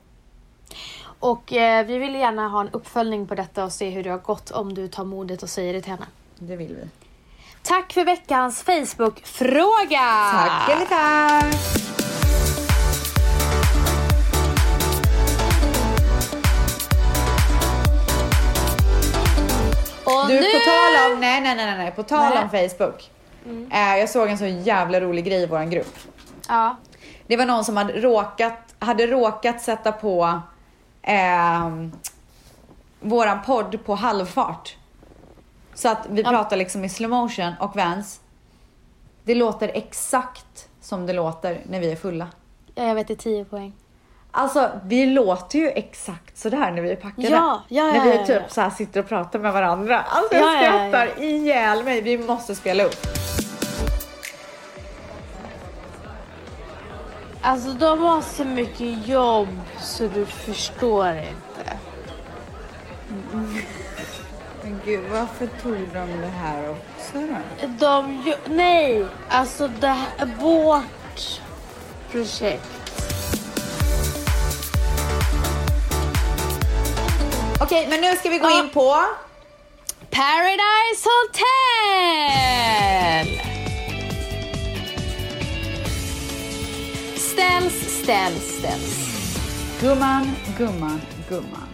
Och 1.20 1.52
eh, 1.52 1.86
vi 1.86 1.98
vill 1.98 2.14
gärna 2.14 2.48
ha 2.48 2.60
en 2.60 2.68
uppföljning 2.68 3.26
på 3.26 3.34
detta 3.34 3.64
och 3.64 3.72
se 3.72 3.90
hur 3.90 4.04
det 4.04 4.10
har 4.10 4.18
gått 4.18 4.50
om 4.50 4.74
du 4.74 4.88
tar 4.88 5.04
modet 5.04 5.42
och 5.42 5.50
säger 5.50 5.72
det 5.72 5.80
till 5.80 5.90
henne. 5.92 6.06
Det 6.38 6.56
vill 6.56 6.74
vi. 6.76 6.88
Tack 7.62 7.92
för 7.92 8.04
veckans 8.04 8.62
Facebook-fråga! 8.62 10.30
Tack 10.32 10.68
eller 10.70 10.86
tack! 10.86 11.99
Du, 20.30 20.40
nu... 20.40 20.52
på 20.52 20.58
tal 20.58 21.12
om, 21.12 21.20
nej, 21.20 21.40
nej, 21.40 21.56
nej, 21.56 21.78
nej, 21.78 21.90
på 21.90 22.02
tal 22.02 22.32
om 22.32 22.50
Facebook. 22.50 23.10
Eh, 23.72 23.96
jag 23.98 24.08
såg 24.08 24.28
en 24.28 24.38
så 24.38 24.46
jävla 24.46 25.00
rolig 25.00 25.24
grej 25.24 25.42
i 25.42 25.46
vår 25.46 25.64
grupp. 25.70 25.98
Ja. 26.48 26.76
Det 27.26 27.36
var 27.36 27.46
någon 27.46 27.64
som 27.64 27.76
hade 27.76 27.92
råkat, 28.00 28.74
hade 28.78 29.06
råkat 29.06 29.60
sätta 29.60 29.92
på 29.92 30.40
ehm, 31.02 31.92
våran 33.00 33.38
podd 33.46 33.84
på 33.84 33.94
halvfart. 33.94 34.76
Så 35.74 35.88
att 35.88 36.06
vi 36.10 36.22
Ja. 36.22 36.30
pratar 36.30 36.56
liksom 36.56 36.84
i 36.84 36.88
slow 36.88 37.10
motion 37.10 37.52
och 37.60 37.76
Vans. 37.76 38.20
Det 39.24 39.34
låter 39.34 39.68
exakt 39.74 40.68
som 40.80 41.06
det 41.06 41.12
låter 41.12 41.60
när 41.68 41.80
vi 41.80 41.92
är 41.92 41.96
fulla. 41.96 42.26
ja, 42.74 42.84
jag 42.84 42.94
vet 42.94 43.08
det 43.08 43.14
är 43.14 43.16
10 43.16 43.44
poäng. 43.44 43.72
Alltså 44.32 44.70
vi 44.84 45.06
låter 45.06 45.58
ju 45.58 45.68
exakt 45.68 46.38
sådär 46.38 46.70
när 46.70 46.82
vi 46.82 46.90
är 46.90 46.96
packade. 46.96 47.28
Ja, 47.28 47.62
ja, 47.68 47.84
när 47.84 47.96
ja, 47.96 48.02
vi 48.02 48.10
ja, 48.10 48.26
typ 48.26 48.42
ja. 48.42 48.48
så 48.48 48.60
här 48.60 48.70
sitter 48.70 49.00
och 49.00 49.08
pratar 49.08 49.38
med 49.38 49.52
varandra. 49.52 50.00
Alltså 50.00 50.34
jag 50.34 50.42
Ja, 50.42 50.54
ja, 50.54 50.62
ja, 50.62 50.70
skrattar 50.70 51.22
ihjäl 51.22 51.84
mig. 51.84 52.00
Vi 52.00 52.18
måste 52.18 52.54
spela 52.54 52.84
upp. 52.84 53.06
Alltså 57.42 57.70
de 57.70 57.98
har 57.98 58.20
så 58.20 58.44
mycket 58.44 59.08
jobb 59.08 59.48
så 59.80 60.06
du 60.06 60.26
förstår 60.26 61.08
inte. 61.08 61.78
Men 64.62 64.80
gud, 64.84 65.04
varför 65.10 65.46
tog 65.46 65.88
de 65.92 66.20
det 66.20 66.26
här 66.26 66.70
också 66.70 67.12
då? 67.12 67.66
De. 67.78 68.32
Nej! 68.44 69.06
Alltså 69.28 69.68
det 69.80 69.86
här, 69.86 70.26
vårt 70.40 71.40
projekt. 72.10 72.79
Okej, 77.60 77.86
men 77.90 78.00
nu 78.00 78.16
ska 78.16 78.28
vi 78.28 78.38
gå 78.38 78.50
Ja. 78.50 78.58
in 78.64 78.70
på... 78.70 78.96
Paradise 80.10 81.08
Hotel! 81.10 82.60
Ställs, 87.16 88.02
ställs, 88.02 88.58
ställs. 88.58 89.10
Gumman, 89.80 90.36
gumman, 90.58 91.00
gumman. 91.28 91.68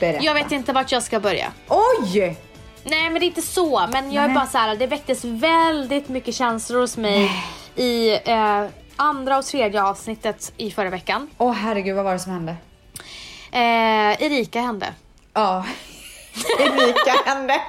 Berätta. 0.00 0.24
Jag 0.24 0.34
vet 0.34 0.52
inte 0.52 0.72
vart 0.72 0.92
jag 0.92 1.02
ska 1.02 1.20
börja. 1.20 1.52
Oj! 1.68 2.36
Nej 2.84 3.10
men 3.10 3.14
det 3.14 3.24
är 3.24 3.28
inte 3.28 3.42
så. 3.42 3.86
Men 3.92 4.12
jag 4.12 4.24
är 4.24 4.28
Nej. 4.28 4.34
bara 4.34 4.46
så 4.46 4.58
här, 4.58 4.76
det 4.76 4.86
väcktes 4.86 5.24
väldigt 5.24 6.08
mycket 6.08 6.34
känslor 6.34 6.80
hos 6.80 6.96
mig 6.96 7.30
i 7.76 8.10
eh, 8.24 8.64
andra 8.96 9.38
och 9.38 9.44
tredje 9.46 9.82
avsnittet 9.82 10.52
i 10.56 10.70
förra 10.70 10.90
veckan. 10.90 11.30
Åh 11.38 11.52
herregud, 11.52 11.96
vad 11.96 12.04
var 12.04 12.12
det 12.12 12.18
som 12.18 12.32
hände? 12.32 12.56
Eh, 13.52 14.22
Erika 14.22 14.60
hände. 14.60 14.94
Ja, 15.34 15.64
Erika 16.60 17.30
hände. 17.30 17.60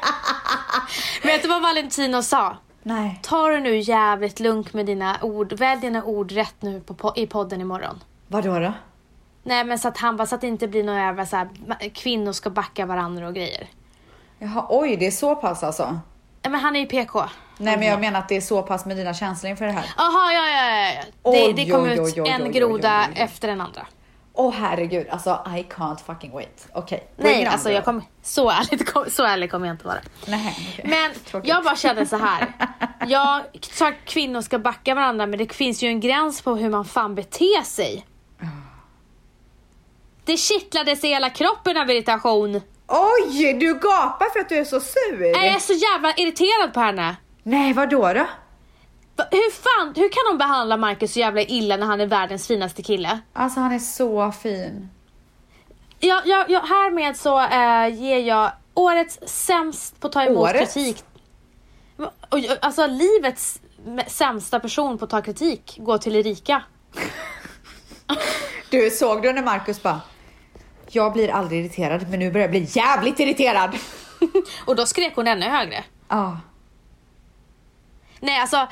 Vet 1.24 1.42
du 1.42 1.48
vad 1.50 1.62
Valentino 1.62 2.22
sa? 2.22 2.58
Nej. 2.84 3.20
Ta 3.24 3.48
det 3.48 3.60
nu 3.60 3.78
jävligt 3.78 4.40
lugnt 4.40 4.74
med 4.74 4.86
dina 4.86 5.18
ord. 5.22 5.54
Välj 5.54 5.82
dina 5.82 6.04
ord 6.04 6.32
rätt 6.32 6.56
nu 6.62 6.80
på, 6.82 6.94
po- 6.94 7.14
i 7.16 7.28
podden 7.28 7.62
imorgon. 7.62 8.04
Vadå 8.28 8.60
då? 8.60 8.74
Nej 9.44 9.64
men 9.64 9.80
så 9.80 9.88
att 9.88 9.98
han 9.98 10.18
bara 10.18 10.28
så 10.28 10.36
att 10.36 10.42
det 10.42 10.48
inte 10.48 10.68
blir 10.68 10.84
några 10.84 11.00
jävla 11.00 11.26
så 11.26 11.36
här, 11.38 11.50
kvinnor 11.94 12.32
ska 12.32 12.50
backa 12.50 12.86
varandra 12.86 13.28
och 13.28 13.34
grejer. 13.36 13.68
Jaha, 14.40 14.66
oj, 14.70 14.96
det 14.98 15.08
är 15.08 15.12
så 15.12 15.36
pass 15.36 15.64
alltså? 15.64 16.00
Men 16.44 16.56
han 16.56 16.76
är 16.76 16.80
ju 16.80 16.86
PK. 16.86 17.24
Nej, 17.58 17.78
men 17.78 17.88
jag 17.88 18.00
menar 18.00 18.20
att 18.20 18.30
det 18.30 18.36
är 18.38 18.42
så 18.42 18.62
pass 18.62 18.86
med 18.86 18.98
dina 18.98 19.14
känslor 19.14 19.50
inför 19.50 19.66
det 19.66 19.72
här. 19.72 19.86
Jaha 19.98 20.34
ja 20.34 20.50
ja 20.50 20.70
ja. 20.80 20.92
ja. 20.94 21.02
Oj, 21.24 21.54
Det, 21.54 21.64
det 21.64 21.72
kom 21.72 21.84
oj, 21.84 21.94
ut 21.94 22.00
oj, 22.00 22.30
en 22.30 22.52
groda 22.52 23.06
efter 23.16 23.48
den 23.48 23.62
andra. 23.62 23.86
Åh 24.34 24.54
herregud, 24.54 25.08
alltså 25.10 25.30
I 25.48 25.66
can't 25.74 26.04
fucking 26.06 26.32
wait. 26.32 26.68
Okej. 26.74 27.08
bring 27.18 27.32
Nej 27.32 27.46
alltså 27.46 27.72
jag 27.72 27.86
kommer, 27.86 28.04
så 28.22 28.50
ärligt, 28.50 29.14
så 29.14 29.24
ärlig 29.24 29.52
kommer 29.52 29.68
jag 29.68 29.74
inte 29.74 29.88
vara. 29.88 30.00
Nej. 30.28 30.82
Men 30.84 31.12
Tråkigt. 31.26 31.50
jag 31.50 31.64
bara 31.64 31.76
kände 31.76 32.06
så 32.06 32.18
här. 32.18 32.54
Jag 33.08 33.42
sa 33.62 33.88
att 33.88 34.06
kvinnor 34.06 34.42
ska 34.42 34.60
backa 34.60 34.96
varandra 34.96 35.28
men 35.28 35.40
det 35.40 35.54
finns 35.54 35.84
ju 35.84 35.88
en 35.88 36.00
gräns 36.00 36.42
på 36.42 36.56
hur 36.56 36.70
man 36.70 36.86
fan 36.86 37.16
beter 37.16 37.64
sig. 37.64 38.06
Det 40.26 40.38
kittlades 40.38 41.04
i 41.04 41.08
hela 41.08 41.30
kroppen 41.30 41.78
av 41.78 41.90
irritation. 41.90 42.62
Oj, 42.88 43.54
du 43.54 43.74
gapar 43.74 44.34
för 44.34 44.40
att 44.40 44.50
du 44.50 44.58
är 44.58 44.66
så 44.66 44.80
sur. 44.80 45.26
Jag 45.26 45.46
är 45.48 45.60
så 45.60 45.74
jävla 45.74 46.14
irriterad 46.18 46.74
på 46.74 46.80
henne. 46.80 47.16
Nej, 47.44 47.74
vad 47.74 47.90
då 47.90 48.14
då? 48.14 48.26
Hur 49.32 49.52
fan, 49.52 49.94
hur 49.96 50.10
kan 50.10 50.24
de 50.32 50.38
behandla 50.38 50.78
Marcus 50.78 51.14
så 51.14 51.20
jävla 51.20 51.42
illa 51.42 51.78
när 51.78 51.86
han 51.86 52.02
är 52.02 52.06
världens 52.06 52.48
finaste 52.48 52.84
kille? 52.84 53.20
Alltså 53.34 53.60
han 53.60 53.72
är 53.72 53.80
så 53.80 54.32
fin. 54.32 54.90
Jag, 56.00 56.28
jag, 56.28 56.50
jag, 56.50 56.62
härmed 56.62 57.18
så 57.18 57.40
eh, 57.42 58.02
ger 58.02 58.20
jag 58.20 58.52
årets 58.74 59.20
sämst 59.26 60.00
på 60.00 60.08
att 60.08 60.14
ta 60.14 60.24
emot 60.24 60.38
Årets? 60.38 60.74
kritik. 60.74 61.04
Och, 62.30 62.40
alltså 62.62 62.88
livets 62.88 63.62
sämsta 64.08 64.60
person 64.60 64.98
på 64.98 65.06
att 65.06 65.12
ta 65.12 65.22
kritik 65.22 65.78
går 65.80 65.98
till 65.98 66.16
Erika. 66.16 66.64
Du, 68.70 68.90
såg 68.90 69.22
du 69.22 69.34
när 69.34 69.44
Marcus 69.44 69.84
bara 69.84 70.02
jag 70.96 71.14
blir 71.14 71.30
aldrig 71.30 71.60
irriterad, 71.60 72.10
men 72.10 72.20
nu 72.20 72.32
börjar 72.32 72.44
jag 72.44 72.52
bli 72.52 72.68
jävligt 72.70 73.20
irriterad. 73.20 73.78
Och 74.66 74.76
då 74.76 74.86
skrek 74.86 75.16
hon 75.16 75.28
ännu 75.28 75.46
högre. 75.46 75.84
Ja. 76.08 76.40
Nej 78.20 78.40
alltså, 78.40 78.68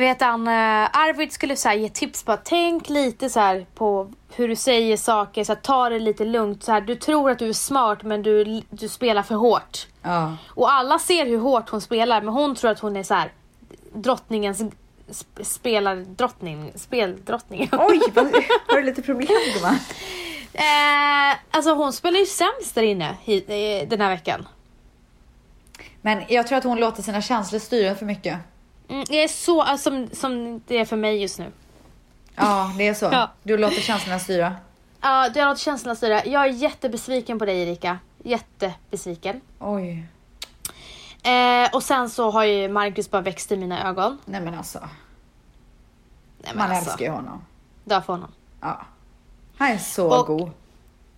vet 0.00 0.20
han, 0.20 0.48
eh, 0.48 0.96
Arvid 0.98 1.32
skulle 1.32 1.56
så 1.56 1.72
ge 1.72 1.88
tips 1.88 2.22
på 2.22 2.32
att 2.32 2.44
tänk 2.44 2.88
lite 2.88 3.30
så 3.30 3.64
på 3.74 4.12
hur 4.34 4.48
du 4.48 4.56
säger 4.56 4.96
saker, 4.96 5.44
så 5.44 5.52
här, 5.54 5.60
ta 5.60 5.88
det 5.88 5.98
lite 5.98 6.24
lugnt. 6.24 6.62
Så 6.64 6.72
här, 6.72 6.80
du 6.80 6.94
tror 6.94 7.30
att 7.30 7.38
du 7.38 7.48
är 7.48 7.52
smart 7.52 8.02
men 8.02 8.22
du, 8.22 8.62
du 8.70 8.88
spelar 8.88 9.22
för 9.22 9.34
hårt. 9.34 9.86
Ja. 10.02 10.36
Och 10.48 10.72
alla 10.72 10.98
ser 10.98 11.26
hur 11.26 11.38
hårt 11.38 11.68
hon 11.68 11.80
spelar 11.80 12.22
men 12.22 12.34
hon 12.34 12.54
tror 12.54 12.70
att 12.70 12.78
hon 12.80 12.96
är 12.96 13.02
så 13.02 13.14
här 13.14 13.32
drottningens 13.92 14.62
sp- 15.08 15.42
spelar 15.42 15.96
drottning, 15.96 16.72
speldrottning. 16.74 17.68
Oj, 17.72 18.00
vad, 18.14 18.24
har 18.66 18.76
du 18.76 18.82
lite 18.82 19.02
problem 19.02 19.28
gumman? 19.54 19.78
eh, 20.52 21.36
alltså 21.50 21.74
hon 21.74 21.92
spelar 21.92 22.18
ju 22.18 22.26
sämst 22.26 22.74
där 22.74 22.82
inne 22.82 23.16
den 23.88 24.00
här 24.00 24.10
veckan. 24.10 24.48
Men 26.02 26.22
jag 26.28 26.46
tror 26.46 26.58
att 26.58 26.64
hon 26.64 26.80
låter 26.80 27.02
sina 27.02 27.22
känslor 27.22 27.58
styra 27.58 27.94
för 27.94 28.06
mycket. 28.06 28.38
Mm, 28.88 29.04
jag 29.08 29.22
är 29.24 29.28
så, 29.28 29.62
alltså, 29.62 29.90
som, 29.90 30.08
som 30.12 30.60
det 30.66 30.78
är 30.78 30.84
för 30.84 30.96
mig 30.96 31.22
just 31.22 31.38
nu. 31.38 31.52
Ja, 32.34 32.72
det 32.78 32.88
är 32.88 32.94
så. 32.94 33.04
Ja. 33.12 33.30
Du 33.42 33.56
låter 33.56 33.80
känslorna 33.80 34.18
styra. 34.18 34.56
Ja, 35.00 35.28
du 35.34 35.40
har 35.40 35.46
låtit 35.48 35.62
känslorna 35.62 35.94
styra. 35.96 36.24
Jag 36.24 36.42
är 36.44 36.48
jättebesviken 36.50 37.38
på 37.38 37.44
dig 37.44 37.62
Erika. 37.62 37.98
Jättebesviken. 38.22 39.40
Oj. 39.58 40.06
Eh, 41.22 41.74
och 41.74 41.82
sen 41.82 42.10
så 42.10 42.30
har 42.30 42.44
ju 42.44 42.68
Marcus 42.68 43.10
bara 43.10 43.22
växt 43.22 43.52
i 43.52 43.56
mina 43.56 43.88
ögon. 43.88 44.18
Nej 44.24 44.40
men 44.40 44.54
alltså. 44.54 44.78
Nej, 44.78 44.88
men 46.54 46.56
Man 46.58 46.70
alltså, 46.76 46.90
älskar 46.90 47.04
ju 47.04 47.10
honom. 47.10 47.44
Dör 47.84 48.00
för 48.00 48.12
honom. 48.12 48.30
Ja. 48.60 48.80
Han 49.58 49.68
är 49.68 49.78
så 49.78 50.18
Och- 50.20 50.26
god. 50.26 50.50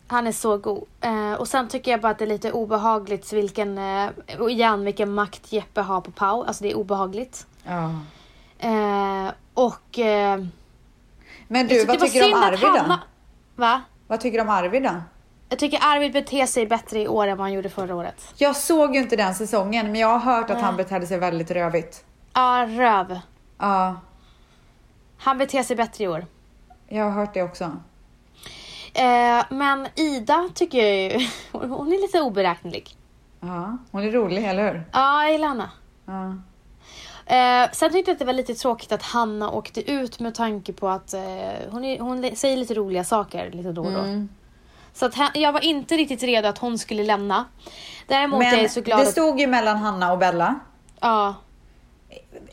Han 0.08 0.26
är 0.26 0.32
så 0.32 0.56
god. 0.58 0.84
Eh, 1.00 1.32
och 1.32 1.48
sen 1.48 1.68
tycker 1.68 1.90
jag 1.90 2.00
bara 2.00 2.12
att 2.12 2.18
det 2.18 2.24
är 2.24 2.28
lite 2.28 2.52
obehagligt 2.52 3.32
vilken, 3.32 3.78
eh, 3.78 4.10
igen 4.50 4.84
vilken 4.84 5.14
makt 5.14 5.52
Jeppe 5.52 5.80
har 5.80 6.00
på 6.00 6.10
Pau. 6.10 6.44
Alltså 6.44 6.64
det 6.64 6.70
är 6.70 6.76
obehagligt. 6.76 7.46
Ja. 7.66 7.90
Eh, 8.58 9.32
och... 9.54 9.98
Eh, 9.98 10.40
Men 11.48 11.66
du, 11.66 11.84
vad 11.84 12.00
tycker 12.00 12.20
du 12.20 12.34
om 12.34 12.42
Arvid 12.42 12.60
då? 12.60 12.66
Hanna- 12.78 13.00
Va? 13.56 13.80
Vad 14.06 14.20
tycker 14.20 14.38
du 14.38 14.42
om 14.42 14.48
Arvid 14.50 14.82
då? 14.82 14.94
Jag 15.48 15.58
tycker 15.58 15.78
Arvid 15.82 16.12
beter 16.12 16.46
sig 16.46 16.66
bättre 16.66 17.00
i 17.00 17.08
år 17.08 17.26
än 17.26 17.36
vad 17.36 17.44
han 17.44 17.52
gjorde 17.52 17.68
förra 17.70 17.94
året. 17.94 18.34
Jag 18.36 18.56
såg 18.56 18.94
ju 18.94 19.00
inte 19.02 19.16
den 19.16 19.34
säsongen, 19.34 19.86
men 19.92 20.00
jag 20.00 20.18
har 20.18 20.34
hört 20.34 20.50
att 20.50 20.60
han 20.60 20.76
betedde 20.76 21.06
sig 21.06 21.18
väldigt 21.18 21.50
rövigt. 21.50 22.04
Ja, 22.32 22.66
röv. 22.68 23.20
Ja, 23.58 24.00
Han 25.18 25.38
beter 25.38 25.62
sig 25.62 25.76
bättre 25.76 26.04
i 26.04 26.08
år. 26.08 26.26
jag 26.88 27.04
har 27.04 27.10
hört 27.10 27.34
det 27.34 27.42
också. 27.42 27.64
Eh, 28.94 29.44
men 29.50 29.88
Ida 29.94 30.48
tycker 30.54 30.78
jag 30.78 31.12
ju, 31.20 31.28
hon 31.52 31.92
är 31.92 32.02
lite 32.02 32.20
oberäknelig. 32.20 32.96
Ja, 33.40 33.78
hon 33.90 34.02
är 34.04 34.10
rolig, 34.10 34.44
eller 34.44 34.72
hur? 34.72 34.84
Ja, 34.92 35.22
jag 35.22 35.32
gillar 35.32 35.48
henne. 35.48 35.70
Ja. 36.06 36.34
Eh, 37.26 37.70
sen 37.72 37.92
tyckte 37.92 38.10
jag 38.10 38.14
att 38.14 38.18
det 38.18 38.24
var 38.24 38.32
lite 38.32 38.54
tråkigt 38.54 38.92
att 38.92 39.02
Hanna 39.02 39.50
åkte 39.50 39.90
ut 39.90 40.20
med 40.20 40.34
tanke 40.34 40.72
på 40.72 40.88
att 40.88 41.14
eh, 41.14 41.20
hon, 41.70 41.84
är, 41.84 42.00
hon 42.00 42.36
säger 42.36 42.56
lite 42.56 42.74
roliga 42.74 43.04
saker 43.04 43.50
lite 43.50 43.72
då 43.72 43.82
och 43.82 43.92
då. 43.92 43.98
Mm. 43.98 44.28
Så 44.92 45.06
att 45.06 45.14
jag 45.34 45.52
var 45.52 45.64
inte 45.64 45.96
riktigt 45.96 46.22
redo 46.22 46.48
att 46.48 46.58
hon 46.58 46.78
skulle 46.78 47.02
lämna. 47.02 47.44
Däremot 48.06 48.42
är 48.42 48.50
Men 48.50 48.60
jag 48.62 48.70
så 48.70 48.80
glad 48.80 48.98
det 48.98 49.02
att... 49.02 49.08
stod 49.08 49.40
ju 49.40 49.46
mellan 49.46 49.76
Hanna 49.76 50.12
och 50.12 50.18
Bella. 50.18 50.54
Ja. 51.00 51.34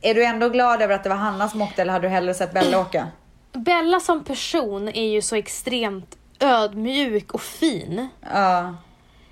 Är 0.01 0.13
du 0.13 0.25
ändå 0.25 0.49
glad 0.49 0.81
över 0.81 0.95
att 0.95 1.03
det 1.03 1.09
var 1.09 1.15
Hanna 1.15 1.49
som 1.49 1.61
åkte 1.61 1.81
eller 1.81 1.93
hade 1.93 2.07
du 2.07 2.09
hellre 2.09 2.33
sett 2.33 2.53
Bella 2.53 2.79
åka? 2.79 3.07
Bella 3.51 3.99
som 3.99 4.23
person 4.23 4.87
är 4.87 5.07
ju 5.07 5.21
så 5.21 5.35
extremt 5.35 6.17
ödmjuk 6.39 7.31
och 7.31 7.41
fin. 7.41 8.07
Ja, 8.33 8.75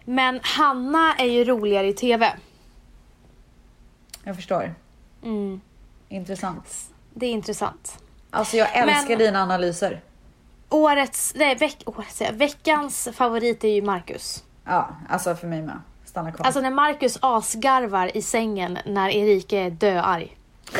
Men 0.05 0.39
Hanna 0.43 1.15
är 1.17 1.25
ju 1.25 1.43
roligare 1.43 1.87
i 1.87 1.93
TV. 1.93 2.33
jag 4.23 4.35
förstår. 4.35 4.75
Mm, 5.24 5.61
Intressant. 6.09 6.89
det 7.13 7.26
är 7.26 7.32
intressant. 7.32 7.97
Alltså 8.30 8.57
jag 8.57 8.76
älskar 8.76 9.09
Men- 9.09 9.17
dina 9.17 9.43
analyser. 9.43 10.01
Årets, 10.69 11.34
nej, 11.36 11.55
veck, 11.55 11.84
årets, 11.86 12.22
veckans 12.32 13.09
favorit 13.13 13.63
är 13.63 13.67
ju 13.67 13.82
Marcus. 13.82 14.43
Ja, 14.65 14.89
alltså 15.09 15.36
för 15.36 15.47
mig 15.47 15.61
med. 15.61 15.80
Stanna 16.05 16.32
kvar. 16.32 16.45
Alltså 16.45 16.61
när 16.61 16.72
Marcus 16.72 17.17
asgarvar 17.22 18.17
i 18.17 18.22
sängen 18.22 18.78
när 18.86 19.09
Erika 19.09 19.59
är 19.59 19.69
döarg. 19.69 20.38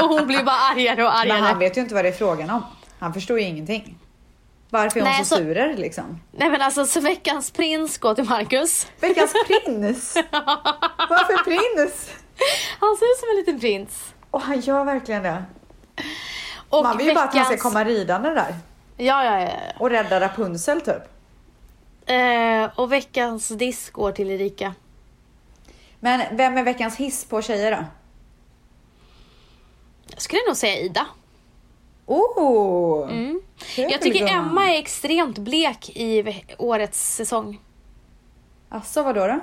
och 0.00 0.08
hon 0.08 0.26
blir 0.26 0.44
bara 0.44 0.56
argare 0.56 1.04
och 1.04 1.12
Men 1.26 1.30
han 1.30 1.44
argare. 1.44 1.58
vet 1.58 1.76
ju 1.76 1.80
inte 1.80 1.94
vad 1.94 2.04
det 2.04 2.08
är 2.08 2.12
frågan 2.12 2.50
om. 2.50 2.62
Han 2.98 3.14
förstår 3.14 3.38
ju 3.40 3.44
ingenting. 3.46 3.98
Varför 4.70 5.00
är 5.00 5.04
hon 5.04 5.12
Nej, 5.12 5.24
så 5.24 5.36
så- 5.36 5.36
sur 5.42 5.76
liksom? 5.76 6.20
Nej 6.32 6.50
men 6.50 6.62
alltså 6.62 6.86
så 6.86 7.00
veckans 7.00 7.50
prins 7.50 7.98
går 7.98 8.14
till 8.14 8.24
Marcus. 8.24 8.86
Veckans 9.00 9.32
prins! 9.46 10.14
Varför 11.08 11.44
prins? 11.44 12.10
Han 12.80 12.96
ser 12.96 13.12
ut 13.12 13.18
som 13.20 13.28
en 13.30 13.36
liten 13.36 13.60
prins. 13.60 14.14
Och 14.30 14.40
han 14.40 14.60
gör 14.60 14.84
verkligen 14.84 15.22
det. 15.22 15.44
Och 16.68 16.82
Man 16.82 16.96
vill 16.98 17.06
ju 17.06 17.14
bara 17.14 17.24
att 17.24 17.34
han 17.34 17.44
ska 17.44 17.50
veckans- 17.54 17.62
komma 17.62 17.84
ridande 17.84 18.28
där. 18.30 18.54
Ja, 18.96 19.24
ja, 19.24 19.40
ja. 19.40 19.50
Och 19.78 19.90
rädda 19.90 20.20
Rapunzel 20.20 20.80
typ. 20.80 21.02
ja. 22.06 22.14
Eh, 22.14 22.70
och 22.76 22.92
veckans 22.92 23.48
disk 23.48 23.92
går 23.92 24.12
till 24.12 24.30
Erika. 24.30 24.74
Men 26.00 26.36
vem 26.36 26.58
är 26.58 26.62
veckans 26.62 26.96
hiss 26.96 27.24
på 27.24 27.42
tjejer 27.42 27.70
då? 27.76 27.84
Jag 30.06 30.22
skulle 30.22 30.40
nog 30.48 30.56
säga 30.56 30.80
Ida. 30.80 31.06
Oh! 32.10 33.10
Mm. 33.10 33.40
Jag 33.76 34.02
tycker. 34.02 34.26
Emma 34.26 34.70
är 34.70 34.78
extremt 34.78 35.38
blek 35.38 35.90
i 35.96 36.42
årets 36.58 37.14
säsong. 37.14 37.60
Alltså 38.68 39.02
vadå 39.02 39.26
då? 39.26 39.40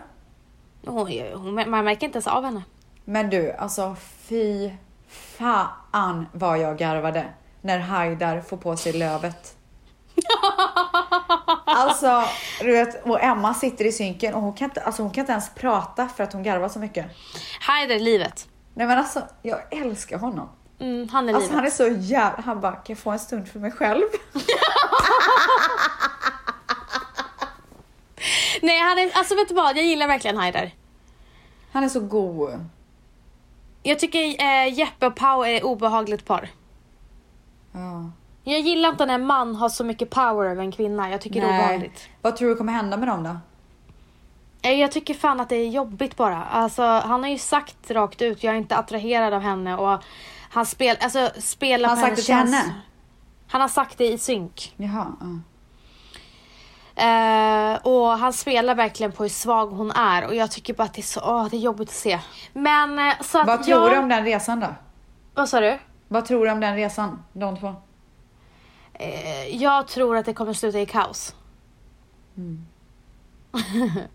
Hon, 0.92 1.12
hon, 1.34 1.70
man 1.70 1.86
märker 1.86 2.06
inte 2.06 2.18
ens 2.18 2.28
av 2.28 2.44
henne. 2.44 2.64
Men 3.06 3.30
du, 3.30 3.52
alltså 3.52 3.96
fy 4.30 4.72
fan 5.08 6.26
vad 6.34 6.60
jag 6.60 6.78
garvade 6.78 7.26
när 7.62 7.80
Haidar 7.80 8.42
får 8.42 8.58
på 8.58 8.78
sig 8.78 8.94
lövet. 8.94 9.58
Alltså, 11.66 12.24
du 12.62 12.72
vet, 12.72 13.06
och 13.06 13.24
Emma 13.24 13.54
sitter 13.54 13.86
i 13.86 13.92
synken 13.92 14.34
och 14.34 14.42
hon 14.42 14.54
kan, 14.54 14.66
inte, 14.66 14.82
alltså, 14.82 15.02
hon 15.02 15.12
kan 15.12 15.22
inte 15.22 15.32
ens 15.32 15.50
prata 15.56 16.08
för 16.08 16.24
att 16.24 16.34
hon 16.34 16.44
garvar 16.44 16.70
så 16.70 16.80
mycket. 16.80 17.06
Haider 17.60 17.96
är 17.96 18.00
livet. 18.00 18.48
Nej 18.74 18.88
men 18.88 18.98
alltså, 18.98 19.22
jag 19.42 19.60
älskar 19.74 20.18
honom. 20.18 20.50
Mm, 20.80 21.10
han 21.10 21.30
är 21.30 21.34
Alltså 21.34 21.50
livet. 21.50 21.56
han 21.56 21.66
är 21.66 21.70
så 21.96 22.02
jävla, 22.02 22.42
han 22.46 22.62
bara, 22.62 22.72
kan 22.72 22.84
jag 22.88 22.98
få 22.98 23.12
en 23.12 23.20
stund 23.20 23.48
för 23.48 23.60
mig 23.60 23.72
själv? 23.72 24.04
Nej, 28.62 28.80
han 28.80 28.98
är, 28.98 29.12
alltså 29.18 29.36
vet 29.36 29.48
du 29.50 29.54
vad? 29.56 29.78
Jag 29.78 29.86
gillar 29.86 30.08
verkligen 30.08 30.38
Haider. 30.38 30.72
Han 31.72 31.84
är 31.84 31.90
så 31.90 32.00
god. 32.00 32.66
Jag 33.84 34.00
tycker 34.00 34.20
eh, 34.20 34.74
Jeppe 34.74 35.08
och 35.08 35.16
Pau 35.16 35.44
är 35.44 35.56
ett 35.58 35.64
obehagligt 35.64 36.26
par. 36.26 36.50
Ja. 37.72 38.12
Jag 38.44 38.60
gillar 38.60 38.90
inte 38.90 39.06
när 39.06 39.14
en 39.16 39.26
man 39.26 39.56
har 39.56 39.70
så 39.70 39.84
mycket 39.84 40.10
power 40.10 40.46
över 40.50 40.62
en 40.64 40.72
kvinna. 40.72 41.10
Jag 41.10 41.22
tycker 41.22 41.42
det 41.42 41.48
är 41.48 41.60
obehagligt. 41.60 42.10
Vad 42.22 42.36
tror 42.36 42.50
du 42.50 42.56
kommer 42.56 42.74
hända 42.74 42.98
med 42.98 43.08
dem 43.08 43.24
då? 43.24 43.38
Eh, 44.70 44.80
Jag 44.80 44.92
tycker 44.92 45.14
fan 45.14 45.40
att 45.40 45.50
det 45.50 45.56
är 45.56 45.68
jobbigt 45.70 46.16
bara. 46.16 46.44
Alltså, 46.44 46.82
han 46.84 47.24
har 47.24 47.30
ju 47.30 47.38
sagt 47.38 47.92
rakt 47.92 48.22
ut, 48.22 48.44
jag 48.44 48.54
är 48.54 48.58
inte 48.58 48.78
attraherad 48.78 49.34
av 49.34 49.42
henne 49.42 49.78
och 49.78 50.04
han 50.58 50.66
spel, 50.66 50.98
alltså, 51.00 51.32
spelar 51.38 51.90
Har 51.90 51.96
han 51.96 52.10
på 52.10 52.16
sagt 52.16 52.30
hennes 52.30 52.52
det 52.52 52.58
till 52.58 52.66
henne? 52.66 52.82
Han 53.48 53.62
har 53.62 53.68
sagt 53.68 53.98
det 53.98 54.08
i 54.08 54.18
synk. 54.18 54.74
Jaha. 54.78 55.14
Ja. 55.20 55.40
Eh, 56.98 57.76
och 57.84 58.08
han 58.08 58.34
spelar 58.34 58.76
verkligen 58.76 59.12
på 59.12 59.24
hur 59.24 59.30
svag 59.30 59.68
hon 59.68 59.92
är 59.92 60.26
och 60.26 60.36
jag 60.36 60.52
tycker 60.52 60.74
bara 60.74 60.84
att 60.84 60.94
det 60.94 61.02
är 61.02 61.04
så, 61.04 61.22
åh, 61.24 61.48
det 61.50 61.58
är 61.58 61.60
jobbigt 61.60 61.90
att 61.90 61.96
se. 61.96 62.20
Men 62.54 63.00
eh, 63.00 63.14
så 63.22 63.40
att 63.40 63.48
Vad 63.48 63.64
tror 63.64 63.82
jag... 63.82 63.92
du 63.92 63.98
om 63.98 64.10
den 64.10 64.24
resan 64.24 64.60
då? 64.60 64.76
Vad 65.34 65.50
sa 65.50 65.60
du? 65.60 65.78
Vad 66.08 66.26
tror 66.26 66.46
du 66.46 66.52
om 66.52 66.60
den 66.60 66.76
resan? 66.76 67.24
De 67.34 67.58
två? 67.58 67.76
Eh, 68.94 69.56
jag 69.56 69.88
tror 69.88 70.18
att 70.18 70.26
det 70.26 70.34
kommer 70.34 70.54
sluta 70.54 70.80
i 70.80 70.86
kaos. 70.86 71.36
Mm. 72.38 72.66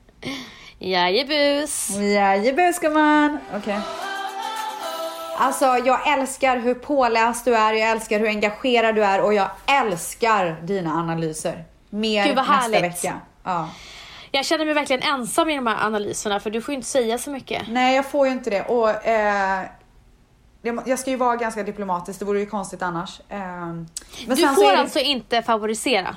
Jajebus. 0.79 1.91
Jajebus 1.91 2.79
gumman! 2.79 3.39
Okej. 3.57 3.81
Alltså 5.39 5.65
jag 5.65 6.09
älskar 6.19 6.57
hur 6.59 6.75
påläst 6.75 7.45
du 7.45 7.55
är, 7.57 7.73
jag 7.73 7.91
älskar 7.91 8.19
hur 8.19 8.27
engagerad 8.29 8.95
du 8.95 9.05
är 9.05 9.21
och 9.21 9.35
jag 9.35 9.51
älskar 9.67 10.57
dina 10.63 10.93
analyser. 10.95 11.65
Mer 11.91 12.27
Gud, 12.27 12.37
vad 12.37 12.49
nästa 12.49 12.61
härligt. 12.63 12.83
vecka. 12.83 13.21
Ja. 13.45 13.69
Jag 14.31 14.45
känner 14.45 14.65
mig 14.65 14.75
verkligen 14.75 15.03
ensam 15.03 15.49
i 15.51 15.57
de 15.57 15.67
här 15.67 15.87
analyserna 15.87 16.41
för 16.41 16.51
du 16.51 16.61
får 16.63 16.73
ju 16.73 16.77
inte 16.77 16.89
säga 16.89 17.19
så 17.19 17.31
mycket. 17.31 17.63
Nej 17.69 17.97
jag 17.97 18.07
får 18.11 18.27
ju 18.27 18.33
inte 18.33 18.51
det 18.51 18.63
och 18.63 19.07
eh, 19.07 19.63
jag 20.87 20.99
ska 20.99 21.11
ju 21.11 21.17
vara 21.17 21.37
ganska 21.37 21.63
diplomatisk, 21.63 22.19
det 22.19 22.25
vore 22.25 22.41
ju 22.41 22.47
konstigt 22.47 22.83
annars. 22.83 23.21
Eh, 23.29 23.73
Du 24.27 24.37
får 24.37 24.71
det- 24.73 24.79
alltså 24.79 24.99
inte 24.99 25.43
favorisera. 25.43 26.17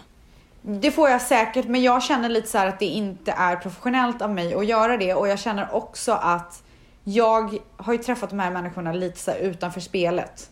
Det 0.61 0.91
får 0.91 1.09
jag 1.09 1.21
säkert, 1.21 1.65
men 1.65 1.83
jag 1.83 2.03
känner 2.03 2.29
lite 2.29 2.47
så 2.47 2.57
att 2.57 2.79
det 2.79 2.85
inte 2.85 3.31
är 3.31 3.55
professionellt 3.55 4.21
av 4.21 4.29
mig 4.29 4.53
att 4.55 4.65
göra 4.65 4.97
det 4.97 5.13
och 5.13 5.27
jag 5.27 5.39
känner 5.39 5.75
också 5.75 6.11
att 6.11 6.63
jag 7.07 7.57
har 7.77 7.93
ju 7.93 7.99
träffat 7.99 8.29
de 8.29 8.39
här 8.39 8.51
människorna 8.51 8.93
lite 8.93 9.19
så 9.19 9.31
utanför 9.33 9.79
spelet. 9.81 10.49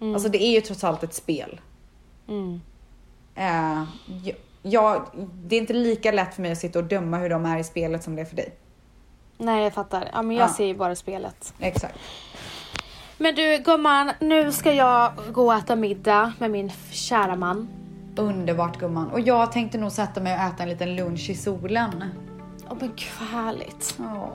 Alltså 0.00 0.28
det 0.28 0.42
är 0.42 0.50
ju 0.50 0.60
trots 0.60 0.84
allt 0.84 1.02
ett 1.02 1.14
spel. 1.14 1.60
Mm. 2.28 2.60
Eh, 3.34 3.84
jag, 4.24 4.36
jag, 4.62 5.04
det 5.34 5.56
är 5.56 5.60
inte 5.60 5.72
lika 5.72 6.12
lätt 6.12 6.34
för 6.34 6.42
mig 6.42 6.52
att 6.52 6.58
sitta 6.58 6.78
och 6.78 6.84
döma 6.84 7.18
hur 7.18 7.28
de 7.30 7.46
är 7.46 7.58
i 7.58 7.64
spelet 7.64 8.04
som 8.04 8.16
det 8.16 8.22
är 8.22 8.26
för 8.26 8.36
dig. 8.36 8.54
Nej 9.38 9.64
jag 9.64 9.72
fattar. 9.72 10.10
Ja 10.12 10.22
men 10.22 10.36
jag 10.36 10.48
Ja. 10.48 10.54
ser 10.54 10.64
ju 10.66 10.74
bara 10.74 10.94
spelet. 10.96 11.54
Exakt. 11.58 11.98
Men 13.18 13.34
du 13.34 13.58
gumman, 13.64 14.12
nu 14.20 14.52
ska 14.52 14.72
jag 14.72 15.12
gå 15.32 15.46
och 15.46 15.54
äta 15.54 15.76
middag 15.76 16.32
med 16.38 16.50
min 16.50 16.72
kära 16.90 17.36
man. 17.36 17.68
Underbart 18.16 18.78
gumman. 18.78 19.10
Och 19.10 19.20
jag 19.20 19.52
tänkte 19.52 19.78
nog 19.78 19.92
sätta 19.92 20.20
mig 20.20 20.34
och 20.34 20.40
äta 20.40 20.62
en 20.62 20.68
liten 20.68 20.96
lunch 20.96 21.30
i 21.30 21.34
solen. 21.34 22.04
Åh 22.70 22.76
men 22.80 22.88
gud 22.88 23.08
vad 23.20 23.28
härligt. 23.44 23.94
Åh. 23.98 24.28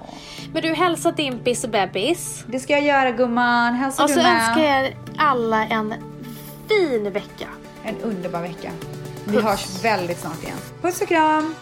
Men 0.53 0.61
du 0.61 0.73
hälsa 0.73 1.11
Dimpis 1.11 1.63
och 1.63 1.69
Bebis. 1.69 2.43
Det 2.47 2.59
ska 2.59 2.73
jag 2.73 2.83
göra 2.83 3.11
gumman. 3.11 3.73
Hälsa 3.73 4.03
Och 4.03 4.09
du 4.09 4.15
så 4.15 4.21
med. 4.21 4.35
önskar 4.49 4.63
jag 4.63 4.95
alla 5.17 5.65
en 5.65 5.93
fin 6.69 7.11
vecka. 7.13 7.47
En 7.83 7.97
underbar 8.01 8.41
vecka. 8.41 8.71
Vi 9.25 9.41
hörs 9.41 9.83
väldigt 9.83 10.19
snart 10.19 10.43
igen. 10.43 10.57
Puss 10.81 11.01
och 11.01 11.07
kram! 11.07 11.55